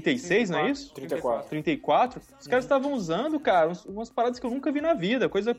36, 0.00 0.50
não 0.50 0.58
é 0.60 0.70
isso? 0.70 0.92
34. 0.94 1.48
34. 1.48 2.22
Os 2.40 2.46
caras 2.46 2.64
estavam 2.64 2.92
usando, 2.92 3.38
cara, 3.38 3.72
umas 3.86 4.10
paradas 4.10 4.38
que 4.38 4.46
eu 4.46 4.50
nunca 4.50 4.72
vi 4.72 4.80
na 4.80 4.94
vida. 4.94 5.28
Coisa, 5.28 5.56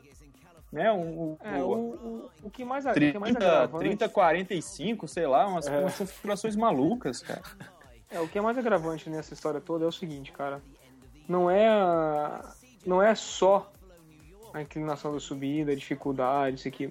né? 0.72 0.92
Um, 0.92 1.36
É, 1.42 1.62
o, 1.62 1.72
o, 1.72 2.30
o 2.44 2.50
que 2.50 2.64
mais, 2.64 2.84
o 2.84 2.88
que 2.88 2.94
30, 2.94 3.16
é 3.16 3.20
mais 3.20 3.36
agravante... 3.36 3.84
30, 3.84 4.08
45, 4.08 5.08
sei 5.08 5.26
lá, 5.26 5.46
umas, 5.46 5.66
É. 5.66 5.80
umas 5.80 5.96
configurações 5.96 6.56
malucas, 6.56 7.22
cara. 7.22 7.42
É, 8.10 8.20
o 8.20 8.28
que 8.28 8.38
é 8.38 8.40
mais 8.40 8.56
agravante 8.58 9.08
nessa 9.10 9.34
história 9.34 9.60
toda 9.60 9.84
é 9.84 9.88
o 9.88 9.92
seguinte, 9.92 10.32
cara. 10.32 10.62
Não 11.28 11.50
é 11.50 11.68
a... 11.68 12.52
não 12.86 13.02
é 13.02 13.14
só 13.14 13.72
a 14.52 14.62
inclinação 14.62 15.12
da 15.12 15.20
subida, 15.20 15.72
a 15.72 15.74
dificuldade, 15.74 16.58
isso 16.58 16.68
aqui. 16.68 16.90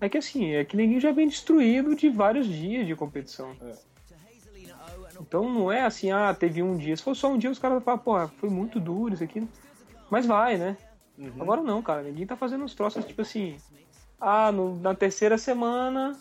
É 0.00 0.08
que 0.08 0.18
assim, 0.18 0.54
é 0.54 0.64
que 0.64 0.76
ninguém 0.76 1.00
já 1.00 1.12
vem 1.12 1.28
destruído 1.28 1.94
de 1.94 2.08
vários 2.08 2.46
dias 2.46 2.86
de 2.86 2.94
competição. 2.94 3.54
É. 3.62 3.93
Então 5.20 5.48
não 5.48 5.70
é 5.70 5.82
assim, 5.82 6.10
ah, 6.10 6.34
teve 6.34 6.62
um 6.62 6.76
dia. 6.76 6.96
Se 6.96 7.02
for 7.02 7.14
só 7.14 7.28
um 7.28 7.38
dia, 7.38 7.50
os 7.50 7.58
caras 7.58 7.76
vão 7.76 7.82
falar, 7.84 7.98
porra, 7.98 8.28
foi 8.38 8.48
muito 8.50 8.80
duro 8.80 9.14
isso 9.14 9.24
aqui. 9.24 9.46
Mas 10.10 10.26
vai, 10.26 10.56
né? 10.56 10.76
Uhum. 11.18 11.32
Agora 11.40 11.62
não, 11.62 11.82
cara. 11.82 12.02
Ninguém 12.02 12.26
tá 12.26 12.36
fazendo 12.36 12.64
uns 12.64 12.74
troços 12.74 13.04
tipo 13.04 13.22
assim. 13.22 13.56
Ah, 14.20 14.50
no- 14.52 14.76
na 14.76 14.94
terceira 14.94 15.38
semana. 15.38 16.16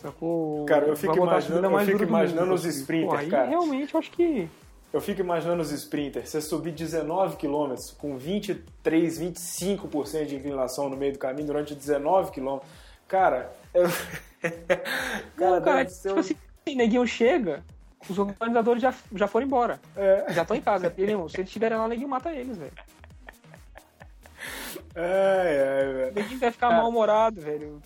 Sacou? 0.00 0.64
Cara, 0.66 0.86
eu 0.86 0.96
fico 0.96 1.16
imaginando- 1.16 1.66
eu 1.66 1.70
mais 1.70 1.88
fico 1.88 2.02
imaginando 2.02 2.46
mundo, 2.46 2.54
os 2.56 2.66
assim. 2.66 2.80
sprinters, 2.80 3.10
Pô, 3.12 3.16
aí 3.16 3.30
cara. 3.30 3.48
realmente 3.48 3.94
eu 3.94 4.00
acho 4.00 4.10
que. 4.10 4.48
Eu 4.92 5.00
fico 5.00 5.20
imaginando 5.20 5.62
os 5.62 5.70
sprinters, 5.70 6.28
você 6.28 6.40
subir 6.40 6.72
19 6.72 7.36
km 7.36 7.74
com 7.98 8.18
23, 8.18 9.18
25% 9.18 10.26
de 10.26 10.36
inclinação 10.36 10.88
no 10.88 10.96
meio 10.96 11.12
do 11.14 11.18
caminho 11.18 11.46
durante 11.46 11.74
19 11.74 12.30
km. 12.32 12.58
Cara, 13.08 13.52
eu... 13.72 13.84
cara, 15.36 15.56
não, 15.56 15.62
cara, 15.62 15.76
deve 15.84 15.90
ser 15.90 16.08
tipo 16.08 16.16
um... 16.16 16.20
assim, 16.20 16.36
neguinho 16.66 17.06
chega, 17.06 17.62
os 18.08 18.18
organizadores 18.18 18.82
já, 18.82 18.94
já 19.14 19.26
foram 19.26 19.46
embora. 19.46 19.80
É, 19.96 20.32
Já 20.32 20.42
estão 20.42 20.56
em 20.56 20.60
casa. 20.60 20.92
Ele, 20.96 21.12
irmão, 21.12 21.28
se 21.28 21.36
eles 21.36 21.48
estiverem 21.48 21.78
lá, 21.78 21.86
neguinho 21.88 22.08
mata 22.08 22.32
eles, 22.32 22.56
velho. 22.56 22.72
O 24.90 24.94
velho. 24.94 26.14
neguinho 26.14 26.38
vai 26.40 26.50
ficar 26.50 26.70
mal-humorado, 26.70 27.40
velho. 27.40 27.80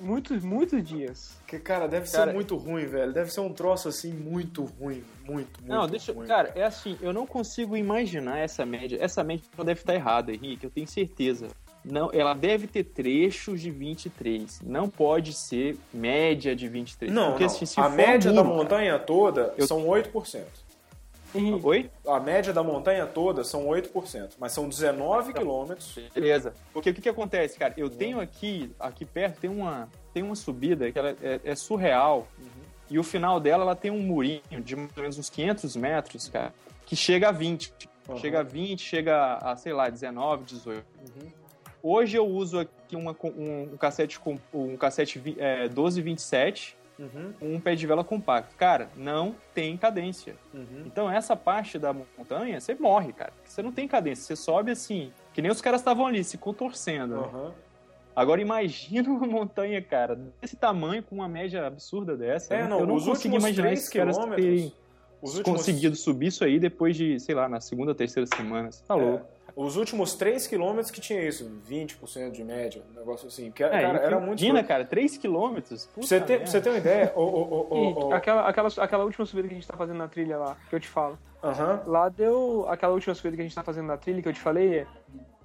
Muitos, 0.00 0.44
muitos 0.44 0.82
dias. 0.84 1.36
Que, 1.46 1.58
cara, 1.58 1.88
deve 1.88 2.08
ser 2.08 2.18
Cara, 2.18 2.32
muito 2.32 2.56
ruim, 2.56 2.86
velho. 2.86 3.12
Deve 3.12 3.32
ser 3.32 3.40
um 3.40 3.52
troço 3.52 3.88
assim 3.88 4.12
muito 4.12 4.62
ruim, 4.64 5.02
muito, 5.24 5.60
muito 5.60 5.66
Não, 5.66 5.88
deixa. 5.88 6.12
ruim. 6.12 6.26
Cara, 6.28 6.52
é 6.54 6.62
assim, 6.62 6.96
eu 7.00 7.12
não 7.12 7.26
consigo 7.26 7.76
imaginar 7.76 8.38
essa 8.38 8.64
média. 8.64 8.96
Essa 9.00 9.24
média 9.24 9.44
deve 9.56 9.80
estar 9.80 9.94
errada, 9.94 10.32
Henrique, 10.32 10.64
eu 10.64 10.70
tenho 10.70 10.86
certeza. 10.86 11.48
Não, 11.90 12.10
ela 12.12 12.34
deve 12.34 12.66
ter 12.66 12.84
trechos 12.84 13.60
de 13.60 13.70
23. 13.70 14.60
Não 14.62 14.88
pode 14.88 15.32
ser 15.32 15.76
média 15.92 16.54
de 16.54 16.68
23. 16.68 17.12
Não, 17.12 17.30
porque 17.30 17.44
não. 17.44 17.50
se, 17.50 17.66
se 17.66 17.80
a 17.80 17.88
média 17.88 18.32
da 18.32 18.42
muro, 18.44 18.56
montanha 18.56 18.98
toda 18.98 19.54
Eu- 19.56 19.66
são 19.66 19.86
8%. 19.86 20.44
Henrique, 21.34 21.66
Oi? 21.66 21.90
A 22.06 22.18
média 22.18 22.54
da 22.54 22.62
montanha 22.62 23.04
toda 23.06 23.44
são 23.44 23.66
8%, 23.66 24.36
mas 24.38 24.52
são 24.52 24.66
19 24.66 25.34
quilômetros. 25.34 25.98
Beleza. 26.14 26.54
Porque 26.72 26.88
o 26.90 26.94
que, 26.94 27.02
que 27.02 27.08
acontece, 27.08 27.58
cara? 27.58 27.74
Eu 27.76 27.90
tenho 27.90 28.18
aqui, 28.18 28.72
aqui 28.80 29.04
perto, 29.04 29.38
tem 29.40 29.50
uma. 29.50 29.88
tem 30.14 30.22
uma 30.22 30.34
subida 30.34 30.90
que 30.90 30.98
ela 30.98 31.10
é, 31.22 31.40
é 31.44 31.54
surreal. 31.54 32.26
E 32.90 32.98
o 32.98 33.02
final 33.02 33.38
dela, 33.38 33.62
ela 33.62 33.76
tem 33.76 33.90
um 33.90 34.00
murinho 34.00 34.40
de 34.64 34.74
mais 34.74 34.90
ou 34.96 35.02
menos 35.02 35.18
uns 35.18 35.28
500 35.28 35.76
metros, 35.76 36.28
cara, 36.28 36.54
que 36.86 36.96
chega 36.96 37.28
a 37.28 37.32
20. 37.32 37.70
Uhum. 38.08 38.16
Chega 38.16 38.40
a 38.40 38.42
20, 38.42 38.80
chega 38.80 39.34
a, 39.34 39.54
sei 39.56 39.74
lá, 39.74 39.90
19, 39.90 40.44
18. 40.44 40.82
Uhum. 40.98 41.28
Hoje 41.82 42.16
eu 42.16 42.26
uso 42.26 42.58
aqui 42.58 42.96
uma, 42.96 43.14
um, 43.24 43.62
um 43.72 43.76
cassete 43.76 44.18
com 44.18 44.38
um 44.52 44.76
cassete 44.76 45.22
é, 45.38 45.62
1227, 45.68 46.76
Uhum. 46.98 47.32
um 47.40 47.60
pé 47.60 47.76
de 47.76 47.86
vela 47.86 48.02
compacto. 48.02 48.56
Cara, 48.56 48.88
não 48.96 49.32
tem 49.54 49.76
cadência. 49.76 50.34
Uhum. 50.52 50.82
Então 50.84 51.08
essa 51.08 51.36
parte 51.36 51.78
da 51.78 51.92
montanha, 51.92 52.60
você 52.60 52.74
morre, 52.74 53.12
cara. 53.12 53.32
Você 53.44 53.62
não 53.62 53.70
tem 53.70 53.86
cadência, 53.86 54.24
você 54.24 54.34
sobe 54.34 54.72
assim, 54.72 55.12
que 55.32 55.40
nem 55.40 55.48
os 55.48 55.60
caras 55.60 55.80
estavam 55.80 56.06
ali 56.06 56.24
se 56.24 56.36
contorcendo. 56.36 57.14
né? 57.20 57.28
Uhum. 57.32 57.50
Agora 58.16 58.40
imagina 58.40 59.08
uma 59.14 59.28
montanha, 59.28 59.80
cara, 59.80 60.18
desse 60.40 60.56
tamanho 60.56 61.00
com 61.04 61.14
uma 61.14 61.28
média 61.28 61.64
absurda 61.64 62.16
dessa. 62.16 62.52
É, 62.52 62.62
Eu 62.62 62.68
não, 62.68 62.84
não 62.86 62.94
os 62.96 63.04
consegui 63.04 63.36
imaginar 63.36 63.68
3 63.68 63.78
esses 63.78 63.92
caras 63.92 64.18
terem 64.34 64.72
os 65.22 65.36
últimos, 65.36 65.58
conseguido 65.60 65.94
subir 65.94 66.26
isso 66.26 66.42
aí 66.42 66.58
depois 66.58 66.96
de, 66.96 67.20
sei 67.20 67.32
lá, 67.36 67.48
na 67.48 67.60
segunda, 67.60 67.94
terceira 67.94 68.26
semana. 68.26 68.72
Você 68.72 68.82
tá 68.84 68.96
louco. 68.96 69.24
Os 69.56 69.76
últimos 69.76 70.14
3 70.14 70.46
quilômetros 70.46 70.90
que 70.90 71.00
tinha 71.00 71.20
isso, 71.22 71.50
20% 71.68 72.30
de 72.32 72.44
média, 72.44 72.82
um 72.90 72.98
negócio 72.98 73.28
assim. 73.28 73.50
Que, 73.50 73.64
É, 73.64 73.68
cara, 73.68 73.98
era 73.98 74.20
muito 74.20 74.40
imagina, 74.40 74.62
cara, 74.64 74.84
3 74.84 75.16
quilômetros. 75.16 75.86
Pra 75.86 76.02
você, 76.02 76.20
ter, 76.20 76.38
pra 76.38 76.46
você 76.46 76.60
ter 76.60 76.70
uma 76.70 76.78
ideia, 76.78 77.12
o, 77.16 77.22
o, 77.22 78.08
o, 78.08 78.14
aquela, 78.14 78.48
aquela, 78.48 78.68
aquela 78.78 79.04
última 79.04 79.26
subida 79.26 79.48
que 79.48 79.54
a 79.54 79.56
gente 79.56 79.68
tá 79.68 79.76
fazendo 79.76 79.98
na 79.98 80.08
trilha 80.08 80.38
lá, 80.38 80.56
que 80.68 80.74
eu 80.74 80.80
te 80.80 80.88
falo. 80.88 81.18
Aham. 81.42 81.82
Lá 81.86 82.08
deu. 82.08 82.66
Aquela 82.68 82.92
última 82.92 83.14
subida 83.14 83.36
que 83.36 83.42
a 83.42 83.44
gente 83.44 83.54
tá 83.54 83.62
fazendo 83.62 83.86
na 83.86 83.96
trilha, 83.96 84.20
que 84.22 84.28
eu 84.28 84.32
te 84.32 84.40
falei, 84.40 84.80
é. 84.80 84.86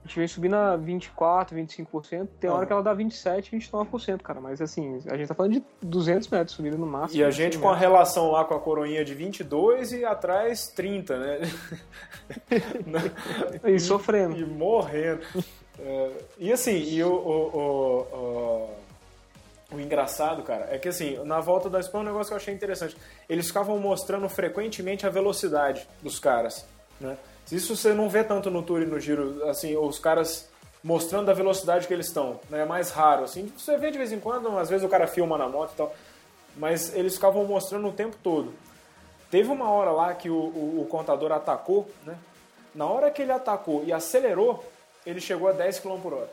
A 0.04 0.08
gente 0.08 0.20
vem 0.20 0.28
subindo 0.28 0.56
a 0.58 0.76
24, 0.76 1.56
25%. 1.56 2.28
Tem 2.38 2.50
hora 2.50 2.60
Aham. 2.60 2.66
que 2.66 2.74
ela 2.74 2.84
dá 2.84 2.94
27, 2.94 3.56
29%, 3.56 4.22
cara. 4.22 4.42
Mas 4.42 4.62
assim, 4.62 5.00
a 5.08 5.16
gente 5.16 5.30
tá 5.30 5.34
falando 5.34 5.54
de 5.54 5.64
200 5.82 6.28
metros 6.28 6.58
subida 6.58 6.78
no 6.78 6.86
máximo. 6.86 7.22
E 7.22 7.24
a 7.24 7.30
assim, 7.30 7.38
gente 7.38 7.56
né? 7.58 7.64
com 7.64 7.70
a 7.70 7.76
relação 7.76 8.30
lá 8.30 8.44
com 8.44 8.54
a 8.54 8.60
coroinha 8.60 9.06
de 9.06 9.14
22 9.14 9.94
e 9.94 10.04
atrás 10.04 10.68
30, 10.68 11.18
né? 11.18 11.40
E 13.64 13.80
sofrendo. 13.80 14.38
e 14.38 14.46
morrendo. 14.46 15.22
É, 15.80 16.12
e 16.38 16.52
assim, 16.52 16.78
e 16.78 17.04
o, 17.04 17.14
o, 17.14 17.58
o, 17.58 18.70
o, 19.72 19.76
o 19.76 19.80
engraçado, 19.80 20.44
cara, 20.44 20.68
é 20.70 20.78
que 20.78 20.90
assim, 20.90 21.18
na 21.24 21.40
volta 21.40 21.70
da 21.70 21.80
Espanha, 21.80 22.04
um 22.04 22.08
negócio 22.08 22.28
que 22.28 22.34
eu 22.34 22.38
achei 22.38 22.54
interessante. 22.54 22.96
Eles 23.28 23.48
ficavam 23.48 23.80
mostrando 23.80 24.28
frequentemente 24.28 25.06
a 25.06 25.10
velocidade 25.10 25.88
dos 26.02 26.20
caras, 26.20 26.66
né? 27.00 27.18
Isso 27.52 27.76
você 27.76 27.94
não 27.94 28.10
vê 28.10 28.24
tanto 28.24 28.50
no 28.50 28.64
Tour 28.64 28.82
e 28.82 28.86
no 28.86 29.00
Giro, 29.00 29.48
assim, 29.50 29.76
os 29.78 30.00
caras 30.00 30.50
mostrando 30.84 31.30
a 31.30 31.34
velocidade 31.34 31.88
que 31.88 31.94
eles 31.94 32.08
estão, 32.08 32.40
né? 32.50 32.62
É 32.62 32.66
mais 32.66 32.90
raro, 32.92 33.24
assim. 33.24 33.52
Você 33.58 33.78
vê 33.78 33.92
de 33.92 33.98
vez 33.98 34.12
em 34.12 34.20
quando, 34.20 34.58
às 34.58 34.70
vezes 34.70 34.86
o 34.86 34.90
cara 34.90 35.08
filma 35.08 35.38
na 35.38 35.48
moto 35.48 35.72
e 35.74 35.78
tal, 35.78 35.94
mas 36.58 36.94
eles 36.96 37.16
ficavam 37.16 37.46
mostrando 37.46 37.88
o 37.88 37.92
tempo 37.92 38.16
todo. 38.24 38.54
Teve 39.32 39.50
uma 39.52 39.70
hora 39.70 39.92
lá 39.92 40.14
que 40.14 40.30
o, 40.30 40.36
o- 40.36 40.82
o 40.82 40.86
contador 40.90 41.32
atacou, 41.32 41.90
né? 42.06 42.18
Na 42.76 42.86
hora 42.86 43.12
que 43.12 43.22
ele 43.22 43.32
atacou 43.32 43.84
e 43.86 43.94
acelerou, 43.94 44.64
ele 45.06 45.22
chegou 45.22 45.48
a 45.48 45.52
10 45.52 45.80
km 45.80 45.98
por 46.02 46.14
hora. 46.14 46.30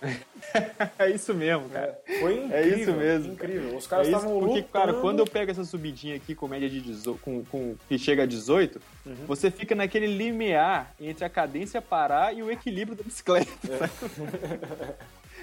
É 0.98 1.10
isso 1.10 1.34
mesmo, 1.34 1.68
cara. 1.68 1.98
Foi 2.20 2.34
incrível. 2.44 2.56
É 2.56 2.66
isso 2.68 2.92
mesmo. 2.92 3.32
Incrível. 3.32 3.76
Os 3.76 3.84
É 3.86 3.88
caras 3.88 4.08
isso 4.08 4.16
estavam 4.16 4.38
porque, 4.40 4.54
lutando. 4.60 4.72
cara, 4.72 4.94
quando 4.94 5.18
eu 5.18 5.26
pego 5.26 5.50
essa 5.50 5.64
subidinha 5.64 6.16
aqui 6.16 6.34
com 6.34 6.48
média 6.48 6.68
de 6.70 6.80
18, 6.80 7.20
com, 7.20 7.44
com, 7.44 7.76
que 7.88 7.98
chega 7.98 8.22
a 8.22 8.26
18, 8.26 8.80
Uhum. 9.04 9.14
você 9.26 9.50
fica 9.50 9.74
naquele 9.74 10.06
limiar 10.06 10.94
entre 11.00 11.24
a 11.24 11.28
cadência 11.30 11.80
parar 11.82 12.34
e 12.34 12.42
o 12.42 12.50
equilíbrio 12.50 12.96
da 12.96 13.02
bicicleta. 13.02 13.50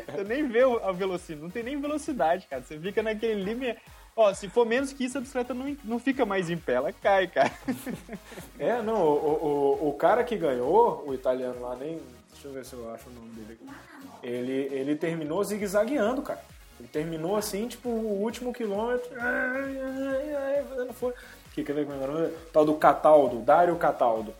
você 0.07 0.23
nem 0.23 0.47
vê 0.47 0.63
o- 0.65 0.77
a 0.83 0.91
velocidade, 0.91 1.41
não 1.41 1.49
tem 1.49 1.63
nem 1.63 1.79
velocidade, 1.79 2.47
cara. 2.47 2.61
Você 2.61 2.77
fica 2.79 3.01
naquele 3.03 3.41
limiar. 3.43 3.77
Ó, 4.15 4.33
se 4.33 4.47
for 4.47 4.65
menos 4.65 4.93
que 4.93 5.03
isso, 5.05 5.17
a 5.17 5.21
bicicleta 5.21 5.53
não, 5.53 5.75
não 5.83 5.99
fica 5.99 6.25
mais 6.25 6.49
em 6.49 6.57
pé, 6.57 6.73
ela 6.73 6.91
cai, 6.93 7.27
cara. 7.27 7.51
É, 8.57 8.81
não, 8.81 9.01
o, 9.03 9.79
o- 9.83 9.89
o 9.89 9.93
cara 9.93 10.23
que 10.23 10.37
ganhou, 10.37 11.03
o 11.05 11.13
italiano 11.13 11.59
lá, 11.61 11.75
nem. 11.75 11.99
Deixa 12.45 12.47
eu 12.47 12.53
ver 12.53 12.65
se 12.65 12.73
eu 12.73 12.93
acho 12.93 13.09
o 13.09 13.13
nome 13.13 13.29
dele 13.29 13.53
aqui. 13.53 13.75
Ele, 14.21 14.69
ele 14.71 14.95
terminou 14.95 15.43
zigue-zagueando, 15.43 16.21
cara. 16.21 16.41
Ele 16.79 16.87
terminou 16.89 17.35
assim, 17.35 17.67
tipo, 17.67 17.89
o 17.89 18.21
último 18.21 18.53
quilômetro. 18.53 19.09
Ai, 19.19 19.79
ai, 19.81 20.35
ai, 20.35 20.63
fazendo. 20.69 21.15
Que, 21.53 21.63
quer 21.63 21.85
como 21.85 22.03
é 22.03 22.07
o 22.07 22.11
nome? 22.11 22.33
Tal 22.53 22.63
do 22.63 22.75
Cataldo, 22.75 23.39
Dário 23.39 23.75
Cataldo. 23.77 24.31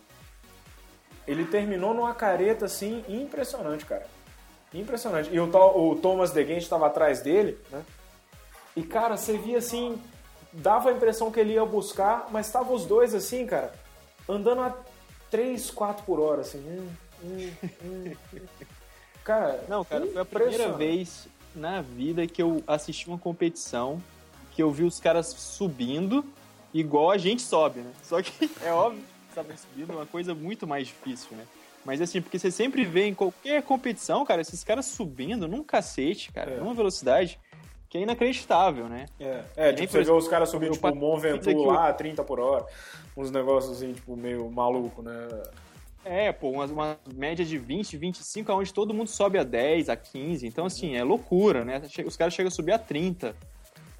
Ele 1.25 1.45
terminou 1.45 1.95
numa 1.95 2.13
careta 2.13 2.65
assim, 2.65 3.03
impressionante, 3.07 3.85
cara. 3.85 4.05
Impressionante. 4.71 5.33
E 5.33 5.39
o, 5.39 5.45
o 5.45 5.95
Thomas 5.95 6.31
De 6.31 6.45
Gent 6.45 6.61
estava 6.61 6.85
atrás 6.85 7.21
dele, 7.21 7.57
né? 7.71 7.81
E, 8.75 8.83
cara, 8.83 9.17
você 9.17 9.35
via 9.35 9.57
assim, 9.57 9.99
dava 10.53 10.89
a 10.89 10.93
impressão 10.93 11.31
que 11.31 11.39
ele 11.39 11.53
ia 11.53 11.65
buscar, 11.65 12.27
mas 12.29 12.45
estavam 12.45 12.75
os 12.75 12.85
dois 12.85 13.15
assim, 13.15 13.47
cara, 13.47 13.73
andando 14.29 14.61
a 14.61 14.77
3, 15.31 15.71
4 15.71 16.03
por 16.05 16.19
hora, 16.19 16.41
assim. 16.41 16.59
Hum. 16.59 17.04
Cara, 19.23 19.63
Não, 19.67 19.83
cara, 19.83 20.05
foi 20.05 20.21
a 20.21 20.25
primeira 20.25 20.71
vez 20.71 21.27
na 21.55 21.81
vida 21.81 22.27
que 22.27 22.41
eu 22.41 22.63
assisti 22.67 23.07
uma 23.07 23.17
competição 23.17 23.99
que 24.51 24.61
eu 24.61 24.69
vi 24.71 24.83
os 24.83 24.99
caras 24.99 25.27
subindo 25.27 26.23
igual 26.71 27.09
a 27.09 27.17
gente 27.17 27.41
sobe, 27.41 27.79
né? 27.79 27.91
Só 28.03 28.21
que 28.21 28.31
é 28.63 28.71
óbvio 28.71 29.01
que 29.01 29.29
estavam 29.29 29.57
subindo 29.57 29.93
é 29.93 29.95
uma 29.95 30.05
coisa 30.05 30.35
muito 30.35 30.67
mais 30.67 30.87
difícil, 30.87 31.35
né? 31.35 31.43
Mas 31.83 32.01
assim, 32.01 32.21
porque 32.21 32.37
você 32.37 32.51
sempre 32.51 32.85
vê 32.85 33.05
em 33.07 33.13
qualquer 33.15 33.63
competição, 33.63 34.23
cara, 34.25 34.41
esses 34.41 34.63
caras 34.63 34.85
subindo 34.85 35.47
num 35.47 35.63
cacete, 35.63 36.31
cara, 36.31 36.51
É. 36.51 36.57
numa 36.57 36.73
velocidade 36.73 37.39
que 37.89 37.97
é 37.97 38.01
inacreditável, 38.01 38.87
né? 38.87 39.07
É, 39.19 39.43
é 39.55 39.65
Nem 39.67 39.75
tipo, 39.75 39.93
você 39.93 40.03
vê 40.03 40.11
os 40.11 40.27
caras 40.27 40.49
subindo, 40.49 40.73
tipo, 40.73 40.87
o 40.87 40.95
Mont 40.95 41.19
Ventoux 41.21 41.65
lá, 41.65 41.89
a 41.89 41.93
30 41.93 42.23
por 42.23 42.39
hora. 42.39 42.65
Uns 43.15 43.31
negócios 43.31 43.77
assim, 43.77 43.93
tipo, 43.93 44.15
meio 44.15 44.49
maluco, 44.51 45.01
né? 45.01 45.27
É, 46.05 46.31
pô, 46.31 46.49
uma, 46.51 46.65
uma 46.65 46.97
média 47.15 47.43
de 47.43 47.57
20, 47.57 47.97
25, 47.97 48.53
onde 48.53 48.71
todo 48.73 48.93
mundo 48.93 49.07
sobe 49.09 49.39
a 49.39 49.43
10, 49.43 49.89
a 49.89 49.95
15. 49.95 50.45
Então, 50.45 50.65
assim, 50.67 50.95
é 50.95 51.03
loucura, 51.03 51.65
né? 51.65 51.81
Os 52.05 52.15
caras 52.15 52.33
chegam 52.33 52.47
a 52.49 52.51
subir 52.51 52.73
a 52.73 52.77
30. 52.79 53.35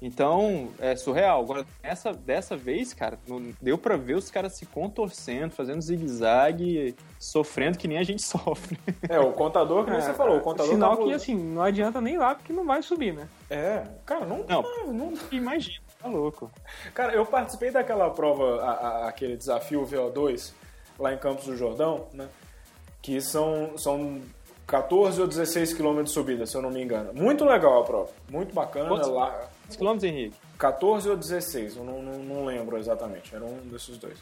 Então, 0.00 0.68
é 0.78 0.94
surreal. 0.94 1.40
Agora, 1.40 1.66
essa, 1.82 2.12
dessa 2.12 2.54
vez, 2.56 2.92
cara, 2.92 3.18
não- 3.26 3.50
deu 3.60 3.76
pra 3.78 3.96
ver 3.96 4.14
os 4.14 4.30
caras 4.30 4.52
se 4.52 4.66
contorcendo, 4.66 5.50
fazendo 5.54 5.80
zigue-zague, 5.80 6.94
sofrendo 7.18 7.78
que 7.78 7.88
nem 7.88 7.98
a 7.98 8.02
gente 8.04 8.20
sofre. 8.22 8.78
É, 9.08 9.18
o 9.18 9.32
contador, 9.32 9.84
que 9.84 9.90
nem 9.90 10.00
você 10.00 10.12
falou, 10.12 10.36
o 10.36 10.40
contador 10.42 10.70
Sinal 10.72 10.96
tava- 10.96 11.08
que, 11.08 11.14
assim, 11.14 11.34
não 11.34 11.62
adianta 11.62 12.00
nem 12.00 12.18
lá, 12.18 12.34
porque 12.34 12.52
não 12.52 12.64
vai 12.66 12.82
subir, 12.82 13.14
né? 13.14 13.26
É, 13.50 13.82
cara, 14.04 14.26
não, 14.26 14.44
Não. 14.46 14.62
não, 14.62 14.92
não 14.92 15.12
Imagina, 15.32 15.82
tá 16.00 16.08
louco. 16.08 16.50
Cara, 16.94 17.12
eu 17.14 17.24
participei 17.24 17.70
daquela 17.70 18.10
prova, 18.10 18.62
a- 18.62 18.70
a- 18.72 19.08
aquele 19.08 19.34
desafio 19.36 19.82
VO2, 19.86 20.52
lá 20.98 21.12
em 21.12 21.18
Campos 21.18 21.46
do 21.46 21.56
Jordão, 21.56 22.06
né? 22.12 22.28
Que 23.02 23.20
são, 23.20 23.76
são 23.76 24.20
14 24.66 25.20
ou 25.20 25.28
16 25.28 25.74
quilômetros 25.74 26.10
de 26.10 26.14
subida, 26.14 26.46
se 26.46 26.56
eu 26.56 26.62
não 26.62 26.70
me 26.70 26.82
engano. 26.82 27.12
Muito 27.14 27.44
legal 27.44 27.80
a 27.80 27.84
prova, 27.84 28.10
muito 28.28 28.54
bacana. 28.54 28.88
Quantos? 28.88 29.08
Lá, 29.08 29.48
quilômetros, 29.76 30.04
Henrique? 30.04 30.36
14 30.58 31.08
ou 31.08 31.16
16, 31.16 31.76
eu 31.76 31.84
não, 31.84 32.02
não, 32.02 32.18
não 32.18 32.44
lembro 32.44 32.78
exatamente, 32.78 33.34
era 33.34 33.44
um 33.44 33.58
desses 33.68 33.98
dois. 33.98 34.18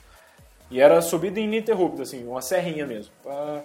E 0.70 0.80
era 0.80 1.00
subida 1.00 1.38
ininterrupta, 1.38 2.02
assim, 2.02 2.26
uma 2.26 2.42
serrinha 2.42 2.86
mesmo. 2.86 3.12
Ah, 3.26 3.60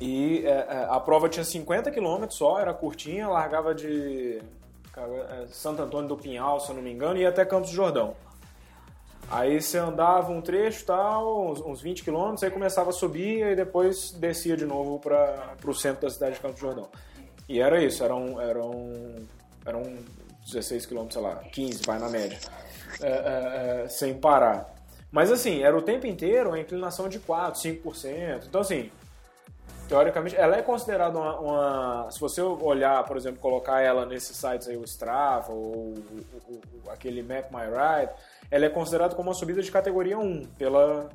E 0.00 0.44
é, 0.44 0.50
é, 0.50 0.86
a 0.90 1.00
prova 1.00 1.28
tinha 1.28 1.44
50 1.44 1.90
quilômetros 1.90 2.38
só, 2.38 2.58
era 2.58 2.74
curtinha, 2.74 3.28
largava 3.28 3.74
de 3.74 4.40
é, 4.96 5.46
Santo 5.50 5.82
Antônio 5.82 6.08
do 6.08 6.16
Pinhal, 6.16 6.60
se 6.60 6.70
eu 6.70 6.74
não 6.74 6.82
me 6.82 6.92
engano, 6.92 7.16
e 7.16 7.22
ia 7.22 7.28
até 7.28 7.44
Campos 7.44 7.70
do 7.70 7.76
Jordão. 7.76 8.14
Aí 9.30 9.60
você 9.60 9.76
andava 9.76 10.32
um 10.32 10.40
trecho 10.40 10.86
tal, 10.86 11.50
uns, 11.50 11.60
uns 11.60 11.82
20 11.82 12.02
quilômetros, 12.02 12.42
aí 12.42 12.50
começava 12.50 12.90
a 12.90 12.92
subir 12.92 13.46
e 13.46 13.54
depois 13.54 14.10
descia 14.12 14.56
de 14.56 14.64
novo 14.64 14.98
para 14.98 15.56
o 15.64 15.74
centro 15.74 16.02
da 16.02 16.10
cidade 16.10 16.36
de 16.36 16.40
Campos 16.40 16.60
do 16.60 16.66
Jordão. 16.66 16.88
E 17.46 17.60
era 17.60 17.82
isso, 17.82 18.02
eram, 18.02 18.40
eram, 18.40 18.92
eram 19.66 19.82
16 20.46 20.86
quilômetros, 20.86 21.20
sei 21.20 21.22
lá, 21.22 21.36
15, 21.52 21.82
vai 21.86 21.98
na 21.98 22.08
média, 22.08 22.38
é, 23.02 23.06
é, 23.06 23.82
é, 23.84 23.88
sem 23.88 24.14
parar. 24.14 24.74
Mas 25.10 25.30
assim, 25.30 25.62
era 25.62 25.76
o 25.76 25.82
tempo 25.82 26.06
inteiro 26.06 26.52
a 26.52 26.60
inclinação 26.60 27.08
de 27.08 27.18
4, 27.18 27.60
5%. 27.60 28.44
Então 28.46 28.62
assim, 28.62 28.90
teoricamente, 29.88 30.36
ela 30.36 30.56
é 30.56 30.62
considerada 30.62 31.18
uma, 31.18 31.40
uma- 31.40 32.10
Se 32.10 32.20
você 32.20 32.40
olhar, 32.42 33.02
por 33.04 33.16
exemplo, 33.16 33.40
colocar 33.40 33.80
ela 33.80 34.04
nesses 34.06 34.36
sites 34.36 34.68
aí, 34.68 34.76
o 34.76 34.84
Strava 34.84 35.52
ou 35.52 35.74
o- 35.74 36.24
o- 36.48 36.60
o- 36.86 36.90
aquele 36.90 37.22
Map 37.22 37.50
My 37.50 37.64
Ride, 37.64 38.12
ela 38.50 38.66
é 38.66 38.68
considerada 38.68 39.14
como 39.14 39.28
uma 39.30 39.34
subida 39.34 39.62
de 39.62 39.70
categoria 39.70 40.18
1, 40.18 40.44
pela, 40.58 41.08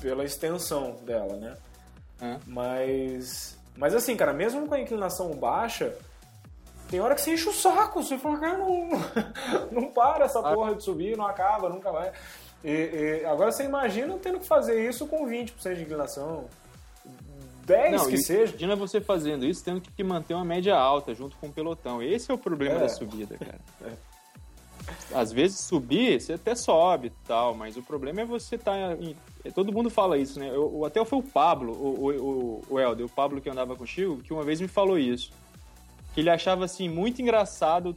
pela 0.00 0.24
extensão 0.24 0.96
dela, 1.02 1.36
né? 1.36 1.54
É. 2.20 2.36
Mas. 2.46 3.56
Mas 3.76 3.94
assim, 3.94 4.16
cara, 4.16 4.32
mesmo 4.32 4.66
com 4.66 4.74
a 4.74 4.80
inclinação 4.80 5.30
baixa, 5.36 5.94
tem 6.90 6.98
hora 7.00 7.14
que 7.14 7.20
você 7.20 7.34
enche 7.34 7.48
o 7.48 7.52
saco. 7.52 8.02
Você 8.02 8.16
fala, 8.16 8.38
cara, 8.38 8.56
não, 8.58 8.88
não 9.70 9.88
para 9.92 10.24
essa 10.24 10.42
porra 10.42 10.74
de 10.74 10.82
subir, 10.82 11.16
não 11.16 11.26
acaba, 11.26 11.68
nunca 11.68 11.92
vai. 11.92 12.10
E, 12.64 12.70
e 13.22 13.24
agora 13.26 13.52
você 13.52 13.64
imagina 13.64 14.16
tendo 14.18 14.38
que 14.40 14.46
fazer 14.46 14.80
isso 14.88 15.06
com 15.06 15.26
20% 15.26 15.74
de 15.74 15.82
inclinação, 15.82 16.46
10 17.66 17.92
Não, 17.92 18.08
que 18.08 18.14
e 18.14 18.18
seja. 18.18 18.50
Imagina 18.52 18.76
você 18.76 19.00
fazendo 19.00 19.44
isso, 19.44 19.62
tendo 19.64 19.80
que 19.80 20.04
manter 20.04 20.34
uma 20.34 20.44
média 20.44 20.76
alta 20.76 21.12
junto 21.14 21.36
com 21.36 21.48
o 21.48 21.52
pelotão. 21.52 22.00
Esse 22.00 22.30
é 22.30 22.34
o 22.34 22.38
problema 22.38 22.76
É. 22.76 22.78
da 22.80 22.88
subida, 22.88 23.36
cara. 23.36 23.60
Às 25.12 25.32
vezes 25.32 25.58
subir, 25.58 26.20
você 26.20 26.34
até 26.34 26.54
sobe 26.54 27.08
e 27.08 27.26
tal, 27.26 27.56
mas 27.56 27.76
o 27.76 27.82
problema 27.82 28.20
é 28.20 28.24
você 28.24 28.54
estar. 28.54 28.92
em... 29.02 29.16
Todo 29.52 29.72
mundo 29.72 29.90
fala 29.90 30.16
isso, 30.16 30.38
né? 30.38 30.48
Eu, 30.48 30.84
até 30.84 31.04
foi 31.04 31.18
o 31.18 31.22
Pablo, 31.22 31.72
o, 31.72 32.08
o, 32.08 32.62
o, 32.70 32.80
Helder, 32.80 33.04
o 33.04 33.08
Pablo 33.08 33.40
que 33.40 33.50
andava 33.50 33.74
contigo, 33.74 34.18
que 34.18 34.32
uma 34.32 34.44
vez 34.44 34.60
me 34.60 34.68
falou 34.68 34.96
isso. 34.96 35.32
Que 36.14 36.20
ele 36.20 36.30
achava 36.30 36.64
assim 36.64 36.88
muito 36.88 37.20
engraçado. 37.20 37.96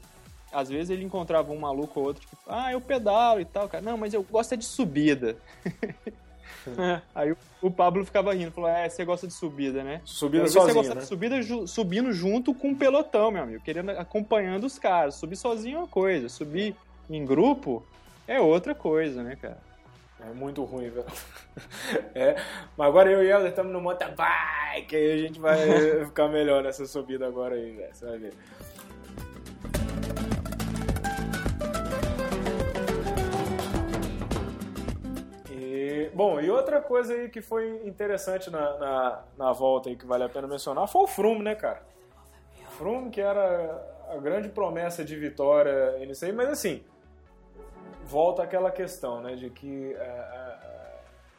Às 0.51 0.67
vezes 0.67 0.89
ele 0.89 1.05
encontrava 1.05 1.51
um 1.51 1.59
maluco 1.59 1.99
ou 1.99 2.07
outro, 2.07 2.21
tipo, 2.21 2.35
ah, 2.47 2.71
eu 2.71 2.81
pedalo 2.81 3.39
e 3.39 3.45
tal, 3.45 3.69
cara. 3.69 3.83
Não, 3.83 3.95
mas 3.95 4.15
eu 4.15 4.23
gosto 4.23 4.55
é 4.55 4.57
de 4.57 4.65
subida. 4.65 5.37
É. 6.77 7.01
Aí 7.15 7.35
o, 7.61 7.71
Pablo 7.71 8.05
ficava 8.05 8.33
rindo, 8.33 8.51
falou, 8.51 8.69
é, 8.69 8.87
você 8.87 9.03
gosta 9.05 9.27
de 9.27 9.33
subida, 9.33 9.83
né? 9.83 10.01
Subida 10.05 10.43
ver 10.43 10.49
você 10.49 10.59
sozinho, 10.59 10.75
gosta 10.75 10.95
né? 10.95 11.01
de 11.01 11.07
subida 11.07 11.41
ju- 11.41 11.67
subindo 11.67 12.11
junto 12.13 12.53
com 12.53 12.71
o 12.71 12.75
pelotão, 12.75 13.31
meu 13.31 13.43
amigo, 13.43 13.63
querendo 13.63 13.91
acompanhando 13.91 14.65
os 14.65 14.77
caras. 14.79 15.15
Subir 15.15 15.35
sozinho 15.35 15.77
é 15.77 15.79
uma 15.79 15.87
coisa, 15.87 16.29
subir 16.29 16.75
em 17.09 17.25
grupo 17.25 17.83
é 18.27 18.39
outra 18.39 18.75
coisa, 18.75 19.23
né, 19.23 19.35
cara? 19.41 19.57
É 20.21 20.33
muito 20.33 20.63
ruim, 20.63 20.89
velho. 20.89 21.05
É, 22.15 22.35
mas 22.77 22.87
agora 22.87 23.11
eu 23.11 23.23
e 23.23 23.27
ela 23.27 23.49
estamos 23.49 23.71
no 23.73 23.81
mountain 23.81 24.13
bike, 24.15 24.95
aí 24.95 25.11
a 25.11 25.17
gente 25.17 25.39
vai 25.39 25.57
ficar 26.05 26.27
melhor 26.29 26.63
nessa 26.63 26.85
subida 26.85 27.27
agora 27.27 27.55
aí, 27.55 27.71
velho. 27.71 27.89
Você 27.93 28.05
vai 28.05 28.17
ver. 28.17 28.33
Bom, 36.19 36.37
e 36.41 36.51
outra 36.51 36.81
coisa 36.81 37.13
aí 37.13 37.29
que 37.29 37.41
foi 37.41 37.87
interessante 37.87 38.49
na, 38.49 38.77
na, 38.77 39.23
na 39.37 39.53
volta 39.53 39.87
aí 39.87 39.95
que 39.95 40.05
vale 40.05 40.25
a 40.25 40.27
pena 40.27 40.49
mencionar 40.49 40.85
foi 40.85 41.03
o 41.03 41.07
Froome, 41.07 41.41
né, 41.41 41.55
cara? 41.55 41.81
O 42.61 42.71
Froome 42.71 43.09
que 43.09 43.21
era 43.21 44.05
a 44.09 44.17
grande 44.17 44.49
promessa 44.49 45.05
de 45.05 45.15
vitória 45.15 45.97
nisso 45.99 46.25
aí, 46.25 46.33
mas 46.33 46.49
assim, 46.49 46.83
volta 48.03 48.43
aquela 48.43 48.69
questão, 48.69 49.21
né, 49.21 49.35
de 49.35 49.49
que 49.49 49.93
é, 49.93 50.57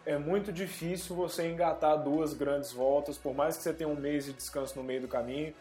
é, 0.07 0.13
é 0.15 0.19
muito 0.19 0.51
difícil 0.51 1.15
você 1.15 1.47
engatar 1.47 2.03
duas 2.03 2.33
grandes 2.33 2.73
voltas, 2.73 3.19
por 3.19 3.35
mais 3.35 3.59
que 3.59 3.63
você 3.63 3.75
tenha 3.75 3.91
um 3.91 3.97
mês 3.97 4.25
de 4.25 4.33
descanso 4.33 4.79
no 4.79 4.83
meio 4.83 5.03
do 5.03 5.09
caminho, 5.09 5.53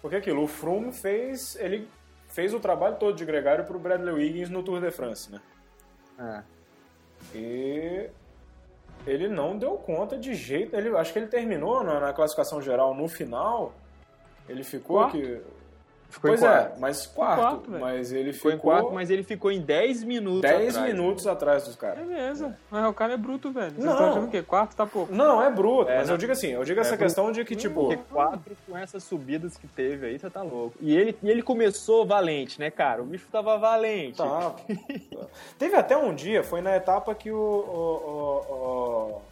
porque 0.00 0.14
aquilo, 0.14 0.44
o 0.44 0.46
Froome 0.46 0.92
fez, 0.92 1.56
ele 1.56 1.88
fez 2.28 2.54
o 2.54 2.60
trabalho 2.60 2.94
todo 2.94 3.16
de 3.16 3.24
gregário 3.24 3.64
para 3.64 3.76
o 3.76 3.80
Bradley 3.80 4.14
Wiggins 4.14 4.48
no 4.48 4.62
Tour 4.62 4.80
de 4.80 4.92
France, 4.92 5.32
né? 5.32 5.40
É. 6.20 6.42
E 7.36 8.10
ele 9.08 9.28
não 9.28 9.56
deu 9.56 9.72
conta 9.72 10.16
de 10.16 10.34
jeito, 10.34 10.76
ele 10.76 10.88
acho 10.96 11.12
que 11.12 11.18
ele 11.18 11.28
terminou 11.28 11.82
na, 11.82 11.98
na 11.98 12.12
classificação 12.12 12.60
geral 12.60 12.94
no 12.94 13.08
final, 13.08 13.72
ele 14.48 14.62
ficou 14.62 14.98
Quarto. 14.98 15.16
que 15.16 15.40
Ficou 16.10 16.30
pois 16.30 16.40
em 16.42 16.46
quarto. 16.46 16.76
é, 16.76 16.80
mas 16.80 17.06
quarto, 17.06 17.38
quarto, 17.40 17.70
mas 17.70 18.12
ele 18.12 18.32
Ficou 18.32 18.50
ficou, 18.50 18.72
em 18.72 18.76
quarto, 18.76 18.94
mas 18.94 19.10
ele 19.10 19.22
ficou 19.22 19.52
em 19.52 19.60
10 19.60 20.04
minutos 20.04 20.40
10 20.40 20.74
atrás. 20.76 20.94
minutos 20.94 21.26
atrás 21.26 21.64
dos 21.64 21.74
É 21.74 21.78
caras. 21.78 22.06
mesmo. 22.06 22.56
Mas 22.70 22.86
o 22.88 22.94
cara 22.94 23.12
é 23.12 23.16
bruto, 23.18 23.52
velho. 23.52 23.72
Vocês 23.72 23.84
Não. 23.84 23.92
estão 23.92 24.10
achando 24.10 24.26
o 24.26 24.30
quê? 24.30 24.42
Quarto 24.42 24.74
tá 24.74 24.86
pouco. 24.86 25.14
Não, 25.14 25.42
é 25.42 25.50
bruto, 25.50 25.90
É, 25.90 25.98
mas 25.98 26.06
não. 26.08 26.14
eu 26.14 26.18
digo 26.18 26.32
assim, 26.32 26.46
eu 26.48 26.64
digo 26.64 26.80
essa 26.80 26.90
bruto. 26.90 27.04
questão 27.04 27.30
de 27.30 27.44
que, 27.44 27.54
tipo, 27.54 27.88
Porque 27.88 27.98
quatro 28.10 28.56
com 28.66 28.76
essas 28.78 29.04
subidas 29.04 29.58
que 29.58 29.66
teve 29.68 30.06
aí, 30.06 30.18
você 30.18 30.30
tá 30.30 30.40
louco. 30.42 30.76
E 30.80 30.96
ele, 30.96 31.18
e 31.22 31.28
ele 31.30 31.42
começou 31.42 32.06
valente, 32.06 32.58
né, 32.58 32.70
cara? 32.70 33.02
O 33.02 33.04
bicho 33.04 33.26
tava 33.30 33.58
valente. 33.58 34.16
Tá. 34.16 34.54
Teve 35.58 35.76
até 35.76 35.94
um 35.94 36.14
dia, 36.14 36.42
foi 36.42 36.62
na 36.62 36.74
etapa 36.74 37.14
que 37.14 37.30
o. 37.30 37.36
o- 37.36 38.48
o- 38.48 38.54
o- 39.16 39.22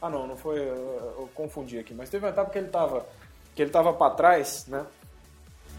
Ah 0.00 0.08
não, 0.08 0.26
não 0.26 0.36
foi. 0.36 0.58
Eu, 0.60 1.14
eu 1.18 1.28
confundi 1.34 1.78
aqui, 1.80 1.92
mas 1.94 2.08
teve 2.10 2.24
uma 2.24 2.30
etapa 2.30 2.48
que 2.50 2.58
ele 2.58 2.68
tava. 2.68 3.04
Que 3.56 3.62
ele 3.62 3.70
tava 3.72 3.92
pra 3.92 4.10
trás, 4.10 4.66
né? 4.68 4.84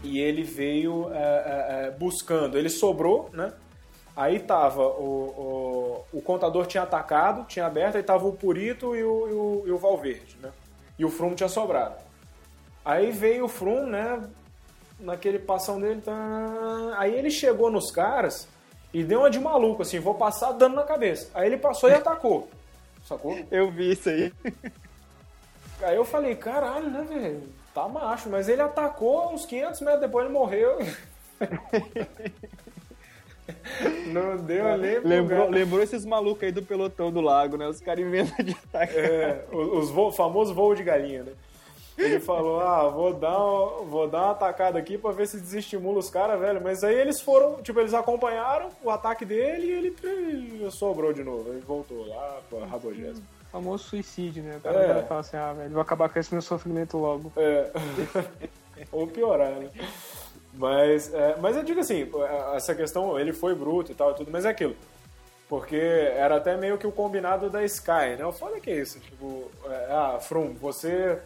E 0.02 0.20
ele 0.20 0.42
veio 0.42 1.10
é, 1.12 1.16
é, 1.16 1.86
é, 1.86 1.90
buscando. 1.90 2.56
Ele 2.56 2.68
sobrou, 2.68 3.30
né? 3.32 3.52
Aí 4.16 4.40
tava 4.40 4.82
o, 4.82 6.04
o, 6.12 6.18
o 6.18 6.22
contador 6.22 6.66
tinha 6.66 6.82
atacado, 6.82 7.44
tinha 7.46 7.66
aberto, 7.66 7.96
aí 7.96 8.02
tava 8.02 8.26
o 8.26 8.32
Purito 8.32 8.96
e 8.96 9.04
o, 9.04 9.28
e 9.28 9.32
o, 9.32 9.62
e 9.66 9.70
o 9.70 9.78
Valverde, 9.78 10.38
né? 10.40 10.50
E 10.98 11.04
o 11.04 11.10
Froome 11.10 11.36
tinha 11.36 11.50
sobrado. 11.50 11.96
Aí 12.82 13.10
veio 13.10 13.44
o 13.44 13.48
Froome, 13.48 13.90
né? 13.90 14.22
Naquele 14.98 15.38
passão 15.38 15.78
dele, 15.78 16.00
tá... 16.00 16.14
aí 16.96 17.14
ele 17.14 17.30
chegou 17.30 17.70
nos 17.70 17.90
caras 17.90 18.48
e 18.94 19.04
deu 19.04 19.18
uma 19.18 19.28
de 19.28 19.38
maluco, 19.38 19.82
assim, 19.82 19.98
vou 19.98 20.14
passar 20.14 20.52
dando 20.52 20.76
na 20.76 20.84
cabeça. 20.84 21.28
Aí 21.34 21.48
ele 21.48 21.58
passou 21.58 21.90
e 21.90 21.92
atacou, 21.94 22.48
sacou? 23.06 23.38
Eu 23.50 23.70
vi 23.70 23.92
isso 23.92 24.08
aí. 24.08 24.32
Aí 25.82 25.96
eu 25.96 26.04
falei, 26.06 26.34
caralho, 26.34 26.88
né, 26.88 27.02
velho? 27.02 27.42
Tá 27.76 27.86
macho, 27.86 28.30
mas 28.30 28.48
ele 28.48 28.62
atacou 28.62 29.34
uns 29.34 29.44
500 29.44 29.82
metros 29.82 30.00
depois 30.00 30.24
ele 30.24 30.32
morreu. 30.32 30.78
Não 34.06 34.38
deu 34.38 34.78
nem 34.78 34.98
pro 35.00 35.08
Lembrou, 35.10 35.50
lembrou 35.50 35.82
esses 35.82 36.06
malucos 36.06 36.44
aí 36.44 36.50
do 36.52 36.62
pelotão 36.62 37.12
do 37.12 37.20
lago, 37.20 37.58
né? 37.58 37.68
Os 37.68 37.78
caras 37.78 38.02
inventam 38.02 38.42
de 38.42 38.52
ataque. 38.52 38.96
É, 38.96 39.44
os 39.52 39.90
voo, 39.90 40.10
famosos 40.10 40.56
voo 40.56 40.74
de 40.74 40.82
galinha, 40.82 41.24
né? 41.24 41.32
Ele 41.98 42.18
falou, 42.18 42.60
ah, 42.60 42.88
vou 42.88 43.12
dar, 43.12 43.38
um- 43.38 43.84
vou 43.84 44.08
dar 44.08 44.22
uma 44.22 44.30
atacada 44.30 44.78
aqui 44.78 44.96
pra 44.96 45.12
ver 45.12 45.26
se 45.28 45.38
desestimula 45.38 45.98
os 45.98 46.08
caras, 46.08 46.40
velho. 46.40 46.62
Mas 46.62 46.82
aí 46.82 46.94
eles 46.94 47.20
foram, 47.20 47.62
tipo, 47.62 47.78
eles 47.78 47.92
acompanharam 47.92 48.70
o 48.82 48.88
ataque 48.90 49.26
dele 49.26 49.66
e 49.66 49.70
ele 49.72 49.96
eh, 50.66 50.70
sobrou 50.70 51.12
de 51.12 51.22
novo. 51.22 51.50
Ele 51.50 51.60
voltou 51.60 52.06
lá 52.06 52.40
pra 52.48 52.64
Rabogésimo. 52.66 53.26
Famoso 53.50 53.84
suicídio, 53.84 54.42
né? 54.42 54.56
O 54.56 54.60
cara, 54.60 54.78
É. 54.78 55.02
o 55.02 55.06
fala 55.06 55.20
assim, 55.20 55.36
ah, 55.36 55.52
velho, 55.52 55.70
vou 55.70 55.80
acabar 55.82 56.08
com 56.08 56.18
esse 56.18 56.32
meu 56.32 56.42
sofrimento 56.42 56.96
logo. 56.98 57.32
É. 57.36 57.70
Ou 58.92 59.06
piorar, 59.06 59.50
né? 59.52 59.70
Mas, 60.52 61.12
é, 61.12 61.36
mas 61.40 61.56
eu 61.56 61.62
digo 61.62 61.80
assim, 61.80 62.10
essa 62.54 62.74
questão, 62.74 63.18
ele 63.18 63.32
foi 63.32 63.54
bruto 63.54 63.92
e 63.92 63.94
tal, 63.94 64.14
tudo, 64.14 64.30
mas 64.30 64.44
é 64.44 64.50
aquilo. 64.50 64.76
Porque 65.48 65.76
era 65.76 66.36
até 66.36 66.56
meio 66.56 66.76
que 66.78 66.86
o 66.86 66.92
combinado 66.92 67.48
da 67.48 67.62
Sky, 67.64 68.16
né? 68.16 68.18
Eu 68.20 68.32
falei 68.32 68.60
que 68.60 68.70
é 68.70 68.80
isso, 68.80 68.98
tipo, 69.00 69.50
é, 69.66 69.86
ah, 69.90 70.18
Frum, 70.20 70.54
você 70.54 71.20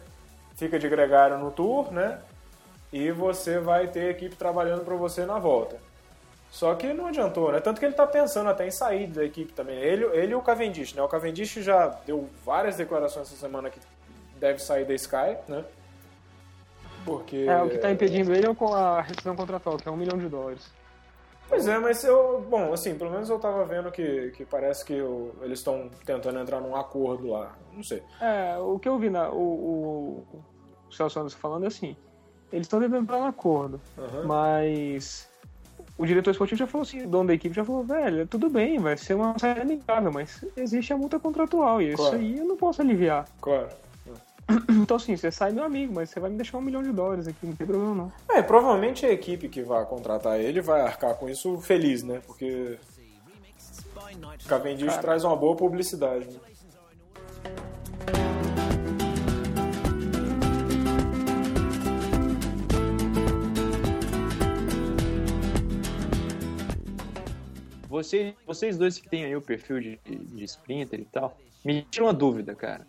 fica 0.55 0.77
de 0.77 0.87
gregário 0.87 1.37
no 1.37 1.49
tour, 1.49 1.91
né? 1.91 2.19
E 2.93 3.09
você 3.11 3.57
vai 3.57 3.87
ter 3.87 4.09
equipe 4.09 4.35
trabalhando 4.35 4.83
para 4.83 4.95
você 4.95 5.25
na 5.25 5.39
volta. 5.39 5.77
Só 6.51 6.75
que 6.75 6.91
não 6.93 7.07
adiantou, 7.07 7.49
né? 7.51 7.61
Tanto 7.61 7.79
que 7.79 7.85
ele 7.85 7.95
tá 7.95 8.05
pensando 8.05 8.49
até 8.49 8.67
em 8.67 8.71
sair 8.71 9.07
da 9.07 9.23
equipe 9.23 9.53
também. 9.53 9.77
Ele, 9.79 10.03
ele 10.07 10.33
e 10.33 10.35
o 10.35 10.41
Cavendish, 10.41 10.93
né? 10.93 11.01
O 11.01 11.07
Cavendish 11.07 11.53
já 11.63 11.87
deu 12.05 12.29
várias 12.45 12.75
declarações 12.75 13.27
essa 13.27 13.37
semana 13.39 13.69
que 13.69 13.79
deve 14.37 14.59
sair 14.59 14.83
da 14.83 14.93
Sky, 14.93 15.37
né? 15.47 15.63
Porque... 17.05 17.45
É, 17.47 17.61
o 17.63 17.69
que 17.69 17.77
tá 17.77 17.89
impedindo 17.89 18.33
ele 18.33 18.45
é 18.45 18.53
com 18.53 18.73
a 18.73 19.01
rescisão 19.01 19.33
contratual, 19.35 19.77
que 19.77 19.87
é 19.87 19.91
um 19.91 19.95
milhão 19.95 20.17
de 20.19 20.27
dólares. 20.27 20.69
Pois 21.47 21.67
é, 21.67 21.79
mas 21.79 22.03
eu... 22.03 22.45
Bom, 22.49 22.73
assim, 22.73 22.95
pelo 22.97 23.11
menos 23.11 23.29
eu 23.29 23.39
tava 23.39 23.63
vendo 23.65 23.89
que, 23.89 24.31
que 24.31 24.43
parece 24.45 24.83
que 24.85 25.01
o- 25.01 25.33
eles 25.41 25.59
estão 25.59 25.89
tentando 26.05 26.37
entrar 26.39 26.59
num 26.59 26.75
acordo 26.75 27.29
lá. 27.29 27.55
Não 27.73 27.83
sei. 27.83 28.03
É, 28.21 28.57
o 28.57 28.77
que 28.77 28.89
eu 28.89 28.97
vi 28.99 29.09
na, 29.09 29.29
o, 29.29 29.37
o, 29.41 30.27
o 30.89 30.91
Celso 30.91 31.17
Anderson 31.19 31.37
falando 31.37 31.63
é 31.63 31.67
assim, 31.67 31.95
eles 32.51 32.67
estão 32.67 32.79
tentando 32.81 33.03
entrar 33.03 33.19
no 33.19 33.25
acordo, 33.27 33.79
Aham. 33.97 34.23
mas 34.25 35.27
o 35.97 36.05
diretor 36.05 36.31
esportivo 36.31 36.57
já 36.59 36.67
falou 36.67 36.83
assim, 36.83 37.03
o 37.03 37.07
dono 37.07 37.27
da 37.27 37.33
equipe 37.33 37.55
já 37.55 37.63
falou, 37.63 37.83
velho, 37.83 38.25
tudo 38.27 38.49
bem, 38.49 38.79
vai 38.79 38.97
ser 38.97 39.13
uma 39.13 39.37
saída 39.37 39.61
amigável, 39.61 40.11
mas 40.11 40.43
existe 40.57 40.91
a 40.93 40.97
multa 40.97 41.19
contratual 41.19 41.81
e 41.81 41.89
isso 41.89 41.97
Claro. 41.97 42.17
aí 42.17 42.37
eu 42.39 42.45
não 42.45 42.57
posso 42.57 42.81
aliviar. 42.81 43.27
Claro. 43.39 43.69
Então 44.69 44.97
assim, 44.97 45.15
você 45.15 45.31
sai 45.31 45.51
meu 45.51 45.63
amigo, 45.63 45.93
mas 45.93 46.09
você 46.09 46.19
vai 46.19 46.29
me 46.29 46.35
deixar 46.35 46.57
um 46.57 46.61
milhão 46.61 46.83
de 46.83 46.91
dólares 46.91 47.27
aqui, 47.27 47.45
não 47.45 47.55
tem 47.55 47.65
problema 47.65 47.95
não. 47.95 48.11
É, 48.35 48.41
provavelmente 48.41 49.05
a 49.05 49.11
equipe 49.11 49.47
que 49.47 49.61
vai 49.61 49.85
contratar 49.85 50.39
ele 50.39 50.59
vai 50.59 50.81
arcar 50.81 51.15
com 51.15 51.29
isso 51.29 51.57
feliz, 51.59 52.03
né? 52.03 52.21
Porque 52.25 52.77
Cavendish 54.47 54.97
traz 54.97 55.23
uma 55.23 55.35
boa 55.35 55.55
publicidade, 55.55 56.25
né? 56.25 56.39
Vocês, 67.91 68.33
vocês 68.45 68.77
dois 68.77 68.97
que 68.97 69.09
têm 69.09 69.25
aí 69.25 69.35
o 69.35 69.41
perfil 69.41 69.81
de, 69.81 69.99
de 70.05 70.43
sprinter 70.45 70.97
e 70.97 71.03
tal, 71.03 71.37
me 71.63 71.81
tira 71.91 72.05
uma 72.05 72.13
dúvida, 72.13 72.55
cara. 72.55 72.87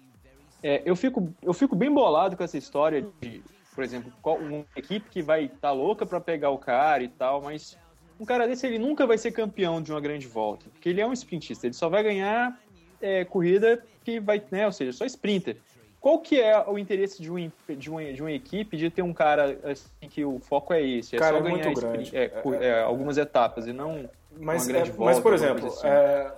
É, 0.62 0.80
eu, 0.84 0.94
fico, 0.94 1.28
eu 1.42 1.52
fico 1.52 1.74
bem 1.74 1.92
bolado 1.92 2.36
com 2.36 2.44
essa 2.44 2.56
história 2.56 3.04
de, 3.20 3.42
por 3.74 3.82
exemplo, 3.82 4.12
qual- 4.22 4.38
uma 4.38 4.64
equipe 4.76 5.10
que 5.10 5.20
vai 5.20 5.46
estar 5.46 5.58
tá 5.60 5.72
louca 5.72 6.06
pra 6.06 6.20
pegar 6.20 6.50
o 6.50 6.58
cara 6.58 7.02
e 7.02 7.08
tal, 7.08 7.42
mas 7.42 7.76
um 8.20 8.24
cara 8.24 8.46
desse 8.46 8.64
ele 8.64 8.78
nunca 8.78 9.04
vai 9.04 9.18
ser 9.18 9.32
campeão 9.32 9.82
de 9.82 9.90
uma 9.92 10.00
grande 10.00 10.28
volta, 10.28 10.70
porque 10.70 10.88
ele 10.88 11.00
é 11.00 11.06
um 11.06 11.12
sprintista, 11.12 11.66
ele 11.66 11.74
só 11.74 11.88
vai 11.88 12.04
ganhar 12.04 12.56
é, 13.00 13.24
corrida 13.24 13.84
que 14.04 14.20
vai, 14.20 14.40
né, 14.52 14.66
ou 14.66 14.72
seja, 14.72 14.92
só 14.92 15.04
sprinter. 15.04 15.56
Qual 15.98 16.20
que 16.20 16.40
é 16.40 16.56
o 16.68 16.78
interesse 16.78 17.20
de, 17.20 17.30
um, 17.30 17.50
de, 17.76 17.90
uma, 17.90 18.04
de 18.12 18.22
uma 18.22 18.32
equipe 18.32 18.76
de 18.76 18.88
ter 18.88 19.02
um 19.02 19.12
cara 19.12 19.58
assim 19.64 20.08
que 20.08 20.24
o 20.24 20.38
foco 20.38 20.72
é 20.72 20.80
esse? 20.80 21.16
É 21.16 21.18
Cara, 21.18 21.38
só 21.38 21.46
é 21.46 21.48
muito 21.50 21.62
ganhar 21.62 21.74
grande. 21.74 22.02
sprint- 22.04 22.14
é, 22.60 22.66
é, 22.66 22.82
algumas 22.82 23.18
etapas 23.18 23.66
e 23.66 23.72
não 23.72 24.08
Mas, 24.38 24.68
é, 24.68 24.84
volta. 24.84 25.04
mas 25.04 25.20
por 25.20 25.34
exemplo, 25.34 25.68
assim. 25.68 25.86
é, 25.86 26.32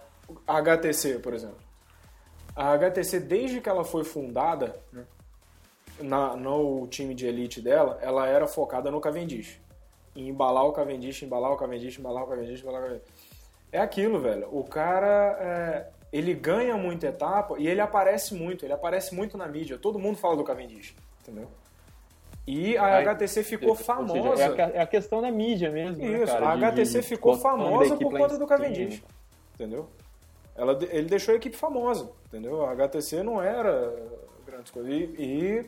a 0.46 0.58
HTC, 0.58 1.18
por 1.18 1.34
exemplo. 1.34 1.58
A 2.54 2.72
HTC, 2.72 3.20
desde 3.20 3.60
que 3.60 3.68
ela 3.68 3.84
foi 3.84 4.04
fundada, 4.04 4.80
né, 4.92 5.04
na, 6.00 6.36
no 6.36 6.86
time 6.88 7.14
de 7.14 7.26
elite 7.26 7.60
dela, 7.60 7.98
ela 8.00 8.26
era 8.26 8.46
focada 8.46 8.90
no 8.90 9.00
Cavendish. 9.00 9.60
Em 10.14 10.28
embalar 10.28 10.64
o 10.64 10.72
Cavendish, 10.72 11.22
embalar 11.22 11.52
o 11.52 11.56
Cavendish, 11.56 11.98
embalar 11.98 12.22
o 12.22 12.26
Cavendish, 12.26 12.62
embalar 12.62 12.80
o 12.80 12.84
Cavendish. 12.84 13.08
É 13.72 13.80
aquilo, 13.80 14.20
velho. 14.20 14.48
O 14.52 14.62
cara, 14.62 15.36
é, 15.40 15.88
ele 16.12 16.32
ganha 16.32 16.76
muita 16.76 17.08
etapa 17.08 17.56
e 17.58 17.66
ele 17.66 17.80
aparece 17.80 18.34
muito. 18.34 18.64
Ele 18.64 18.72
aparece 18.72 19.14
muito 19.14 19.36
na 19.36 19.48
mídia. 19.48 19.76
Todo 19.76 19.98
mundo 19.98 20.16
fala 20.16 20.36
do 20.36 20.44
Cavendish, 20.44 20.94
entendeu? 21.20 21.48
E 22.46 22.76
a 22.76 22.84
Aí, 22.96 23.04
HTC 23.08 23.42
ficou 23.42 23.70
Ou 23.70 23.76
seja, 23.76 23.86
famosa. 23.86 24.42
é, 24.42 24.62
a, 24.62 24.68
é 24.70 24.80
a 24.82 24.86
questão 24.86 25.22
da 25.22 25.30
mídia 25.30 25.70
mesmo. 25.70 25.96
né, 26.04 26.22
Isso, 26.22 26.32
cara, 26.32 26.50
a 26.52 26.56
de- 26.56 26.64
HTC 26.64 27.00
de 27.00 27.06
ficou 27.06 27.32
a 27.32 27.38
famosa 27.38 27.96
por 27.96 28.12
conta 28.12 28.36
do. 28.38 28.46
Cavendish. 28.46 29.02
Entendeu? 29.54 29.88
Ela, 30.56 30.78
ele 30.90 31.08
deixou 31.08 31.32
a 31.32 31.36
equipe 31.36 31.56
famosa, 31.56 32.10
entendeu? 32.26 32.64
A 32.66 32.72
HTC 32.72 33.22
não 33.22 33.42
era 33.42 33.92
grandes 34.46 34.70
coisas. 34.70 34.92
E, 34.92 35.14
e 35.18 35.64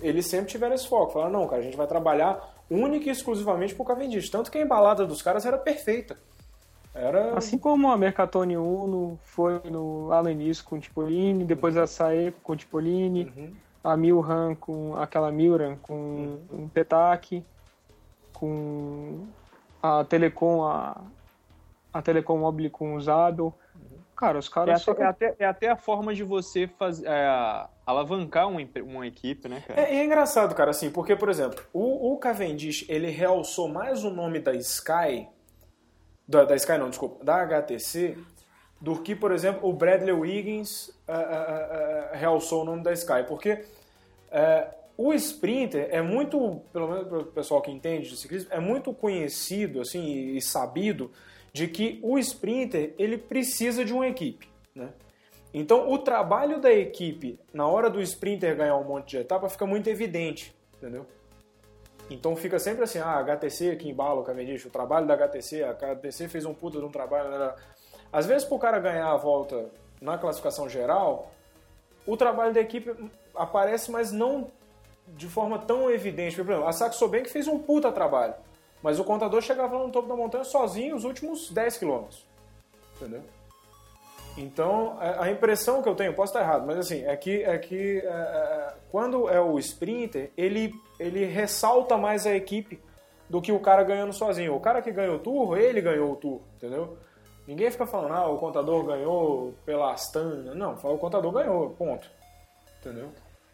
eles 0.00 0.26
sempre 0.26 0.46
tiveram 0.50 0.74
esse 0.74 0.88
foco. 0.88 1.12
Falaram, 1.12 1.32
não, 1.32 1.46
cara, 1.46 1.60
a 1.60 1.64
gente 1.64 1.76
vai 1.76 1.86
trabalhar 1.86 2.54
única 2.70 3.08
e 3.08 3.12
exclusivamente 3.12 3.74
pro 3.74 3.84
Cavendish. 3.84 4.30
Tanto 4.30 4.50
que 4.50 4.58
a 4.58 4.62
embalada 4.62 5.06
dos 5.06 5.20
caras 5.22 5.44
era 5.46 5.58
perfeita. 5.58 6.16
Era... 6.94 7.36
Assim 7.36 7.58
como 7.58 7.88
a 7.92 7.96
Mercatone 7.98 8.56
Uno 8.56 9.18
foi 9.22 9.60
no 9.70 10.06
lá 10.08 10.22
no 10.22 10.30
início 10.30 10.64
com 10.64 10.76
o 10.76 10.80
Tipolini, 10.80 11.44
depois 11.44 11.76
a 11.76 11.86
Saeco 11.86 12.40
com 12.42 12.54
o 12.54 12.56
Tipolini, 12.56 13.30
Uhum. 13.36 13.52
A 13.86 13.96
Milram 13.96 14.54
com 14.56 14.96
aquela 14.96 15.30
Milram 15.30 15.76
com 15.76 16.40
o 16.50 16.68
Petac, 16.74 17.44
com 18.32 19.26
a 19.80 20.04
Telecom, 20.04 20.64
a, 20.64 21.00
a 21.92 22.02
Telecom 22.02 22.38
Mobile 22.38 22.68
com 22.68 22.96
o 22.96 23.00
Zabel. 23.00 23.54
Cara, 24.16 24.38
os 24.38 24.48
É 24.48 24.50
caras 24.50 24.82
só 24.82 24.90
até, 24.90 25.02
é, 25.02 25.06
até, 25.06 25.36
é 25.38 25.44
até 25.46 25.68
a 25.70 25.76
forma 25.76 26.12
de 26.14 26.24
você 26.24 26.66
fazer, 26.66 27.06
é, 27.06 27.68
alavancar 27.86 28.48
uma, 28.48 28.60
uma 28.82 29.06
equipe, 29.06 29.48
né, 29.48 29.62
cara? 29.64 29.80
É, 29.80 29.94
e 29.94 29.98
é 29.98 30.04
engraçado, 30.04 30.54
cara, 30.54 30.70
assim, 30.70 30.90
porque, 30.90 31.14
por 31.14 31.28
exemplo, 31.28 31.62
o, 31.72 32.12
o 32.12 32.18
Cavendish, 32.18 32.86
ele 32.88 33.10
realçou 33.10 33.68
mais 33.68 34.02
o 34.04 34.10
nome 34.10 34.40
da 34.40 34.54
Sky, 34.54 35.28
da, 36.26 36.44
da 36.44 36.56
Sky 36.56 36.76
não, 36.78 36.88
desculpa, 36.88 37.24
da 37.24 37.42
HTC, 37.42 38.18
do 38.80 39.00
que, 39.02 39.14
por 39.14 39.32
exemplo, 39.32 39.68
o 39.68 39.72
Bradley 39.72 40.12
Wiggins 40.12 40.90
ah, 41.08 41.14
ah, 41.14 42.10
ah, 42.12 42.16
realçou 42.16 42.62
o 42.62 42.64
nome 42.64 42.82
da 42.82 42.92
Sky, 42.92 43.24
porque 43.26 43.64
eh, 44.30 44.68
o 44.96 45.12
Sprinter 45.14 45.88
é 45.90 46.02
muito, 46.02 46.60
pelo 46.72 46.88
menos 46.88 47.08
para 47.08 47.18
o 47.18 47.24
pessoal 47.26 47.62
que 47.62 47.70
entende 47.70 48.08
de 48.08 48.16
ciclismo, 48.16 48.48
é 48.52 48.60
muito 48.60 48.92
conhecido, 48.92 49.80
assim, 49.80 50.36
e, 50.36 50.42
sabido 50.42 51.10
de 51.52 51.68
que 51.68 51.98
o 52.02 52.18
Sprinter, 52.18 52.94
ele 52.98 53.16
precisa 53.16 53.84
de 53.84 53.92
uma 53.92 54.06
equipe, 54.06 54.48
né? 54.74 54.90
Então, 55.54 55.90
o 55.90 55.98
trabalho 55.98 56.60
da 56.60 56.70
equipe 56.70 57.38
na 57.52 57.66
hora 57.66 57.88
do 57.88 58.02
sprinter 58.02 58.54
ganhar 58.54 58.76
um 58.76 58.84
monte 58.84 59.10
de 59.10 59.18
etapa 59.18 59.48
fica 59.48 59.64
muito 59.64 59.88
evidente, 59.88 60.54
entendeu? 60.76 61.06
Então 62.10 62.36
fica 62.36 62.58
sempre 62.58 62.84
assim, 62.84 62.98
ah, 62.98 63.18
HTC 63.20 63.76
que 63.76 63.88
embala 63.88 64.20
o 64.20 64.24
Cavendish, 64.24 64.66
o 64.66 64.70
trabalho 64.70 65.06
da 65.06 65.14
HTC, 65.14 65.64
a 65.64 65.70
HTC 65.70 66.28
fez 66.28 66.44
um 66.44 66.54
puta 66.54 66.78
de 66.78 66.84
um 66.84 66.90
trabalho. 66.90 67.54
Às 68.12 68.26
vezes, 68.26 68.46
pro 68.46 68.58
cara 68.58 68.78
ganhar 68.78 69.10
a 69.10 69.16
volta 69.16 69.66
na 70.00 70.18
classificação 70.18 70.68
geral, 70.68 71.30
o 72.06 72.16
trabalho 72.16 72.54
da 72.54 72.60
equipe 72.60 72.94
aparece, 73.34 73.90
mas 73.90 74.12
não 74.12 74.48
de 75.08 75.28
forma 75.28 75.58
tão 75.58 75.90
evidente. 75.90 76.36
Por 76.36 76.50
exemplo, 76.50 76.68
a 76.68 76.72
Saxo 76.72 77.06
Bank 77.08 77.28
fez 77.28 77.46
um 77.46 77.58
puta 77.58 77.92
trabalho, 77.92 78.34
mas 78.82 78.98
o 78.98 79.04
contador 79.04 79.40
chegava 79.40 79.76
lá 79.76 79.84
no 79.84 79.92
topo 79.92 80.08
da 80.08 80.16
montanha 80.16 80.44
sozinho 80.44 80.96
os 80.96 81.04
últimos 81.04 81.50
10 81.50 81.78
quilômetros, 81.78 82.24
entendeu? 82.96 83.22
Então, 84.36 84.96
a 85.00 85.24
a 85.24 85.30
impressão 85.30 85.82
que 85.82 85.88
eu 85.88 85.94
tenho, 85.94 86.12
posso 86.12 86.30
estar 86.30 86.40
errado, 86.44 86.66
mas 86.66 86.78
assim, 86.78 87.04
é 87.04 87.16
que, 87.16 87.42
é 87.42 87.56
que 87.56 87.98
é, 87.98 88.06
é, 88.06 88.74
quando 88.90 89.30
é 89.30 89.40
o 89.40 89.58
sprinter, 89.58 90.30
ele, 90.36 90.74
ele 90.98 91.24
ressalta 91.24 91.96
mais 91.96 92.26
a 92.26 92.34
equipe 92.34 92.78
do 93.30 93.40
que 93.40 93.50
o 93.50 93.58
cara 93.58 93.82
ganhando 93.82 94.12
sozinho. 94.12 94.54
O 94.54 94.60
cara 94.60 94.82
que 94.82 94.92
ganhou 94.92 95.16
o 95.16 95.18
tour, 95.18 95.56
ele 95.56 95.80
ganhou 95.80 96.12
o 96.12 96.16
tour, 96.16 96.40
entendeu? 96.56 96.98
Ninguém 97.46 97.70
fica 97.70 97.86
falando, 97.86 98.12
ah, 98.14 98.28
o 98.28 98.38
contador 98.38 98.84
ganhou 98.84 99.54
pela 99.64 99.92
Astana. 99.92 100.54
Não, 100.54 100.76
fala, 100.76 100.94
o 100.94 100.98
contador 100.98 101.30
ganhou, 101.32 101.70
ponto. 101.70 102.08
Entendeu? 102.80 103.08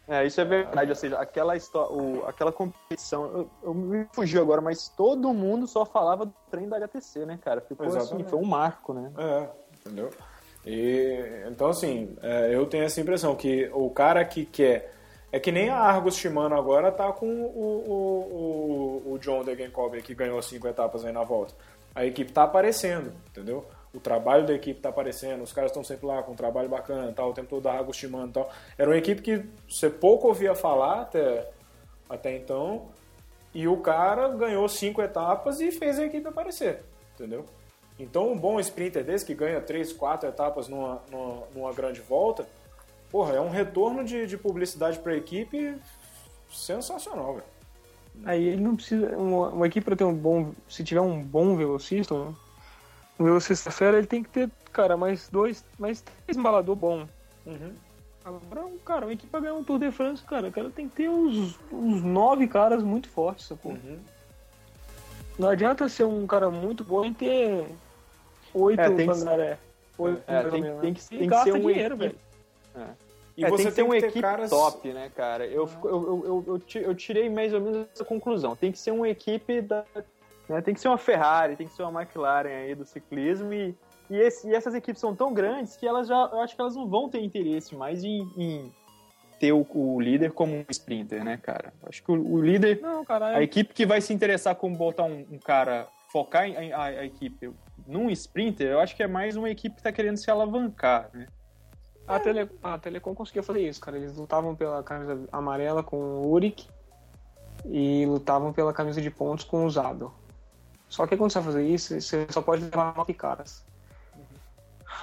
É, 0.07 0.25
isso 0.25 0.41
é 0.41 0.45
verdade, 0.45 0.89
ou 0.89 0.95
seja, 0.95 1.17
aquela, 1.17 1.53
o- 1.89 2.25
aquela 2.27 2.51
competição, 2.51 3.23
eu, 3.25 3.49
eu 3.63 3.73
me 3.73 4.05
fugi 4.13 4.37
agora, 4.37 4.59
mas 4.61 4.89
todo 4.89 5.33
mundo 5.33 5.65
só 5.65 5.85
falava 5.85 6.25
do 6.25 6.33
trem 6.51 6.67
da 6.67 6.75
HTC, 6.77 7.25
né, 7.25 7.39
cara? 7.41 7.61
Ficou 7.61 7.87
assim, 7.87 7.97
Exatamente. 7.97 8.29
foi 8.29 8.39
um 8.39 8.43
marco, 8.45 8.93
né? 8.93 9.11
É, 9.17 9.47
entendeu? 9.75 10.09
E, 10.65 11.43
então, 11.47 11.67
assim, 11.69 12.17
é, 12.21 12.53
eu 12.53 12.65
tenho 12.65 12.83
essa 12.83 12.99
impressão 12.99 13.35
que 13.35 13.69
o 13.73 13.89
cara 13.89 14.23
que 14.25 14.45
quer. 14.45 14.93
É 15.31 15.39
que 15.39 15.51
nem 15.51 15.69
a 15.69 15.77
Argos 15.77 16.15
Shimano 16.15 16.55
agora 16.55 16.91
tá 16.91 17.11
com 17.11 17.25
o, 17.27 17.83
o, 17.87 19.03
o, 19.07 19.13
o 19.13 19.19
John 19.19 19.43
Degenkolb 19.43 20.01
que 20.01 20.13
ganhou 20.13 20.41
cinco 20.41 20.67
etapas 20.67 21.03
aí 21.05 21.11
na 21.11 21.23
volta. 21.23 21.53
A 21.95 22.05
equipe 22.05 22.31
tá 22.31 22.43
aparecendo, 22.43 23.11
entendeu? 23.29 23.65
O 23.93 23.99
trabalho 23.99 24.45
da 24.45 24.53
equipe 24.53 24.79
tá 24.79 24.89
aparecendo, 24.89 25.43
os 25.43 25.53
caras 25.53 25.69
estão 25.69 25.83
sempre 25.83 26.07
lá 26.07 26.23
com 26.23 26.31
um 26.31 26.35
trabalho 26.35 26.67
bacana, 26.67 27.13
tal, 27.13 27.29
o 27.29 27.33
tempo 27.33 27.49
todo 27.49 27.63
da 27.63 27.73
Argos 27.73 27.95
Shimano 27.95 28.29
e 28.29 28.33
tal. 28.33 28.49
Era 28.77 28.89
uma 28.89 28.97
equipe 28.97 29.21
que 29.21 29.45
você 29.69 29.89
pouco 29.89 30.27
ouvia 30.27 30.55
falar 30.55 31.01
até, 31.01 31.49
até 32.09 32.35
então, 32.35 32.87
e 33.53 33.67
o 33.67 33.77
cara 33.77 34.29
ganhou 34.29 34.67
cinco 34.67 35.01
etapas 35.01 35.61
e 35.61 35.71
fez 35.71 35.99
a 35.99 36.05
equipe 36.05 36.27
aparecer, 36.27 36.83
entendeu? 37.13 37.45
Então, 37.99 38.31
um 38.31 38.37
bom 38.37 38.59
sprinter 38.59 39.03
desse, 39.03 39.23
que 39.23 39.35
ganha 39.35 39.61
três, 39.61 39.93
quatro 39.93 40.27
etapas 40.27 40.67
numa, 40.67 41.01
numa, 41.11 41.43
numa 41.53 41.73
grande 41.73 42.01
volta, 42.01 42.47
porra, 43.11 43.35
é 43.35 43.39
um 43.39 43.49
retorno 43.49 44.03
de, 44.03 44.25
de 44.25 44.37
publicidade 44.37 44.97
para 44.97 45.11
a 45.11 45.17
equipe 45.17 45.77
sensacional, 46.49 47.35
velho. 47.35 47.53
Aí 48.25 48.47
ele 48.47 48.61
não 48.61 48.75
precisa. 48.75 49.15
Uma, 49.17 49.49
uma 49.49 49.67
equipe 49.67 49.85
pra 49.85 49.95
ter 49.95 50.03
um 50.03 50.13
bom. 50.13 50.51
Se 50.67 50.83
tiver 50.83 51.01
um 51.01 51.21
bom 51.21 51.55
velocista, 51.55 52.15
velocista 53.19 53.71
fera, 53.71 53.97
ele 53.97 54.07
tem 54.07 54.23
que 54.23 54.29
ter, 54.29 54.49
cara, 54.71 54.95
mais 54.97 55.27
dois, 55.29 55.63
mais 55.77 56.01
três 56.01 56.37
embalador 56.37 56.75
bom. 56.75 57.07
Uhum. 57.45 57.73
Agora, 58.25 58.65
um, 58.65 58.77
cara, 58.77 59.05
uma 59.05 59.13
equipe 59.13 59.29
pra 59.29 59.39
ganhar 59.41 59.53
um 59.53 59.63
Tour 59.63 59.79
de 59.79 59.91
France, 59.91 60.23
cara, 60.23 60.47
o 60.47 60.51
cara 60.51 60.69
tem 60.69 60.87
que 60.87 60.95
ter 60.95 61.09
uns, 61.09 61.59
uns 61.71 62.01
nove 62.01 62.47
caras 62.47 62.81
muito 62.81 63.09
fortes, 63.09 63.47
sacou? 63.47 63.73
Uhum. 63.73 63.99
Não 65.37 65.49
adianta 65.49 65.89
ser 65.89 66.05
um 66.05 66.25
cara 66.25 66.49
muito 66.49 66.83
bom 66.83 67.03
e 67.05 67.13
ter 67.13 67.65
oito 68.53 68.79
É, 68.79 68.89
tem. 68.89 69.09
Oito 69.09 70.23
É, 70.27 70.43
tem- 70.43 70.61
Pangaré. 70.61 70.79
tem 70.81 70.93
que- 70.93 71.03
tem 71.09 71.29
ser 71.43 71.53
um 71.53 71.59
dinheiro, 71.59 71.97
velho. 71.97 72.15
E 73.35 73.43
É, 73.43 73.49
você 73.49 73.57
tem 73.63 73.65
que 73.65 73.71
ser 73.73 73.81
uma 73.83 73.97
equipe 73.97 74.21
caras- 74.21 74.49
top, 74.49 74.87
né, 74.93 75.11
cara? 75.15 75.45
Eu, 75.45 75.65
fico- 75.65 75.87
eu, 75.89 76.45
eu, 76.47 76.61
eu 76.81 76.95
tirei 76.95 77.29
mais 77.29 77.51
ou 77.53 77.59
menos 77.59 77.87
essa 77.93 78.05
conclusão. 78.05 78.55
Tem 78.55 78.71
que 78.71 78.77
ser 78.77 78.91
uma 78.91 79.09
equipe 79.09 79.59
da. 79.61 79.83
Né, 80.49 80.61
tem 80.61 80.73
que 80.73 80.79
ser 80.79 80.87
uma 80.87 80.97
Ferrari, 80.97 81.55
tem 81.55 81.67
que 81.67 81.73
ser 81.73 81.83
uma 81.83 82.01
McLaren 82.01 82.49
aí 82.49 82.75
do 82.75 82.85
ciclismo 82.85 83.53
e, 83.53 83.75
e, 84.09 84.17
esse- 84.17 84.49
e 84.49 84.53
essas 84.53 84.73
equipes 84.75 84.99
são 85.01 85.15
tão 85.15 85.33
grandes 85.33 85.75
que 85.77 85.87
elas 85.87 86.07
já. 86.07 86.29
Eu 86.31 86.39
acho 86.41 86.55
que 86.55 86.61
elas 86.61 86.75
não 86.75 86.87
vão 86.87 87.09
ter 87.09 87.21
interesse 87.21 87.75
mais 87.75 88.03
em, 88.03 88.21
em 88.37 88.71
ter 89.39 89.51
o, 89.53 89.65
o 89.73 89.99
líder 89.99 90.31
como 90.31 90.53
um 90.55 90.65
sprinter, 90.69 91.23
né, 91.23 91.37
cara? 91.37 91.73
Acho 91.87 92.03
que 92.03 92.11
o, 92.11 92.33
o 92.33 92.41
líder. 92.41 92.79
Não, 92.81 93.03
cara, 93.05 93.27
A 93.37 93.41
equipe 93.43 93.73
que 93.73 93.85
vai 93.85 94.01
se 94.01 94.13
interessar 94.13 94.55
como 94.55 94.75
botar 94.75 95.03
um, 95.05 95.25
um 95.31 95.39
cara, 95.39 95.87
focar 96.11 96.45
em, 96.47 96.71
a, 96.71 96.83
a 96.83 97.05
equipe 97.05 97.51
num 97.87 98.09
sprinter, 98.09 98.67
eu 98.67 98.79
acho 98.79 98.95
que 98.95 99.03
é 99.03 99.07
mais 99.07 99.35
uma 99.35 99.49
equipe 99.49 99.75
que 99.75 99.81
tá 99.83 99.91
querendo 99.91 100.17
se 100.17 100.29
alavancar, 100.29 101.09
né? 101.13 101.27
A, 102.05 102.19
Tele, 102.19 102.49
a 102.61 102.77
Telecom 102.77 103.15
conseguia 103.15 103.41
fazer 103.41 103.61
isso, 103.61 103.79
cara. 103.79 103.95
Eles 103.97 104.15
lutavam 104.17 104.53
pela 104.55 104.83
camisa 104.83 105.25
amarela 105.31 105.81
com 105.81 105.97
o 105.97 106.31
Uric 106.31 106.67
e 107.65 108.05
lutavam 108.05 108.51
pela 108.51 108.73
camisa 108.73 109.01
de 109.01 109.09
pontos 109.09 109.45
com 109.45 109.65
o 109.65 109.69
Zabel. 109.69 110.13
Só 110.93 111.07
que 111.07 111.17
quando 111.17 111.31
você 111.31 111.39
vai 111.39 111.53
fazer 111.53 111.67
isso, 111.67 111.99
você 111.99 112.27
só 112.29 112.39
pode 112.39 112.65
levar 112.65 112.95
nove 112.95 113.15
caras. 113.15 113.63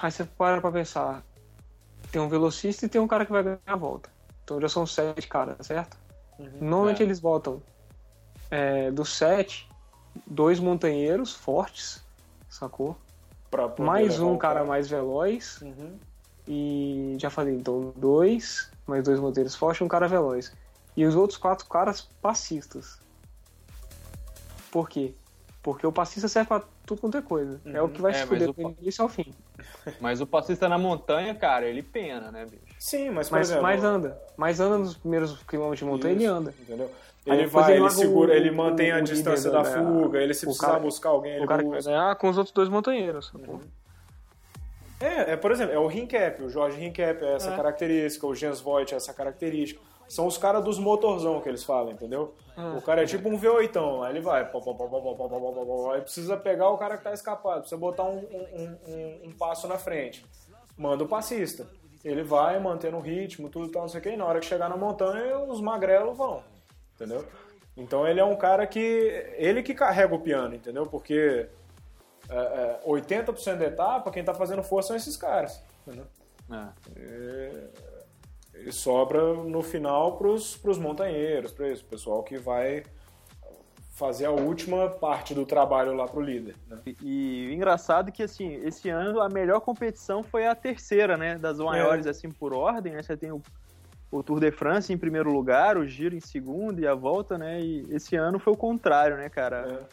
Aí 0.01 0.09
você 0.09 0.23
para 0.23 0.61
pra 0.61 0.71
pensar. 0.71 1.21
Tem 2.09 2.21
um 2.21 2.29
velocista 2.29 2.85
e 2.85 2.89
tem 2.89 3.01
um 3.01 3.07
cara 3.09 3.25
que 3.25 3.31
vai 3.33 3.43
ganhar 3.43 3.59
a 3.65 3.75
volta. 3.75 4.09
Então 4.41 4.61
já 4.61 4.69
são 4.69 4.85
sete 4.85 5.27
caras, 5.27 5.67
certo? 5.67 5.97
Normalmente 6.61 7.01
É. 7.03 7.05
eles 7.05 7.19
botam 7.19 7.61
é, 8.49 8.89
dos 8.89 9.09
sete, 9.17 9.69
dois 10.25 10.61
montanheiros 10.61 11.33
fortes, 11.35 12.01
sacou? 12.49 12.97
Mais 13.77 14.17
um 14.21 14.35
o 14.35 14.37
cara 14.37 14.63
mais 14.63 14.89
veloz 14.89 15.61
Uhum. 15.61 15.99
e 16.47 17.17
já 17.19 17.29
falei, 17.29 17.53
então 17.55 17.91
dois, 17.97 18.71
mais 18.87 19.03
dois 19.03 19.19
monteiros 19.19 19.57
fortes 19.57 19.81
e 19.81 19.83
um 19.83 19.89
cara 19.89 20.07
veloz. 20.07 20.53
E 20.95 21.03
os 21.05 21.15
outros 21.15 21.37
quatro 21.37 21.65
caras 21.67 21.99
passistas. 22.21 22.97
Por 24.71 24.87
quê? 24.87 25.13
Porque 25.63 25.85
o 25.85 25.91
passista 25.91 26.27
serve 26.27 26.47
pra 26.47 26.63
tudo 26.85 27.01
quanto 27.01 27.17
é 27.17 27.21
coisa. 27.21 27.61
É 27.65 27.79
o 27.81 27.87
que 27.87 28.01
vai 28.01 28.11
É, 28.11 28.15
se 28.15 28.19
mas 28.21 28.29
fuder 28.29 28.49
o 28.49 28.53
do 28.53 28.75
início 28.81 29.03
ao 29.03 29.07
fim. 29.09 29.31
Mas 30.01 30.19
o 30.21 30.25
passista 30.25 30.67
na 30.67 30.77
montanha, 30.77 31.35
cara, 31.35 31.67
ele 31.67 31.83
pena, 31.83 32.31
né, 32.31 32.45
bicho? 32.45 32.63
Sim, 32.79 33.11
mas 33.11 33.29
por 33.29 33.35
Mas 33.37 33.47
exemplo... 33.47 33.61
mais 33.63 33.83
anda. 33.83 34.19
Mais 34.35 34.59
anda 34.59 34.79
nos 34.79 34.97
primeiros 34.97 35.37
quilômetros 35.43 35.77
de 35.79 35.85
montanha, 35.85 36.13
ele 36.15 36.23
Isso, 36.23 36.33
anda. 36.33 36.53
Entendeu? 36.59 36.91
Ele 37.27 37.45
vai, 37.45 37.73
ele 37.73 37.81
ele 37.81 37.89
segura, 37.91 38.31
o- 38.33 38.35
ele 38.35 38.49
o- 38.49 38.55
mantém 38.55 38.91
a 38.91 38.97
o 38.97 39.01
distância 39.03 39.49
líder 39.51 39.63
da 39.63 39.69
da- 39.69 39.83
fuga, 39.83 40.17
ele 40.19 40.33
se 40.33 40.45
o 40.45 40.47
precisar 40.47 40.67
cara- 40.67 40.79
buscar 40.79 41.09
alguém, 41.09 41.33
ele 41.35 41.43
O 41.43 41.47
cara 41.47 41.61
que 41.61 41.69
vai 41.69 41.77
busca. 41.77 41.91
ganhar 41.91 42.15
com 42.15 42.29
os 42.29 42.37
outros 42.39 42.53
dois 42.55 42.69
montanheiros. 42.69 43.27
sacou? 43.31 43.61
É, 44.99 45.33
é, 45.33 45.35
por 45.35 45.51
exemplo, 45.51 45.73
é 45.75 45.77
o 45.79 45.85
Rincap, 45.87 46.41
o 46.43 46.49
Jorge 46.49 46.79
Rincap 46.79 47.23
é 47.23 47.35
essa 47.35 47.51
É. 47.51 47.55
característica, 47.55 48.25
o 48.25 48.33
Jens 48.35 48.59
Voigt 48.61 48.93
é 48.93 48.97
essa 48.97 49.13
característica. 49.13 49.79
São 50.13 50.27
os 50.27 50.37
caras 50.37 50.61
dos 50.63 50.77
motorzão 50.77 51.39
que 51.39 51.47
eles 51.47 51.63
falam, 51.63 51.91
entendeu? 51.93 52.33
O 52.77 52.81
cara 52.81 53.03
é 53.03 53.05
tipo 53.05 53.29
um 53.29 53.39
V8, 53.39 54.03
aí 54.03 54.11
ele 54.11 54.19
vai, 54.19 54.45
pó, 54.51 54.59
pó, 54.59 54.73
pó, 54.73 54.87
pó, 54.87 54.99
pó, 55.01 55.13
pó, 55.15 55.27
pó, 55.29 55.39
pó, 55.39 55.51
pó, 55.53 55.65
pó, 55.65 55.91
aí 55.93 56.01
precisa 56.01 56.35
pegar 56.35 56.69
o 56.69 56.77
cara 56.77 56.97
que 56.97 57.03
tá 57.03 57.13
escapado, 57.13 57.59
precisa 57.61 57.79
botar 57.79 58.03
um, 58.03 58.17
um, 58.17 58.77
um- 58.87 59.21
um 59.27 59.31
passo 59.31 59.67
na 59.67 59.77
frente. 59.77 60.25
Manda 60.77 61.03
o 61.03 61.07
passista. 61.07 61.65
Ele 62.03 62.23
vai 62.23 62.59
mantendo 62.59 62.97
o 62.97 62.99
ritmo, 62.99 63.47
tudo 63.49 63.67
e 63.67 63.71
tal, 63.71 63.83
não 63.83 63.89
sei 63.89 63.99
o 63.99 64.03
que, 64.03 64.09
e 64.09 64.17
na 64.17 64.25
hora 64.25 64.39
que 64.41 64.45
chegar 64.45 64.67
na 64.69 64.75
montanha, 64.75 65.37
os 65.39 65.61
magrelos 65.61 66.17
vão, 66.17 66.43
entendeu? 66.95 67.25
Então 67.77 68.05
ele 68.05 68.19
é 68.19 68.25
um 68.25 68.35
cara 68.35 68.67
que, 68.67 68.79
ele 69.37 69.63
que 69.63 69.73
carrega 69.73 70.13
o 70.13 70.19
piano, 70.19 70.53
entendeu? 70.53 70.85
Porque 70.87 71.47
é, 72.29 72.35
é, 72.35 72.79
80% 72.85 73.57
da 73.57 73.65
etapa, 73.65 74.11
quem 74.11 74.23
tá 74.25 74.33
fazendo 74.33 74.61
força 74.61 74.87
são 74.89 74.97
esses 74.97 75.15
caras, 75.15 75.63
entendeu? 75.87 76.05
E 76.97 77.69
sobra 78.69 79.33
no 79.33 79.61
final 79.61 80.17
pros, 80.17 80.57
pros 80.57 80.77
montanheiros, 80.77 81.51
para 81.51 81.69
esse 81.69 81.83
pessoal 81.83 82.21
que 82.23 82.37
vai 82.37 82.83
fazer 83.93 84.25
a 84.25 84.31
última 84.31 84.89
parte 84.89 85.33
do 85.33 85.45
trabalho 85.45 85.93
lá 85.93 86.07
pro 86.07 86.21
líder. 86.21 86.55
Né? 86.67 86.79
E, 86.85 86.95
e 87.01 87.47
o 87.49 87.53
engraçado 87.53 88.09
é 88.09 88.11
que, 88.11 88.23
assim, 88.23 88.53
esse 88.65 88.89
ano 88.89 89.21
a 89.21 89.29
melhor 89.29 89.59
competição 89.61 90.23
foi 90.23 90.47
a 90.47 90.55
terceira, 90.55 91.17
né? 91.17 91.37
Das 91.37 91.59
maiores, 91.59 92.07
assim, 92.07 92.29
por 92.31 92.53
ordem, 92.53 92.93
né? 92.93 93.03
Você 93.03 93.15
tem 93.15 93.31
o, 93.31 93.41
o 94.11 94.23
Tour 94.23 94.39
de 94.39 94.51
France 94.51 94.91
em 94.91 94.97
primeiro 94.97 95.31
lugar, 95.31 95.77
o 95.77 95.85
Giro 95.85 96.15
em 96.15 96.19
segundo 96.19 96.79
e 96.79 96.87
a 96.87 96.95
volta, 96.95 97.37
né? 97.37 97.61
E 97.61 97.85
esse 97.91 98.15
ano 98.15 98.39
foi 98.39 98.53
o 98.53 98.57
contrário, 98.57 99.17
né, 99.17 99.29
cara? 99.29 99.87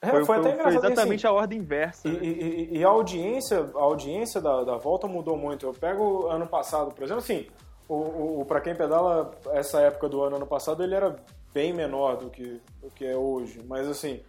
É, 0.00 0.10
Foi, 0.10 0.24
foi, 0.24 0.36
até 0.38 0.42
foi- 0.42 0.42
foi 0.42 0.52
engraçado. 0.52 0.84
assim, 0.84 0.92
exatamente 0.92 1.26
a 1.26 1.32
ordem 1.32 1.58
inversa. 1.58 2.08
E, 2.08 2.12
né? 2.12 2.18
e- 2.22 2.78
e 2.78 2.84
a 2.84 2.88
audiência, 2.88 3.68
a 3.74 3.80
audiência 3.82 4.40
da, 4.40 4.64
da 4.64 4.76
volta 4.76 5.06
mudou 5.06 5.36
muito. 5.36 5.66
Eu 5.66 5.72
pego 5.72 6.26
ano 6.28 6.46
passado, 6.46 6.92
por 6.92 7.02
exemplo, 7.04 7.22
assim, 7.22 7.46
o, 7.88 8.40
o, 8.40 8.44
para 8.44 8.60
quem 8.60 8.74
pedala 8.74 9.30
essa 9.52 9.80
época 9.80 10.08
do 10.08 10.22
ano, 10.22 10.36
ano 10.36 10.46
passado, 10.46 10.82
ele 10.82 10.94
era 10.94 11.16
bem 11.52 11.72
menor 11.72 12.16
do 12.16 12.28
que, 12.28 12.60
do 12.80 12.90
que 12.90 13.06
é 13.06 13.16
hoje. 13.16 13.62
Mas 13.66 13.88
assim, 13.88 14.22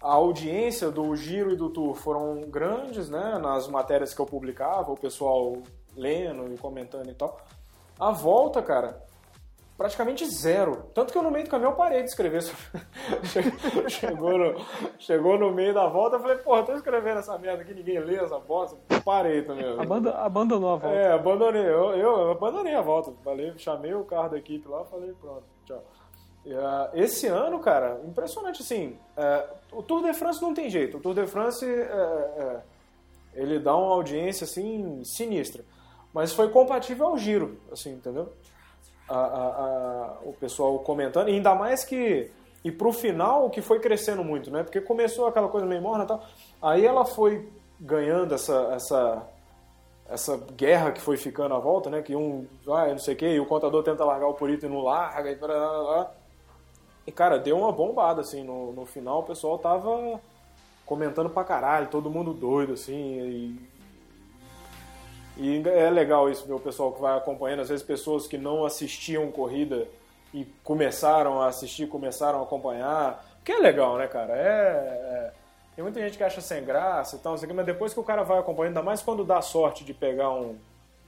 a 0.00 0.12
audiência 0.12 0.90
do 0.90 1.14
Giro 1.16 1.52
e 1.52 1.56
do 1.56 1.68
Tour 1.68 1.94
foram 1.94 2.40
grandes, 2.42 3.08
né? 3.08 3.38
Nas 3.38 3.66
matérias 3.68 4.14
que 4.14 4.20
eu 4.20 4.26
publicava, 4.26 4.92
o 4.92 4.96
pessoal 4.96 5.62
lendo 5.96 6.52
e 6.52 6.56
comentando 6.56 7.10
e 7.10 7.14
tal. 7.14 7.40
A 7.98 8.10
volta, 8.10 8.62
cara, 8.62 9.02
praticamente 9.76 10.24
zero. 10.26 10.84
Tanto 10.94 11.12
que 11.12 11.18
eu 11.18 11.22
no 11.22 11.30
meio 11.30 11.44
do 11.44 11.50
caminho 11.50 11.70
eu 11.70 11.74
parei 11.76 12.02
de 12.02 12.08
escrever. 12.08 12.42
Che- 12.42 13.52
chegou, 13.90 14.38
no, 14.38 14.54
chegou 14.98 15.38
no 15.38 15.52
meio 15.52 15.74
da 15.74 15.86
volta, 15.88 16.16
eu 16.16 16.20
falei, 16.20 16.36
porra, 16.38 16.62
tô 16.62 16.72
escrevendo 16.74 17.18
essa 17.20 17.36
merda 17.38 17.62
aqui, 17.62 17.74
ninguém 17.74 17.98
lê 17.98 18.16
essa 18.16 18.38
bosta. 18.38 18.76
Parei 19.04 19.42
também. 19.42 19.64
Abanda- 19.80 20.14
abandonou 20.18 20.74
a 20.74 20.76
volta. 20.76 20.96
É, 20.96 21.12
abandonei. 21.12 21.62
Eu, 21.66 21.94
eu 21.96 22.30
abandonei 22.30 22.74
a 22.74 22.82
volta. 22.82 23.12
Falei, 23.24 23.52
chamei 23.58 23.94
o 23.94 24.04
carro 24.04 24.30
da 24.30 24.38
equipe 24.38 24.68
lá, 24.68 24.84
falei, 24.84 25.12
pronto, 25.20 25.44
tchau. 25.66 25.82
Ah, 26.58 26.90
esse 26.94 27.28
ano, 27.28 27.60
cara, 27.60 28.00
impressionante 28.04 28.62
assim. 28.62 28.98
é, 29.16 29.46
o 29.72 29.80
Tour 29.82 30.02
de 30.02 30.12
France 30.12 30.42
não 30.42 30.52
tem 30.52 30.68
jeito. 30.68 30.96
O 30.96 31.00
Tour 31.00 31.14
de 31.14 31.24
France 31.26 31.64
é, 31.64 31.70
é, 31.80 32.60
ele 33.34 33.60
dá 33.60 33.76
uma 33.76 33.94
audiência 33.94 34.44
assim 34.44 35.02
sinistra. 35.04 35.64
Mas 36.12 36.32
foi 36.32 36.50
compatível 36.50 37.06
ao 37.06 37.16
giro, 37.16 37.58
assim, 37.72 37.92
entendeu? 37.92 38.32
A- 39.14 40.16
a- 40.16 40.16
o 40.24 40.32
pessoal 40.32 40.78
comentando, 40.80 41.28
e 41.28 41.32
ainda 41.32 41.54
mais 41.54 41.84
que. 41.84 42.30
E 42.64 42.70
pro 42.70 42.92
final, 42.92 43.50
que 43.50 43.60
foi 43.60 43.80
crescendo 43.80 44.22
muito, 44.22 44.50
né? 44.50 44.62
Porque 44.62 44.80
começou 44.80 45.26
aquela 45.26 45.48
coisa 45.48 45.66
meio 45.66 45.82
morna 45.82 46.04
e 46.04 46.06
tal. 46.06 46.22
Aí 46.62 46.86
ela 46.86 47.04
foi 47.04 47.48
ganhando 47.80 48.34
essa, 48.34 48.70
essa, 48.72 49.22
essa 50.08 50.36
guerra 50.56 50.92
que 50.92 51.00
foi 51.00 51.16
ficando 51.16 51.54
à 51.54 51.58
volta, 51.58 51.90
né? 51.90 52.00
Que 52.02 52.14
um 52.14 52.46
vai, 52.64 52.92
não 52.92 52.98
sei 52.98 53.14
o 53.14 53.16
quê, 53.16 53.34
e 53.34 53.40
o 53.40 53.46
contador 53.46 53.82
tenta 53.82 54.04
largar 54.04 54.28
o 54.28 54.34
Purito 54.34 54.66
e 54.66 54.68
não 54.68 54.80
larga, 54.80 55.30
e, 55.30 55.34
blá, 55.34 55.48
blá, 55.48 55.82
blá. 55.82 56.10
e 57.06 57.10
cara, 57.12 57.38
deu 57.38 57.58
uma 57.58 57.72
bombada, 57.72 58.20
assim, 58.20 58.44
no, 58.44 58.72
no 58.72 58.86
final 58.86 59.20
o 59.20 59.24
pessoal 59.24 59.58
tava 59.58 60.20
comentando 60.86 61.30
pra 61.30 61.42
caralho, 61.44 61.88
todo 61.88 62.10
mundo 62.10 62.32
doido, 62.32 62.74
assim, 62.74 62.94
e, 62.94 63.70
e 65.36 65.62
é 65.66 65.90
legal 65.90 66.28
isso, 66.30 66.46
ver 66.46 66.52
o 66.52 66.60
pessoal 66.60 66.92
que 66.92 67.00
vai 67.00 67.16
acompanhando, 67.16 67.60
às 67.60 67.68
vezes 67.68 67.84
pessoas 67.84 68.26
que 68.26 68.36
não 68.36 68.64
assistiam 68.64 69.30
corrida 69.30 69.86
e 70.32 70.44
começaram 70.64 71.40
a 71.40 71.48
assistir, 71.48 71.86
começaram 71.88 72.40
a 72.40 72.42
acompanhar, 72.42 73.24
que 73.44 73.52
é 73.52 73.58
legal, 73.58 73.96
né, 73.98 74.06
cara? 74.06 74.34
É, 74.36 74.40
é- 74.48 75.32
Tem 75.74 75.82
muita 75.82 76.00
gente 76.00 76.18
que 76.18 76.24
acha 76.24 76.40
sem 76.42 76.62
graça 76.62 77.16
e 77.16 77.18
tal, 77.20 77.34
mas 77.54 77.64
depois 77.66 77.94
que 77.94 78.00
o 78.00 78.04
cara 78.04 78.22
vai 78.22 78.38
acompanhando, 78.38 78.76
ainda 78.76 78.82
mais 78.82 79.00
quando 79.00 79.24
dá 79.24 79.40
sorte 79.40 79.84
de 79.84 79.94
pegar 79.94 80.30
um- 80.30 80.58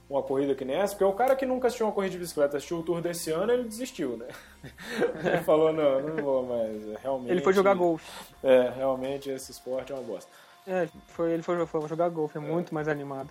uma 0.09 0.23
corrida 0.23 0.55
que 0.55 0.65
nem 0.65 0.75
essa, 0.75 0.93
porque 0.95 1.03
o 1.03 1.13
cara 1.13 1.35
que 1.35 1.45
nunca 1.45 1.67
assistiu 1.67 1.85
uma 1.85 1.91
corrida 1.93 2.13
de 2.13 2.17
bicicleta, 2.19 2.57
assistiu 2.57 2.77
o 2.79 2.83
Tour 2.83 2.99
desse 2.99 3.29
ano, 3.31 3.51
ele 3.51 3.63
desistiu, 3.63 4.17
né? 4.17 4.25
ele 5.23 5.43
falou, 5.43 5.71
não, 5.71 6.01
não 6.01 6.15
vou 6.23 6.43
mais, 6.43 6.89
é, 6.89 6.97
realmente... 7.01 7.31
Ele 7.31 7.41
foi 7.41 7.53
jogar 7.53 7.75
golfe. 7.75 8.05
É, 8.43 8.71
realmente 8.75 9.29
esse 9.29 9.51
esporte 9.51 9.91
é 9.91 9.95
uma 9.95 10.03
bosta. 10.03 10.31
É, 10.67 10.87
foi, 11.09 11.31
ele 11.33 11.43
foi, 11.43 11.63
foi 11.67 11.87
jogar 11.87 12.09
golfe, 12.09 12.37
é 12.37 12.41
muito 12.41 12.73
mais 12.73 12.87
animado. 12.87 13.29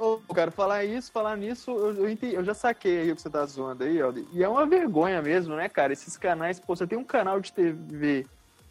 Ô, 0.00 0.18
cara, 0.34 0.50
falar 0.50 0.82
isso, 0.82 1.12
falar 1.12 1.36
nisso, 1.36 1.70
eu, 1.70 1.94
eu, 2.04 2.08
entendi- 2.08 2.34
eu 2.34 2.42
já 2.42 2.54
saquei 2.54 3.00
aí 3.00 3.12
o 3.12 3.16
que 3.16 3.20
você 3.20 3.28
tá 3.28 3.44
zoando 3.44 3.84
aí, 3.84 4.00
Aldi. 4.00 4.26
E 4.32 4.42
é 4.42 4.48
uma 4.48 4.66
vergonha 4.66 5.20
mesmo, 5.20 5.54
né, 5.54 5.68
cara? 5.68 5.92
Esses 5.92 6.16
canais, 6.16 6.58
pô, 6.58 6.74
você 6.74 6.86
tem 6.86 6.96
um 6.98 7.04
canal 7.04 7.38
de 7.38 7.52
TV 7.52 8.26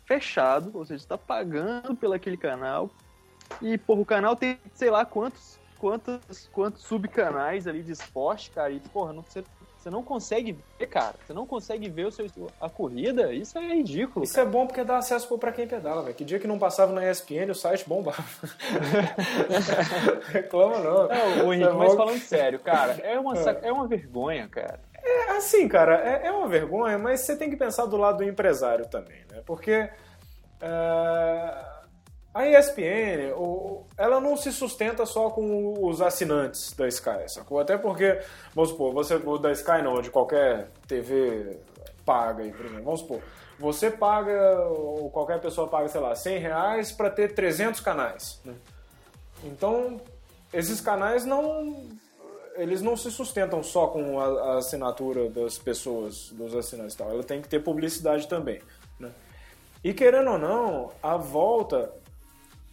fechado, 0.07 0.71
ou 0.75 0.83
seja, 0.83 1.03
você 1.03 1.07
tá 1.07 1.19
pagando 1.19 1.95
pelo 1.95 2.13
aquele 2.13 2.35
canal. 2.35 2.89
E, 3.61 3.77
porra, 3.77 4.01
o 4.01 4.05
canal 4.05 4.35
tem, 4.35 4.59
sei 4.73 4.89
lá, 4.89 5.05
quantos, 5.05 5.59
quantos, 5.77 6.47
quantos 6.51 6.81
subcanais 6.81 7.67
ali 7.67 7.83
de 7.83 7.91
esporte, 7.91 8.49
cara. 8.49 8.71
E, 8.73 8.79
porra, 8.79 9.13
não, 9.13 9.21
você, 9.23 9.45
você 9.79 9.89
não 9.89 10.03
consegue 10.03 10.57
ver, 10.77 10.87
cara. 10.87 11.15
Você 11.25 11.33
não 11.33 11.45
consegue 11.47 11.89
ver 11.89 12.07
o 12.07 12.11
seu, 12.11 12.27
a 12.59 12.69
corrida. 12.69 13.31
Isso 13.33 13.57
é 13.57 13.75
ridículo. 13.75 14.23
Isso 14.25 14.39
é 14.39 14.45
bom 14.45 14.67
porque 14.67 14.83
dá 14.83 14.97
acesso 14.97 15.37
pra 15.37 15.51
quem 15.51 15.67
pedala, 15.67 16.01
velho. 16.03 16.15
Que 16.15 16.25
dia 16.25 16.39
que 16.39 16.47
não 16.47 16.59
passava 16.59 16.91
na 16.91 17.09
ESPN, 17.09 17.49
o 17.51 17.55
site 17.55 17.87
bombava. 17.87 18.21
Reclama 20.31 20.79
não. 20.79 21.07
Não, 21.07 21.11
É 21.11 21.55
Henrique, 21.55 21.73
mas 21.73 21.91
bom- 21.91 21.97
falando 21.97 22.19
sério, 22.19 22.59
cara, 22.59 22.93
é 23.03 23.19
uma, 23.19 23.35
sac- 23.35 23.63
é 23.63 23.71
uma 23.71 23.87
vergonha, 23.87 24.47
cara. 24.47 24.79
É, 25.01 25.31
assim, 25.37 25.67
cara, 25.67 25.95
é, 25.95 26.27
é 26.27 26.31
uma 26.31 26.47
vergonha, 26.47 26.97
mas 26.97 27.21
você 27.21 27.35
tem 27.35 27.49
que 27.49 27.55
pensar 27.55 27.85
do 27.85 27.97
lado 27.97 28.17
do 28.17 28.23
empresário 28.23 28.85
também, 28.87 29.21
né? 29.31 29.41
Porque 29.45 29.89
é, 30.61 31.65
a 32.39 32.47
ESPN, 32.47 33.33
o- 33.35 33.85
ela 33.97 34.19
não 34.19 34.37
se 34.37 34.51
sustenta 34.51 35.05
só 35.05 35.29
com 35.29 35.85
os 35.85 36.01
assinantes 36.01 36.73
da 36.73 36.87
Sky, 36.87 37.27
sacou? 37.27 37.59
Até 37.59 37.77
porque, 37.77 38.19
vamos 38.55 38.71
supor, 38.71 38.93
você, 38.93 39.17
da 39.41 39.51
Sky 39.51 39.81
não, 39.83 40.01
de 40.01 40.09
qualquer 40.09 40.69
TV 40.87 41.57
paga 42.05 42.43
aí, 42.43 42.51
por 42.51 42.65
exemplo, 42.65 42.83
vamos 42.83 43.01
supor, 43.01 43.21
você 43.59 43.91
paga, 43.91 44.59
ou 44.69 45.09
qualquer 45.11 45.39
pessoa 45.41 45.67
paga, 45.67 45.87
sei 45.89 46.01
lá, 46.01 46.15
100 46.15 46.37
reais 46.39 46.91
pra 46.91 47.09
ter 47.09 47.33
300 47.33 47.79
canais, 47.81 48.39
né? 48.45 48.53
Então, 49.43 49.99
esses 50.53 50.81
canais 50.81 51.25
não 51.25 51.87
eles 52.55 52.81
não 52.81 52.97
se 52.97 53.09
sustentam 53.09 53.63
só 53.63 53.87
com 53.87 54.19
a, 54.19 54.25
a 54.25 54.57
assinatura 54.57 55.29
das 55.29 55.57
pessoas, 55.57 56.29
dos 56.31 56.53
assinantes 56.53 56.93
e 56.93 56.97
tal. 56.97 57.09
Ela 57.09 57.23
tem 57.23 57.41
que 57.41 57.47
ter 57.47 57.63
publicidade 57.63 58.27
também. 58.27 58.59
Né? 58.99 59.09
E 59.81 59.93
querendo 59.93 60.31
ou 60.31 60.37
não, 60.37 60.91
a 61.01 61.15
volta 61.15 61.89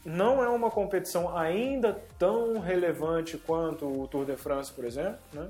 não 0.06 0.40
é 0.42 0.48
uma 0.48 0.70
competição 0.70 1.36
ainda 1.36 2.00
tão 2.16 2.60
relevante 2.60 3.36
quanto 3.36 3.84
o 3.84 4.06
Tour 4.06 4.24
de 4.24 4.36
France, 4.36 4.72
por 4.72 4.84
exemplo. 4.84 5.18
Né? 5.32 5.48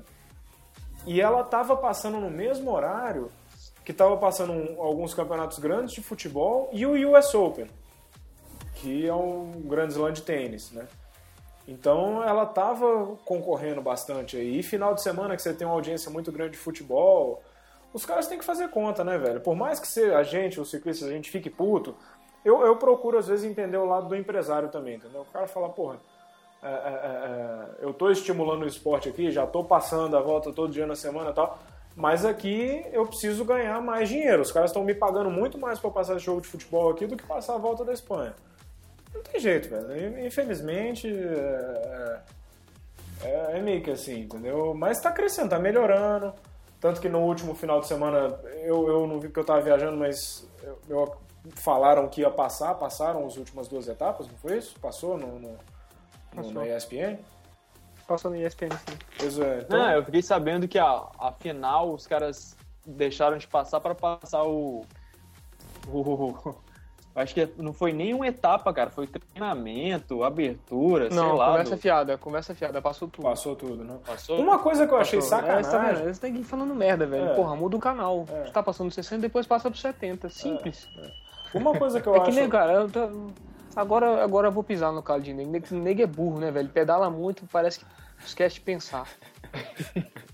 E 1.05 1.21
ela 1.21 1.41
estava 1.41 1.77
passando 1.77 2.19
no 2.19 2.31
mesmo 2.31 2.71
horário 2.71 3.29
que 3.85 3.91
estava 3.91 4.17
passando 4.17 4.81
alguns 4.81 5.13
campeonatos 5.13 5.59
grandes 5.59 5.93
de 5.93 6.01
futebol 6.01 6.69
e 6.73 6.85
o 6.85 7.15
US 7.15 7.33
Open, 7.35 7.67
que 8.75 9.07
é 9.07 9.13
um 9.13 9.61
grande 9.65 9.93
slam 9.93 10.11
de 10.11 10.23
tênis, 10.23 10.71
né? 10.71 10.87
Então 11.67 12.23
ela 12.23 12.43
estava 12.43 13.15
concorrendo 13.23 13.81
bastante 13.81 14.35
aí. 14.35 14.59
E 14.59 14.63
final 14.63 14.93
de 14.93 15.01
semana 15.01 15.35
que 15.35 15.41
você 15.41 15.53
tem 15.53 15.67
uma 15.67 15.75
audiência 15.75 16.09
muito 16.09 16.31
grande 16.31 16.53
de 16.53 16.57
futebol, 16.57 17.41
os 17.93 18.05
caras 18.05 18.27
têm 18.27 18.37
que 18.37 18.43
fazer 18.43 18.69
conta, 18.69 19.03
né, 19.03 19.17
velho? 19.17 19.39
Por 19.39 19.55
mais 19.55 19.79
que 19.79 19.87
se 19.87 20.03
a 20.11 20.23
gente, 20.23 20.59
os 20.59 20.69
ciclistas, 20.69 21.07
a 21.07 21.11
gente 21.11 21.29
fique 21.29 21.49
puto, 21.49 21.95
eu, 22.47 22.61
eu 22.65 22.75
procuro 22.77 23.17
às 23.17 23.27
vezes 23.27 23.43
entender 23.49 23.77
o 23.77 23.85
lado 23.85 24.07
do 24.07 24.15
empresário 24.15 24.69
também, 24.69 24.95
entendeu? 24.95 25.21
O 25.21 25.25
cara 25.33 25.47
fala, 25.47 25.69
porra, 25.69 25.97
é, 26.63 26.67
é, 26.67 26.71
é, 26.71 27.85
eu 27.85 27.93
tô 27.93 28.09
estimulando 28.09 28.63
o 28.63 28.67
esporte 28.67 29.09
aqui, 29.09 29.29
já 29.31 29.45
tô 29.45 29.63
passando 29.63 30.15
a 30.17 30.21
volta 30.21 30.51
todo 30.51 30.71
dia 30.71 30.87
na 30.87 30.95
semana 30.95 31.29
e 31.31 31.33
tal, 31.33 31.59
mas 31.95 32.25
aqui 32.25 32.85
eu 32.91 33.05
preciso 33.05 33.43
ganhar 33.43 33.81
mais 33.81 34.09
dinheiro. 34.09 34.41
Os 34.41 34.51
caras 34.51 34.69
estão 34.71 34.83
me 34.83 34.93
pagando 34.93 35.29
muito 35.29 35.57
mais 35.57 35.79
para 35.79 35.89
passar 35.89 36.17
jogo 36.19 36.41
de 36.41 36.47
futebol 36.47 36.89
aqui 36.89 37.05
do 37.05 37.17
que 37.17 37.25
passar 37.25 37.55
a 37.55 37.57
volta 37.57 37.83
da 37.83 37.93
Espanha. 37.93 38.33
Não 39.13 39.21
tem 39.23 39.39
jeito, 39.39 39.69
velho. 39.69 40.25
Infelizmente, 40.25 41.07
é, 41.07 42.19
é, 43.23 43.57
é 43.57 43.61
meio 43.61 43.81
que 43.81 43.91
assim, 43.91 44.21
entendeu? 44.21 44.73
Mas 44.75 44.99
tá 45.01 45.11
crescendo, 45.11 45.49
tá 45.49 45.59
melhorando. 45.59 46.33
Tanto 46.79 47.01
que 47.01 47.09
no 47.09 47.19
último 47.21 47.55
final 47.55 47.79
de 47.79 47.87
semana, 47.87 48.39
eu, 48.61 48.87
eu 48.87 49.07
não 49.07 49.19
vi 49.19 49.27
porque 49.27 49.39
eu 49.39 49.45
tava 49.45 49.61
viajando, 49.61 49.97
mas 49.97 50.47
eu, 50.61 50.77
eu- 50.89 51.26
falaram 51.55 52.07
que 52.07 52.21
ia 52.21 52.29
passar, 52.29 52.73
passaram 52.75 53.25
as 53.25 53.37
últimas 53.37 53.67
duas 53.67 53.87
etapas, 53.87 54.27
não 54.27 54.35
foi 54.37 54.57
isso? 54.57 54.79
Passou 54.79 55.17
no, 55.17 55.27
no, 55.27 55.39
no- 55.51 55.57
Passou. 56.35 56.53
na 56.53 56.67
ESPN? 56.67 57.17
Passou 58.07 58.31
no 58.31 58.37
ESPN, 58.37 58.69
sim. 58.71 58.97
Pois 59.17 59.39
é. 59.39 59.59
Então, 59.61 59.77
Não, 59.79 59.91
eu 59.91 60.05
fiquei 60.05 60.21
sabendo 60.21 60.67
que 60.67 60.79
a, 60.79 60.85
a 61.19 61.31
final 61.39 61.93
os 61.93 62.07
caras 62.07 62.55
deixaram 62.85 63.37
de 63.37 63.47
passar 63.47 63.79
pra 63.81 63.93
passar 63.93 64.43
o. 64.43 64.85
o 65.87 66.55
acho 67.15 67.33
que 67.33 67.49
não 67.57 67.73
foi 67.73 67.91
nem 67.91 68.13
uma 68.13 68.27
etapa, 68.27 68.71
cara. 68.73 68.89
Foi 68.89 69.07
treinamento, 69.07 70.23
abertura, 70.23 71.09
sei 71.09 71.17
Não, 71.19 71.35
lá. 71.35 71.47
conversa 71.47 71.75
do- 71.75 71.81
fiada, 71.81 72.17
conversa 72.17 72.55
fiada, 72.55 72.81
passou 72.81 73.07
tudo. 73.07 73.23
Passou 73.23 73.55
tudo, 73.55 73.83
né? 73.83 73.97
Passou? 74.05 74.39
Uma 74.39 74.59
coisa 74.59 74.87
que 74.87 74.93
eu 74.93 74.97
achei 74.99 75.19
Passou. 75.19 75.39
É, 75.39 75.41
você 75.41 75.47
tá 75.47 75.63
sacanagem. 75.63 76.03
vendo? 76.05 76.13
Você 76.13 76.21
tá 76.21 76.27
aqui 76.27 76.43
falando 76.43 76.75
merda, 76.75 77.05
velho. 77.07 77.29
É. 77.29 77.35
Porra, 77.35 77.55
muda 77.55 77.75
o 77.75 77.79
canal. 77.79 78.25
É. 78.29 78.45
Você 78.45 78.51
tá 78.51 78.61
passando 78.63 78.91
60, 78.91 79.21
depois 79.21 79.45
passa 79.47 79.69
pro 79.69 79.79
70. 79.79 80.29
Simples. 80.29 80.87
Uma 81.53 81.77
coisa 81.77 82.01
que 82.01 82.07
eu 82.07 82.15
É, 82.15 82.19
que 82.21 82.29
acho. 82.29 82.39
nem, 82.39 82.49
cara, 82.49 82.73
eu 82.73 82.89
tô- 82.89 83.31
agora, 83.75 84.23
agora 84.23 84.47
eu 84.47 84.51
vou 84.51 84.63
pisar 84.63 84.91
no 84.91 85.03
calo 85.03 85.21
de 85.21 85.33
nego. 85.33 85.51
Nego- 85.71 86.01
é 86.01 86.05
burro, 86.05 86.39
né, 86.39 86.51
velho? 86.51 86.69
Pedala 86.69 87.09
muito, 87.09 87.45
parece 87.51 87.79
que 87.79 87.85
esquece 88.25 88.55
de 88.55 88.61
pensar. 88.61 89.07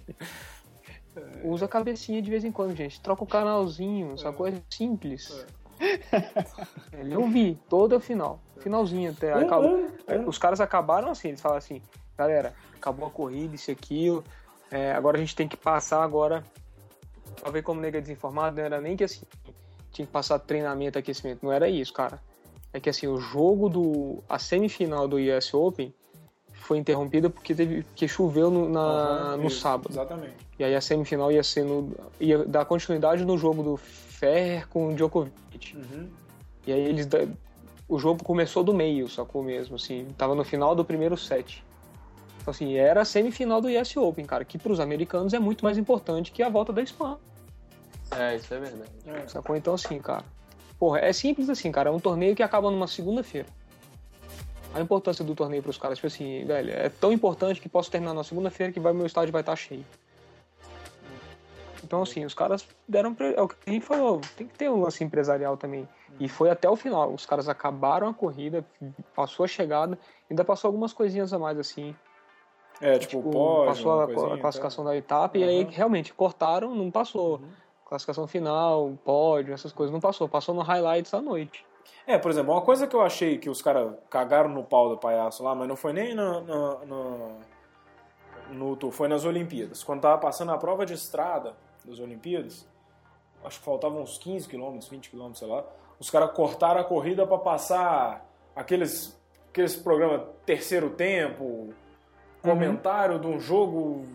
Usa 1.43 1.65
a 1.65 1.67
cabecinha 1.67 2.21
de 2.21 2.29
vez 2.29 2.43
em 2.43 2.51
quando, 2.51 2.75
gente. 2.75 2.99
Troca 3.01 3.23
o 3.23 3.27
canalzinho, 3.27 4.13
essa 4.13 4.31
coisa 4.33 4.61
simples. 4.69 5.45
Eu 6.91 7.27
vi 7.27 7.59
toda 7.69 7.97
a 7.97 7.99
final. 7.99 8.39
Finalzinho 8.59 9.11
até. 9.11 9.33
Acabou. 9.33 9.89
É, 10.07 10.17
Os 10.19 10.37
caras 10.37 10.59
acabaram 10.61 11.09
assim, 11.11 11.29
eles 11.29 11.41
falaram 11.41 11.57
assim, 11.59 11.81
galera, 12.17 12.53
acabou 12.75 13.07
a 13.07 13.11
corrida, 13.11 13.55
isso 13.55 13.69
e 13.69 13.73
aquilo. 13.73 14.23
é, 14.71 14.91
agora 14.93 15.17
a 15.17 15.19
gente 15.19 15.35
tem 15.35 15.47
que 15.47 15.57
passar 15.57 16.03
agora. 16.03 16.43
Pra 17.41 17.51
ver 17.51 17.61
como 17.61 17.81
nega 17.81 17.97
é 17.97 18.01
desinformado, 18.01 18.55
não 18.55 18.63
era 18.63 18.79
nem 18.81 18.95
que 18.95 19.03
assim, 19.03 19.25
tinha 19.93 20.05
que 20.05 20.11
passar 20.11 20.39
treinamento, 20.39 20.97
aquecimento. 20.97 21.39
Não 21.43 21.51
era 21.51 21.69
isso, 21.69 21.93
cara. 21.93 22.19
É 22.73 22.79
que 22.79 22.89
assim, 22.89 23.07
o 23.07 23.19
jogo 23.19 23.69
do. 23.69 24.23
A 24.27 24.39
semifinal 24.39 25.07
do 25.07 25.17
US 25.17 25.53
Open 25.53 25.93
foi 26.51 26.79
interrompida 26.79 27.29
porque 27.29 27.53
teve. 27.53 27.83
porque 27.83 28.07
choveu 28.07 28.49
no, 28.49 28.67
na, 28.67 28.79
Aham, 28.79 29.37
no 29.37 29.47
isso, 29.47 29.59
sábado. 29.59 29.91
Exatamente. 29.91 30.35
E 30.57 30.63
aí 30.63 30.75
a 30.75 30.81
semifinal 30.81 31.31
ia 31.31 31.43
ser 31.43 31.63
no. 31.63 31.95
ia 32.19 32.43
dar 32.43 32.65
continuidade 32.65 33.23
no 33.23 33.37
jogo 33.37 33.61
do 33.61 33.77
Ferrer 33.77 34.67
com 34.67 34.89
o 34.89 34.95
Djokovic. 34.95 35.75
Uhum. 35.75 36.09
E 36.65 36.73
aí 36.73 36.81
eles. 36.81 37.07
O 37.87 37.99
jogo 37.99 38.23
começou 38.23 38.63
do 38.63 38.73
meio, 38.73 39.07
sacou 39.07 39.43
mesmo, 39.43 39.75
assim. 39.75 40.07
Tava 40.17 40.33
no 40.33 40.43
final 40.43 40.73
do 40.73 40.83
primeiro 40.83 41.15
set. 41.15 41.63
Então, 42.41 42.51
assim, 42.51 42.73
era 42.75 43.01
a 43.01 43.05
semifinal 43.05 43.61
do 43.61 43.67
US 43.67 43.95
Open, 43.95 44.25
cara, 44.25 44.43
que 44.43 44.57
pros 44.57 44.79
americanos 44.79 45.33
é 45.33 45.39
muito 45.39 45.63
mais 45.63 45.77
importante 45.77 46.31
que 46.31 46.41
a 46.41 46.49
volta 46.49 46.73
da 46.73 46.81
Espanha. 46.81 47.17
É, 48.17 48.35
isso 48.35 48.53
é 48.53 48.59
verdade. 48.59 49.31
Sacou? 49.31 49.55
Então, 49.55 49.73
assim, 49.73 49.99
cara. 49.99 50.23
Porra, 50.77 50.99
é 50.99 51.13
simples 51.13 51.49
assim, 51.49 51.71
cara. 51.71 51.89
É 51.89 51.91
um 51.91 51.99
torneio 51.99 52.35
que 52.35 52.43
acaba 52.43 52.69
numa 52.69 52.87
segunda-feira. 52.87 53.47
A 54.73 54.81
importância 54.81 55.23
do 55.23 55.35
torneio 55.35 55.61
pros 55.61 55.77
caras, 55.77 55.97
tipo 55.97 56.07
assim, 56.07 56.45
velho, 56.45 56.71
é 56.71 56.89
tão 56.89 57.13
importante 57.13 57.61
que 57.61 57.69
posso 57.69 57.91
terminar 57.91 58.13
na 58.13 58.23
segunda-feira 58.23 58.73
que 58.73 58.79
vai, 58.79 58.91
meu 58.91 59.05
estádio 59.05 59.31
vai 59.31 59.41
estar 59.41 59.55
cheio. 59.55 59.85
Então, 61.83 62.01
assim, 62.01 62.25
os 62.25 62.33
caras 62.33 62.65
deram. 62.87 63.13
Pre... 63.13 63.33
É 63.35 63.41
o 63.41 63.47
que 63.47 63.55
a 63.67 63.71
gente 63.71 63.85
falou, 63.85 64.21
tem 64.35 64.47
que 64.47 64.57
ter 64.57 64.69
um 64.69 64.81
lance 64.81 65.03
empresarial 65.03 65.57
também. 65.57 65.87
E 66.19 66.27
foi 66.27 66.49
até 66.49 66.69
o 66.69 66.75
final. 66.75 67.13
Os 67.13 67.25
caras 67.25 67.49
acabaram 67.49 68.07
a 68.07 68.13
corrida, 68.13 68.65
passou 69.15 69.43
a 69.43 69.47
chegada, 69.47 69.97
ainda 70.29 70.43
passou 70.43 70.69
algumas 70.69 70.93
coisinhas 70.93 71.33
a 71.33 71.39
mais, 71.39 71.59
assim. 71.59 71.95
É, 72.81 72.97
tipo, 72.97 73.17
Tipo, 73.17 73.31
pode. 73.31 73.67
passou 73.67 73.91
a, 73.99 74.33
a 74.33 74.37
classificação 74.39 74.83
da 74.83 74.95
etapa 74.95 75.37
e 75.37 75.43
aí 75.43 75.63
realmente 75.63 76.13
cortaram, 76.13 76.73
não 76.73 76.89
passou. 76.89 77.41
Classificação 77.85 78.25
final, 78.27 78.93
pódio, 79.03 79.53
essas 79.53 79.71
coisas 79.71 79.91
não 79.93 79.99
passou. 79.99 80.27
Passou 80.27 80.53
no 80.55 80.61
highlights 80.61 81.11
da 81.11 81.21
noite. 81.21 81.65
É, 82.07 82.17
por 82.17 82.31
exemplo, 82.31 82.51
uma 82.53 82.61
coisa 82.61 82.87
que 82.87 82.95
eu 82.95 83.01
achei 83.01 83.37
que 83.37 83.49
os 83.49 83.61
caras 83.61 83.93
cagaram 84.09 84.49
no 84.49 84.63
pau 84.63 84.89
do 84.89 84.97
palhaço 84.97 85.43
lá, 85.43 85.53
mas 85.55 85.67
não 85.67 85.75
foi 85.75 85.93
nem 85.93 86.13
na, 86.13 86.41
na- 86.41 86.77
na- 86.85 87.35
no 88.51 88.91
foi 88.91 89.07
nas 89.07 89.25
Olimpíadas. 89.25 89.83
Quando 89.83 90.01
tava 90.01 90.17
passando 90.17 90.51
a 90.51 90.57
prova 90.57 90.85
de 90.85 90.93
estrada 90.93 91.55
das 91.85 91.99
Olimpíadas, 91.99 92.67
acho 93.43 93.59
que 93.59 93.65
faltavam 93.65 94.01
uns 94.01 94.17
15 94.17 94.47
quilômetros, 94.47 94.89
20 94.89 95.09
quilômetros, 95.09 95.39
sei 95.39 95.47
lá, 95.47 95.63
os 95.99 96.09
caras 96.09 96.31
cortaram 96.31 96.81
a 96.81 96.83
corrida 96.83 97.25
para 97.25 97.37
passar 97.37 98.25
aqueles, 98.55 99.17
aqueles 99.49 99.75
programas 99.75 100.27
terceiro 100.45 100.89
tempo, 100.91 101.73
comentário 102.41 103.17
de 103.19 103.27
um 103.27 103.39
jogo 103.39 104.05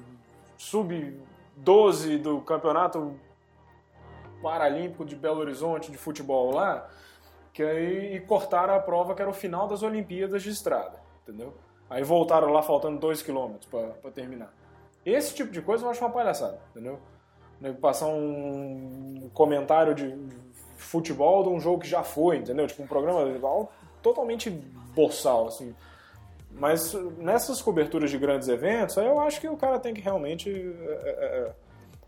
sub-12 0.58 2.18
do 2.18 2.40
campeonato 2.42 3.18
paralímpico 4.42 5.04
de 5.04 5.16
Belo 5.16 5.40
Horizonte 5.40 5.90
de 5.90 5.98
futebol 5.98 6.52
lá, 6.52 6.88
que 7.52 7.62
aí 7.62 8.16
e 8.16 8.20
cortaram 8.20 8.74
a 8.74 8.80
prova 8.80 9.14
que 9.14 9.22
era 9.22 9.30
o 9.30 9.34
final 9.34 9.66
das 9.66 9.82
Olimpíadas 9.82 10.42
de 10.42 10.50
estrada, 10.50 11.00
entendeu? 11.22 11.54
Aí 11.90 12.02
voltaram 12.02 12.52
lá 12.52 12.62
faltando 12.62 12.98
2 12.98 13.22
km 13.22 13.54
para 13.70 14.10
terminar. 14.10 14.52
Esse 15.04 15.34
tipo 15.34 15.50
de 15.50 15.62
coisa 15.62 15.84
eu 15.84 15.90
acho 15.90 16.00
uma 16.04 16.10
palhaçada, 16.10 16.60
entendeu? 16.70 16.98
Né, 17.60 17.72
Passar 17.72 18.06
um 18.08 19.30
comentário 19.32 19.94
de 19.94 20.14
futebol 20.76 21.42
de 21.42 21.48
um 21.48 21.58
jogo 21.58 21.80
que 21.80 21.88
já 21.88 22.02
foi, 22.02 22.36
entendeu? 22.36 22.66
Tipo 22.66 22.82
um 22.82 22.86
programa 22.86 23.24
totalmente 24.02 24.50
boçal, 24.50 25.48
assim. 25.48 25.74
Mas 26.50 26.92
nessas 27.18 27.62
coberturas 27.62 28.10
de 28.10 28.18
grandes 28.18 28.48
eventos, 28.48 28.98
aí 28.98 29.06
eu 29.06 29.20
acho 29.20 29.40
que 29.40 29.48
o 29.48 29.56
cara 29.56 29.78
tem 29.78 29.94
que 29.94 30.00
realmente 30.00 30.50
é, 30.50 30.92
é, 30.92 31.10
é, 31.10 31.52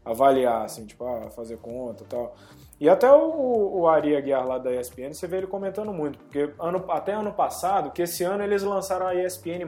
avaliar, 0.04 0.64
assim, 0.64 0.86
tipo, 0.86 1.04
ah, 1.04 1.30
fazer 1.30 1.56
conta 1.58 2.04
e 2.04 2.06
tal. 2.06 2.34
E 2.80 2.88
até 2.88 3.10
o, 3.12 3.80
o 3.80 3.88
Ari 3.88 4.16
Aguiar 4.16 4.46
lá 4.46 4.58
da 4.58 4.72
ESPN, 4.72 5.12
você 5.12 5.26
vê 5.26 5.36
ele 5.38 5.46
comentando 5.46 5.92
muito, 5.92 6.18
porque 6.18 6.50
ano, 6.58 6.84
até 6.90 7.12
ano 7.12 7.32
passado, 7.32 7.90
que 7.90 8.02
esse 8.02 8.24
ano 8.24 8.42
eles 8.42 8.62
lançaram 8.62 9.06
a 9.06 9.14
ESPN+, 9.14 9.64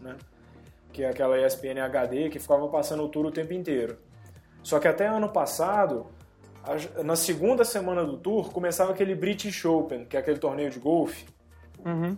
né? 0.00 0.16
Que 0.92 1.02
é 1.02 1.08
aquela 1.08 1.36
ESPN 1.44 1.80
HD 1.80 2.28
que 2.30 2.38
ficava 2.38 2.68
passando 2.68 3.02
o 3.02 3.08
tour 3.08 3.26
o 3.26 3.30
tempo 3.32 3.52
inteiro. 3.52 3.98
Só 4.62 4.78
que 4.78 4.86
até 4.86 5.06
ano 5.08 5.28
passado, 5.28 6.06
na 7.04 7.16
segunda 7.16 7.64
semana 7.64 8.04
do 8.04 8.16
tour, 8.16 8.50
começava 8.52 8.92
aquele 8.92 9.14
British 9.14 9.64
Open, 9.64 10.04
que 10.04 10.16
é 10.16 10.20
aquele 10.20 10.38
torneio 10.38 10.70
de 10.70 10.78
golfe, 10.78 11.26
Uhum. 11.84 12.16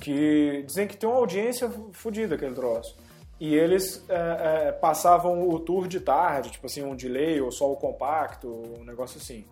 que 0.00 0.62
dizem 0.66 0.86
que 0.86 0.96
tem 0.96 1.08
uma 1.08 1.18
audiência 1.18 1.68
fodida 1.92 2.34
aquele 2.36 2.54
troço. 2.54 2.96
E 3.40 3.54
eles 3.54 4.04
é, 4.06 4.68
é, 4.68 4.72
passavam 4.72 5.48
o 5.48 5.58
tour 5.58 5.88
de 5.88 5.98
tarde, 5.98 6.50
tipo 6.50 6.66
assim, 6.66 6.84
um 6.84 6.94
delay 6.94 7.40
ou 7.40 7.50
só 7.50 7.72
o 7.72 7.76
compacto, 7.76 8.48
um 8.78 8.84
negócio 8.84 9.18
assim. 9.18 9.46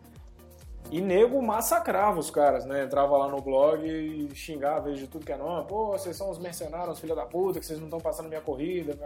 E 0.91 1.01
nego 1.01 1.43
massacrava 1.43 2.21
os 2.21 2.31
caras, 2.31 2.67
né? 2.67 2.85
Entrava 2.85 3.17
lá 3.17 3.29
no 3.29 3.41
blog 3.41 3.87
e 3.87 4.35
xingava 4.35 4.93
de 4.93 5.07
tudo 5.07 5.25
que 5.25 5.33
é 5.33 5.37
nome. 5.37 5.67
Pô, 5.67 5.87
vocês 5.87 6.15
são 6.17 6.31
os 6.31 6.39
mercenários, 6.39 6.95
os 6.95 7.01
filha 7.01 7.15
da 7.15 7.25
puta, 7.25 7.59
que 7.59 7.67
vocês 7.67 7.79
não 7.79 7.87
estão 7.87 8.01
passando 8.01 8.29
minha 8.29 8.41
corrida. 8.43 8.97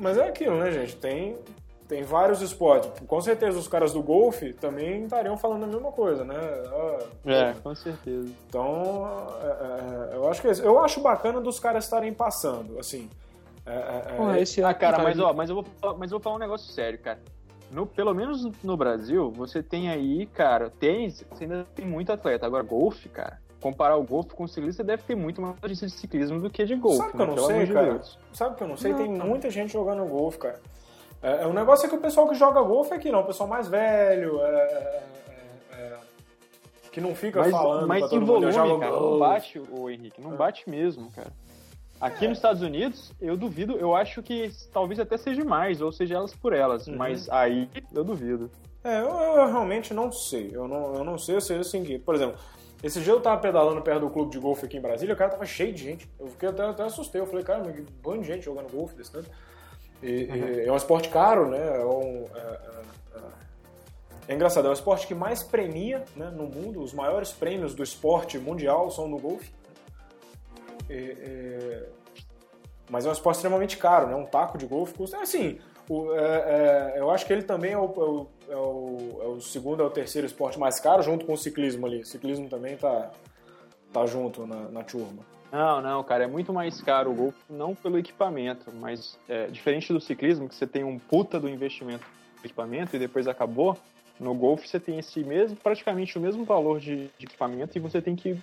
Mas 0.00 0.18
é 0.18 0.28
aquilo, 0.28 0.58
né, 0.58 0.72
gente? 0.72 0.96
Tem, 0.96 1.38
tem 1.90 2.04
vários 2.04 2.40
esportes. 2.40 2.88
Com 3.04 3.20
certeza 3.20 3.58
os 3.58 3.66
caras 3.66 3.92
do 3.92 4.00
golfe 4.00 4.52
também 4.52 5.02
estariam 5.02 5.36
falando 5.36 5.64
a 5.64 5.66
mesma 5.66 5.90
coisa, 5.90 6.24
né? 6.24 6.36
Ah, 6.36 6.98
É, 7.26 7.52
pô, 7.54 7.70
com 7.70 7.74
certeza. 7.74 8.28
então, 8.48 9.26
é, 9.42 10.12
é, 10.12 10.16
eu 10.16 10.28
acho 10.28 10.40
que 10.40 10.46
é 10.46 10.52
isso. 10.52 10.62
eu 10.62 10.78
acho 10.78 11.00
bacana 11.00 11.40
dos 11.40 11.58
caras 11.58 11.82
estarem 11.82 12.14
passando, 12.14 12.78
assim. 12.78 13.10
É, 13.66 13.72
é, 13.72 14.02
é, 14.06 14.16
Porra, 14.16 14.38
esse 14.38 14.62
Ah, 14.62 14.72
cara, 14.72 15.02
mas 15.02 15.18
ó, 15.18 15.32
mas 15.32 15.50
eu 15.50 15.56
vou, 15.56 15.64
falar- 15.80 15.94
mas 15.98 16.12
eu 16.12 16.18
vou 16.18 16.22
falar 16.22 16.36
um 16.36 16.38
negócio 16.38 16.72
sério, 16.72 16.98
cara. 17.00 17.18
No, 17.72 17.84
pelo 17.86 18.14
menos 18.14 18.48
no 18.62 18.76
Brasil, 18.76 19.28
você 19.32 19.60
tem 19.60 19.90
aí, 19.90 20.26
cara, 20.26 20.70
tênis, 20.70 21.24
você 21.28 21.42
ainda 21.44 21.66
tem 21.74 21.84
muito 21.84 22.12
atleta. 22.12 22.46
Agora, 22.46 22.62
golfe, 22.62 23.08
cara, 23.08 23.40
comparar 23.60 23.96
o 23.96 24.04
golfe 24.04 24.30
com 24.30 24.44
o 24.44 24.48
ciclismo, 24.48 24.74
você 24.74 24.84
deve 24.84 25.02
ter 25.02 25.16
muito 25.16 25.42
mais 25.42 25.56
notícia 25.60 25.88
de 25.88 25.92
ciclismo 25.92 26.38
do 26.40 26.48
que 26.50 26.64
de 26.64 26.76
golfe. 26.76 26.98
Sabe 26.98 27.10
que 27.12 27.22
eu 27.22 27.26
né? 27.26 27.34
não 27.34 27.46
sei, 27.46 27.66
cara? 27.66 27.92
Deus. 27.94 28.18
Sabe 28.32 28.56
que 28.56 28.62
eu 28.62 28.68
não 28.68 28.76
sei? 28.76 28.92
Não, 28.92 28.98
tem 28.98 29.08
muita 29.08 29.50
gente 29.50 29.72
jogando 29.72 30.04
golfe, 30.06 30.38
cara. 30.38 30.60
É, 31.22 31.42
é, 31.42 31.46
o 31.46 31.52
negócio 31.52 31.86
é 31.86 31.88
que 31.88 31.94
o 31.94 32.00
pessoal 32.00 32.28
que 32.28 32.34
joga 32.34 32.62
golfe 32.62 32.94
é 32.94 32.98
que 32.98 33.10
não, 33.12 33.20
o 33.20 33.26
pessoal 33.26 33.48
mais 33.48 33.68
velho, 33.68 34.40
é, 34.40 34.48
é, 34.48 35.02
é, 35.72 35.76
é, 35.76 35.96
que 36.90 37.00
não 37.00 37.14
fica 37.14 37.40
Mas, 37.40 37.50
falando 37.50 37.86
mas 37.86 38.10
eu 38.12 38.24
volume, 38.24 38.52
jogo 38.52 38.78
cara, 38.80 38.92
golfe. 38.92 39.10
não 39.10 39.18
bate, 39.18 39.58
o 39.70 39.90
Henrique, 39.90 40.20
não 40.20 40.32
É. 40.32 40.36
bate 40.36 40.68
mesmo, 40.68 41.10
cara. 41.12 41.30
Aqui 42.00 42.26
nos 42.26 42.38
Estados 42.38 42.62
Unidos, 42.62 43.12
eu 43.20 43.36
duvido, 43.36 43.76
eu 43.76 43.94
acho 43.94 44.22
que 44.22 44.50
talvez 44.72 44.98
até 44.98 45.18
seja 45.18 45.44
mais, 45.44 45.82
ou 45.82 45.92
seja 45.92 46.14
elas 46.14 46.34
por 46.34 46.54
elas, 46.54 46.86
Uhum. 46.86 46.96
mas 46.96 47.28
aí 47.28 47.68
eu 47.92 48.02
duvido. 48.02 48.50
É, 48.82 49.00
eu, 49.02 49.08
eu 49.10 49.46
realmente 49.46 49.92
não 49.92 50.10
sei. 50.10 50.50
Eu 50.54 50.66
não, 50.66 50.94
eu 50.94 51.04
não 51.04 51.18
sei, 51.18 51.36
eu 51.36 51.40
sei 51.42 51.58
assim 51.58 51.84
que, 51.84 51.98
por 51.98 52.14
exemplo, 52.14 52.38
esse 52.82 52.98
dia 53.02 53.12
eu 53.12 53.20
tava 53.20 53.38
pedalando 53.42 53.82
perto 53.82 54.00
do 54.00 54.08
clube 54.10 54.30
de 54.30 54.38
golfe 54.38 54.64
aqui 54.64 54.78
em 54.78 54.80
Brasília, 54.80 55.14
o 55.14 55.18
cara 55.18 55.32
tava 55.32 55.44
cheio 55.44 55.74
de 55.74 55.84
gente. 55.84 56.08
Eu 56.18 56.28
fiquei 56.28 56.48
até, 56.48 56.62
até 56.64 56.82
assustei. 56.84 57.20
Eu 57.20 57.26
falei, 57.26 57.44
cara, 57.44 57.70
que 57.70 57.82
bando 58.02 58.22
de 58.22 58.28
gente 58.28 58.42
jogando 58.46 58.72
golfe 58.72 58.96
desse 58.96 59.12
tanto. 59.12 59.28
E, 60.02 60.24
e 60.24 60.64
é 60.66 60.72
um 60.72 60.76
esporte 60.76 61.08
caro, 61.08 61.48
né? 61.48 61.58
É, 61.58 61.84
um, 61.84 62.24
é, 62.34 62.38
é- 62.38 63.18
é- 63.18 63.20
é 64.28 64.34
engraçado, 64.34 64.66
é 64.66 64.70
o 64.70 64.72
esporte 64.72 65.06
que 65.06 65.14
mais 65.14 65.42
premia 65.42 66.04
né, 66.16 66.30
no 66.30 66.44
mundo. 66.44 66.80
Os 66.82 66.92
maiores 66.92 67.30
prêmios 67.32 67.74
do 67.74 67.82
esporte 67.82 68.38
mundial 68.38 68.90
são 68.90 69.06
no 69.08 69.18
golfe. 69.18 69.50
E- 70.88 71.84
mas 72.90 73.06
é 73.06 73.08
um 73.08 73.12
esporte 73.12 73.36
extremamente 73.36 73.76
caro, 73.76 74.08
né? 74.08 74.14
Um 74.16 74.26
taco 74.26 74.58
de 74.58 74.66
golfe 74.66 74.94
custa. 74.94 75.18
Assim, 75.20 75.60
o- 75.88 76.12
é- 76.14 76.94
é- 76.96 77.00
eu 77.00 77.10
acho 77.10 77.24
que 77.26 77.32
ele 77.32 77.42
também 77.42 77.72
é 77.72 77.78
o, 77.78 77.84
é 77.84 77.86
o- 77.86 78.26
é 78.48 78.56
o- 78.56 79.18
é 79.22 79.26
o 79.26 79.40
segundo, 79.40 79.82
é 79.82 79.86
o 79.86 79.90
terceiro 79.90 80.26
esporte 80.26 80.58
mais 80.58 80.80
caro, 80.80 81.02
junto 81.02 81.24
com 81.24 81.34
o 81.34 81.38
ciclismo 81.38 81.86
ali. 81.86 82.00
O 82.00 82.06
ciclismo 82.06 82.48
também 82.48 82.76
tá, 82.76 83.10
tá 83.92 84.06
junto 84.06 84.44
na, 84.46 84.68
na 84.70 84.82
turma. 84.82 85.22
Não, 85.52 85.80
não, 85.80 86.04
cara, 86.04 86.24
é 86.24 86.26
muito 86.26 86.52
mais 86.52 86.80
caro 86.80 87.10
o 87.10 87.14
Golf, 87.14 87.34
não 87.48 87.74
pelo 87.74 87.98
equipamento, 87.98 88.70
mas 88.72 89.18
é, 89.28 89.46
diferente 89.48 89.92
do 89.92 90.00
ciclismo, 90.00 90.48
que 90.48 90.54
você 90.54 90.66
tem 90.66 90.84
um 90.84 90.98
puta 90.98 91.40
do 91.40 91.48
investimento 91.48 92.04
no 92.38 92.44
equipamento 92.46 92.94
e 92.94 92.98
depois 92.98 93.26
acabou, 93.26 93.76
no 94.18 94.34
Golf 94.34 94.64
você 94.64 94.78
tem 94.78 94.98
esse 94.98 95.24
mesmo, 95.24 95.56
praticamente 95.56 96.16
o 96.16 96.20
mesmo 96.20 96.44
valor 96.44 96.78
de, 96.78 97.08
de 97.18 97.26
equipamento 97.26 97.76
e 97.76 97.80
você 97.80 98.00
tem 98.00 98.14
que 98.14 98.38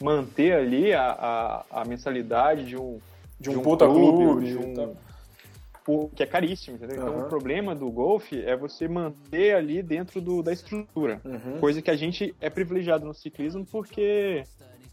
manter 0.00 0.52
ali 0.54 0.94
a, 0.94 1.64
a, 1.70 1.80
a 1.82 1.84
mensalidade 1.84 2.64
de 2.64 2.76
um, 2.76 3.00
De 3.38 3.50
um 3.50 3.62
puta 3.62 3.86
clube, 3.86 4.46
de 4.46 4.56
um, 4.56 4.74
tá. 4.74 4.88
por- 5.84 6.10
que 6.14 6.22
é 6.22 6.26
caríssimo, 6.26 6.76
entendeu? 6.76 6.96
Então 6.96 7.14
Aham. 7.16 7.26
o 7.26 7.28
problema 7.28 7.74
do 7.74 7.90
Golf 7.90 8.32
é 8.32 8.56
você 8.56 8.88
manter 8.88 9.54
ali 9.54 9.82
dentro 9.82 10.20
do, 10.20 10.42
da 10.42 10.52
estrutura. 10.52 11.20
Uhum. 11.24 11.58
Coisa 11.58 11.82
que 11.82 11.90
a 11.90 11.96
gente 11.96 12.34
é 12.40 12.48
privilegiado 12.48 13.04
no 13.04 13.14
ciclismo 13.14 13.66
porque 13.66 14.44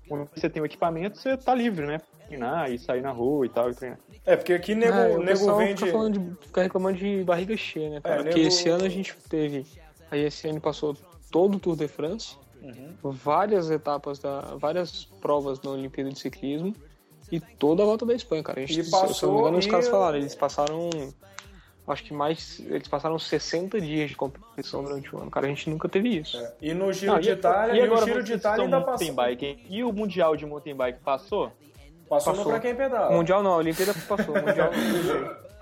quando 0.07 0.27
você 0.35 0.49
tem 0.49 0.61
o 0.61 0.65
equipamento, 0.65 1.17
você 1.17 1.35
tá 1.37 1.53
livre, 1.53 1.85
né? 1.85 1.99
Treinar 2.27 2.71
e 2.71 2.79
sair 2.79 3.01
na 3.01 3.11
rua 3.11 3.45
e 3.45 3.49
tal, 3.49 3.69
e 3.69 3.73
treinar. 3.75 3.99
É, 4.25 4.35
porque 4.35 4.53
aqui 4.53 4.75
nego, 4.75 4.97
É, 4.97 5.07
o 5.15 5.19
nego 5.19 5.25
pessoal 5.25 5.57
vende. 5.57 5.79
fica, 5.79 5.91
falando 5.91 6.19
de, 6.19 6.45
fica 6.47 6.61
reclamando 6.63 6.97
de 6.97 7.23
barriga 7.23 7.55
cheia, 7.57 7.89
né, 7.89 8.01
cara? 8.01 8.15
É, 8.15 8.23
Porque 8.23 8.35
nego- 8.39 8.47
esse 8.47 8.69
ano 8.69 8.85
a 8.85 8.89
gente 8.89 9.15
teve. 9.29 9.65
A 10.11 10.17
ESN 10.17 10.59
passou 10.59 10.95
todo 11.31 11.55
o 11.55 11.59
Tour 11.59 11.75
de 11.75 11.87
France, 11.87 12.35
Uhum. 12.61 12.93
várias 13.11 13.69
etapas, 13.69 14.19
da, 14.19 14.39
várias 14.55 15.05
provas 15.19 15.61
na 15.61 15.71
Olimpíada 15.71 16.09
de 16.11 16.19
Ciclismo 16.19 16.73
e 17.31 17.39
toda 17.39 17.83
a 17.83 17.85
volta 17.85 18.05
da 18.05 18.13
Espanha, 18.13 18.43
cara. 18.43 18.59
A 18.59 18.65
gente, 18.65 18.79
E 18.79 18.83
se- 18.83 18.89
se 18.89 18.95
eu 18.95 18.99
não 19.01 19.07
me 19.07 19.13
passou 19.13 19.39
engano, 19.41 19.57
os 19.57 19.65
e- 19.65 19.69
caras 19.69 19.87
falaram, 19.87 20.17
eles 20.17 20.35
passaram. 20.35 20.89
Acho 21.87 22.03
que 22.03 22.13
mais. 22.13 22.59
Eles 22.59 22.87
passaram 22.87 23.19
60 23.19 23.81
dias 23.81 24.09
de 24.09 24.15
competição 24.15 24.83
durante 24.83 25.13
o 25.13 25.19
ano, 25.19 25.29
cara. 25.29 25.45
A 25.45 25.49
gente 25.49 25.69
nunca 25.69 25.89
teve 25.89 26.17
isso. 26.17 26.37
É. 26.37 26.53
E 26.61 26.73
no 26.73 26.93
Giro 26.93 27.13
Não, 27.13 27.19
de 27.19 27.31
Itália, 27.31 27.85
e, 27.85 27.89
o 27.89 28.05
Giro 28.05 28.23
de 28.23 28.33
Itália 28.33 28.63
ainda 28.63 28.81
passou. 28.81 29.13
bike? 29.13 29.65
E 29.69 29.83
o 29.83 29.91
Mundial 29.91 30.35
de 30.37 30.45
mountain 30.45 30.75
bike 30.75 30.99
passou? 31.01 31.51
Passou, 32.07 32.33
Passou. 32.33 32.45
no 32.45 32.49
pra 32.51 32.59
quem 32.59 32.75
pedala. 32.75 33.11
Mundial 33.11 33.43
não, 33.43 33.53
a 33.53 33.57
Olimpíada 33.57 33.93
passou. 34.07 34.35
Mundial. 34.35 34.69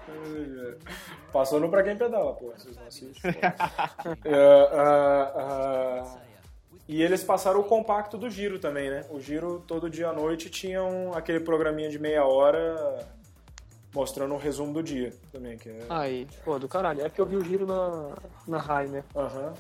Passou 1.32 1.60
no 1.62 1.70
pra 1.70 1.82
quem 1.82 1.96
pedala, 1.96 2.34
pô. 2.34 2.52
Vocês 2.58 2.76
não 2.76 2.88
assistem. 2.88 3.32
É, 4.26 4.70
ah, 4.74 5.32
ah, 5.36 6.18
e 6.88 7.02
eles 7.02 7.24
passaram 7.24 7.62
o 7.62 7.64
compacto 7.64 8.18
do 8.18 8.30
Giro 8.30 8.60
também, 8.60 8.90
né? 8.90 9.06
O 9.10 9.20
Giro, 9.20 9.64
todo 9.66 9.90
dia 9.90 10.10
à 10.10 10.14
noite, 10.14 10.50
tinha 10.50 10.84
um, 10.84 11.14
aquele 11.14 11.40
programinha 11.40 11.90
de 11.90 11.98
meia 11.98 12.26
hora 12.26 13.08
mostrando 13.94 14.34
o 14.34 14.38
resumo 14.38 14.74
do 14.74 14.82
dia 14.84 15.14
também, 15.32 15.58
que 15.58 15.70
é... 15.70 15.80
Aí, 15.90 16.28
pô, 16.46 16.58
do 16.58 16.68
caralho. 16.68 17.02
É 17.02 17.10
porque 17.10 17.22
eu 17.22 17.26
vi 17.26 17.36
o 17.36 17.44
giro 17.44 17.66
na, 17.68 18.16
na 18.48 18.58
RAI, 18.58 18.88
né? 18.88 19.04
Aham. 19.16 19.54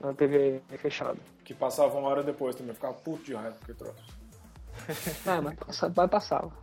Na 0.00 0.12
TV 0.12 0.60
fechada. 0.78 1.18
Que 1.44 1.52
passava 1.54 1.96
uma 1.98 2.08
hora 2.08 2.22
depois 2.22 2.54
também. 2.54 2.74
Ficava 2.74 2.94
puto 2.94 3.24
de 3.24 3.34
raiva 3.34 3.56
que 3.64 3.74
troço. 3.74 3.94
Ah, 5.26 5.40
mas 5.40 5.54
passa- 5.58 5.88
vai 5.88 6.08
passar. 6.08 6.44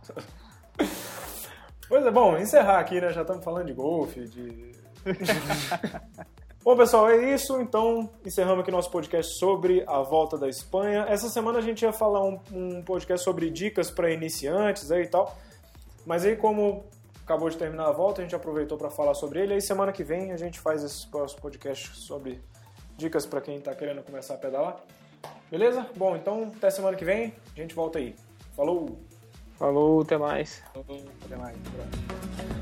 Pois 1.88 2.06
é, 2.06 2.10
bom, 2.10 2.38
encerrar 2.38 2.78
aqui, 2.78 2.98
né? 3.00 3.12
Já 3.12 3.20
estamos 3.20 3.44
falando 3.44 3.66
de 3.66 3.74
golfe, 3.74 4.26
de. 4.26 4.72
bom, 6.64 6.74
pessoal, 6.74 7.10
é 7.10 7.34
isso. 7.34 7.60
Então, 7.60 8.08
encerramos 8.24 8.60
aqui 8.62 8.70
nosso 8.70 8.90
podcast 8.90 9.38
sobre 9.38 9.84
a 9.86 10.00
volta 10.00 10.38
da 10.38 10.48
Espanha. 10.48 11.04
Essa 11.08 11.28
semana 11.28 11.58
a 11.58 11.62
gente 11.62 11.82
ia 11.82 11.92
falar 11.92 12.24
um, 12.24 12.40
um 12.50 12.82
podcast 12.82 13.22
sobre 13.22 13.50
dicas 13.50 13.90
para 13.90 14.10
iniciantes 14.10 14.90
aí 14.90 15.02
e 15.02 15.08
tal. 15.08 15.36
Mas 16.06 16.24
aí, 16.24 16.34
como 16.34 16.86
acabou 17.22 17.48
de 17.48 17.56
terminar 17.56 17.86
a 17.86 17.92
volta, 17.92 18.20
a 18.20 18.24
gente 18.24 18.34
aproveitou 18.34 18.76
para 18.76 18.90
falar 18.90 19.14
sobre 19.14 19.40
ele. 19.40 19.54
Aí, 19.54 19.60
semana 19.60 19.92
que 19.92 20.04
vem, 20.04 20.32
a 20.32 20.36
gente 20.36 20.60
faz 20.60 20.82
esse 20.82 21.06
próximo 21.06 21.40
podcast 21.40 21.96
sobre 21.96 22.40
dicas 22.96 23.26
para 23.26 23.40
quem 23.40 23.56
está 23.56 23.74
querendo 23.74 24.02
começar 24.02 24.34
a 24.34 24.38
pedalar. 24.38 24.80
Beleza? 25.50 25.86
Bom, 25.96 26.16
então, 26.16 26.50
até 26.56 26.70
semana 26.70 26.96
que 26.96 27.04
vem. 27.04 27.34
A 27.56 27.60
gente 27.60 27.74
volta 27.74 27.98
aí. 27.98 28.14
Falou! 28.56 28.98
Falou, 29.58 30.02
até 30.02 30.16
mais. 30.16 30.62
Até 31.24 31.36
mais. 31.36 32.61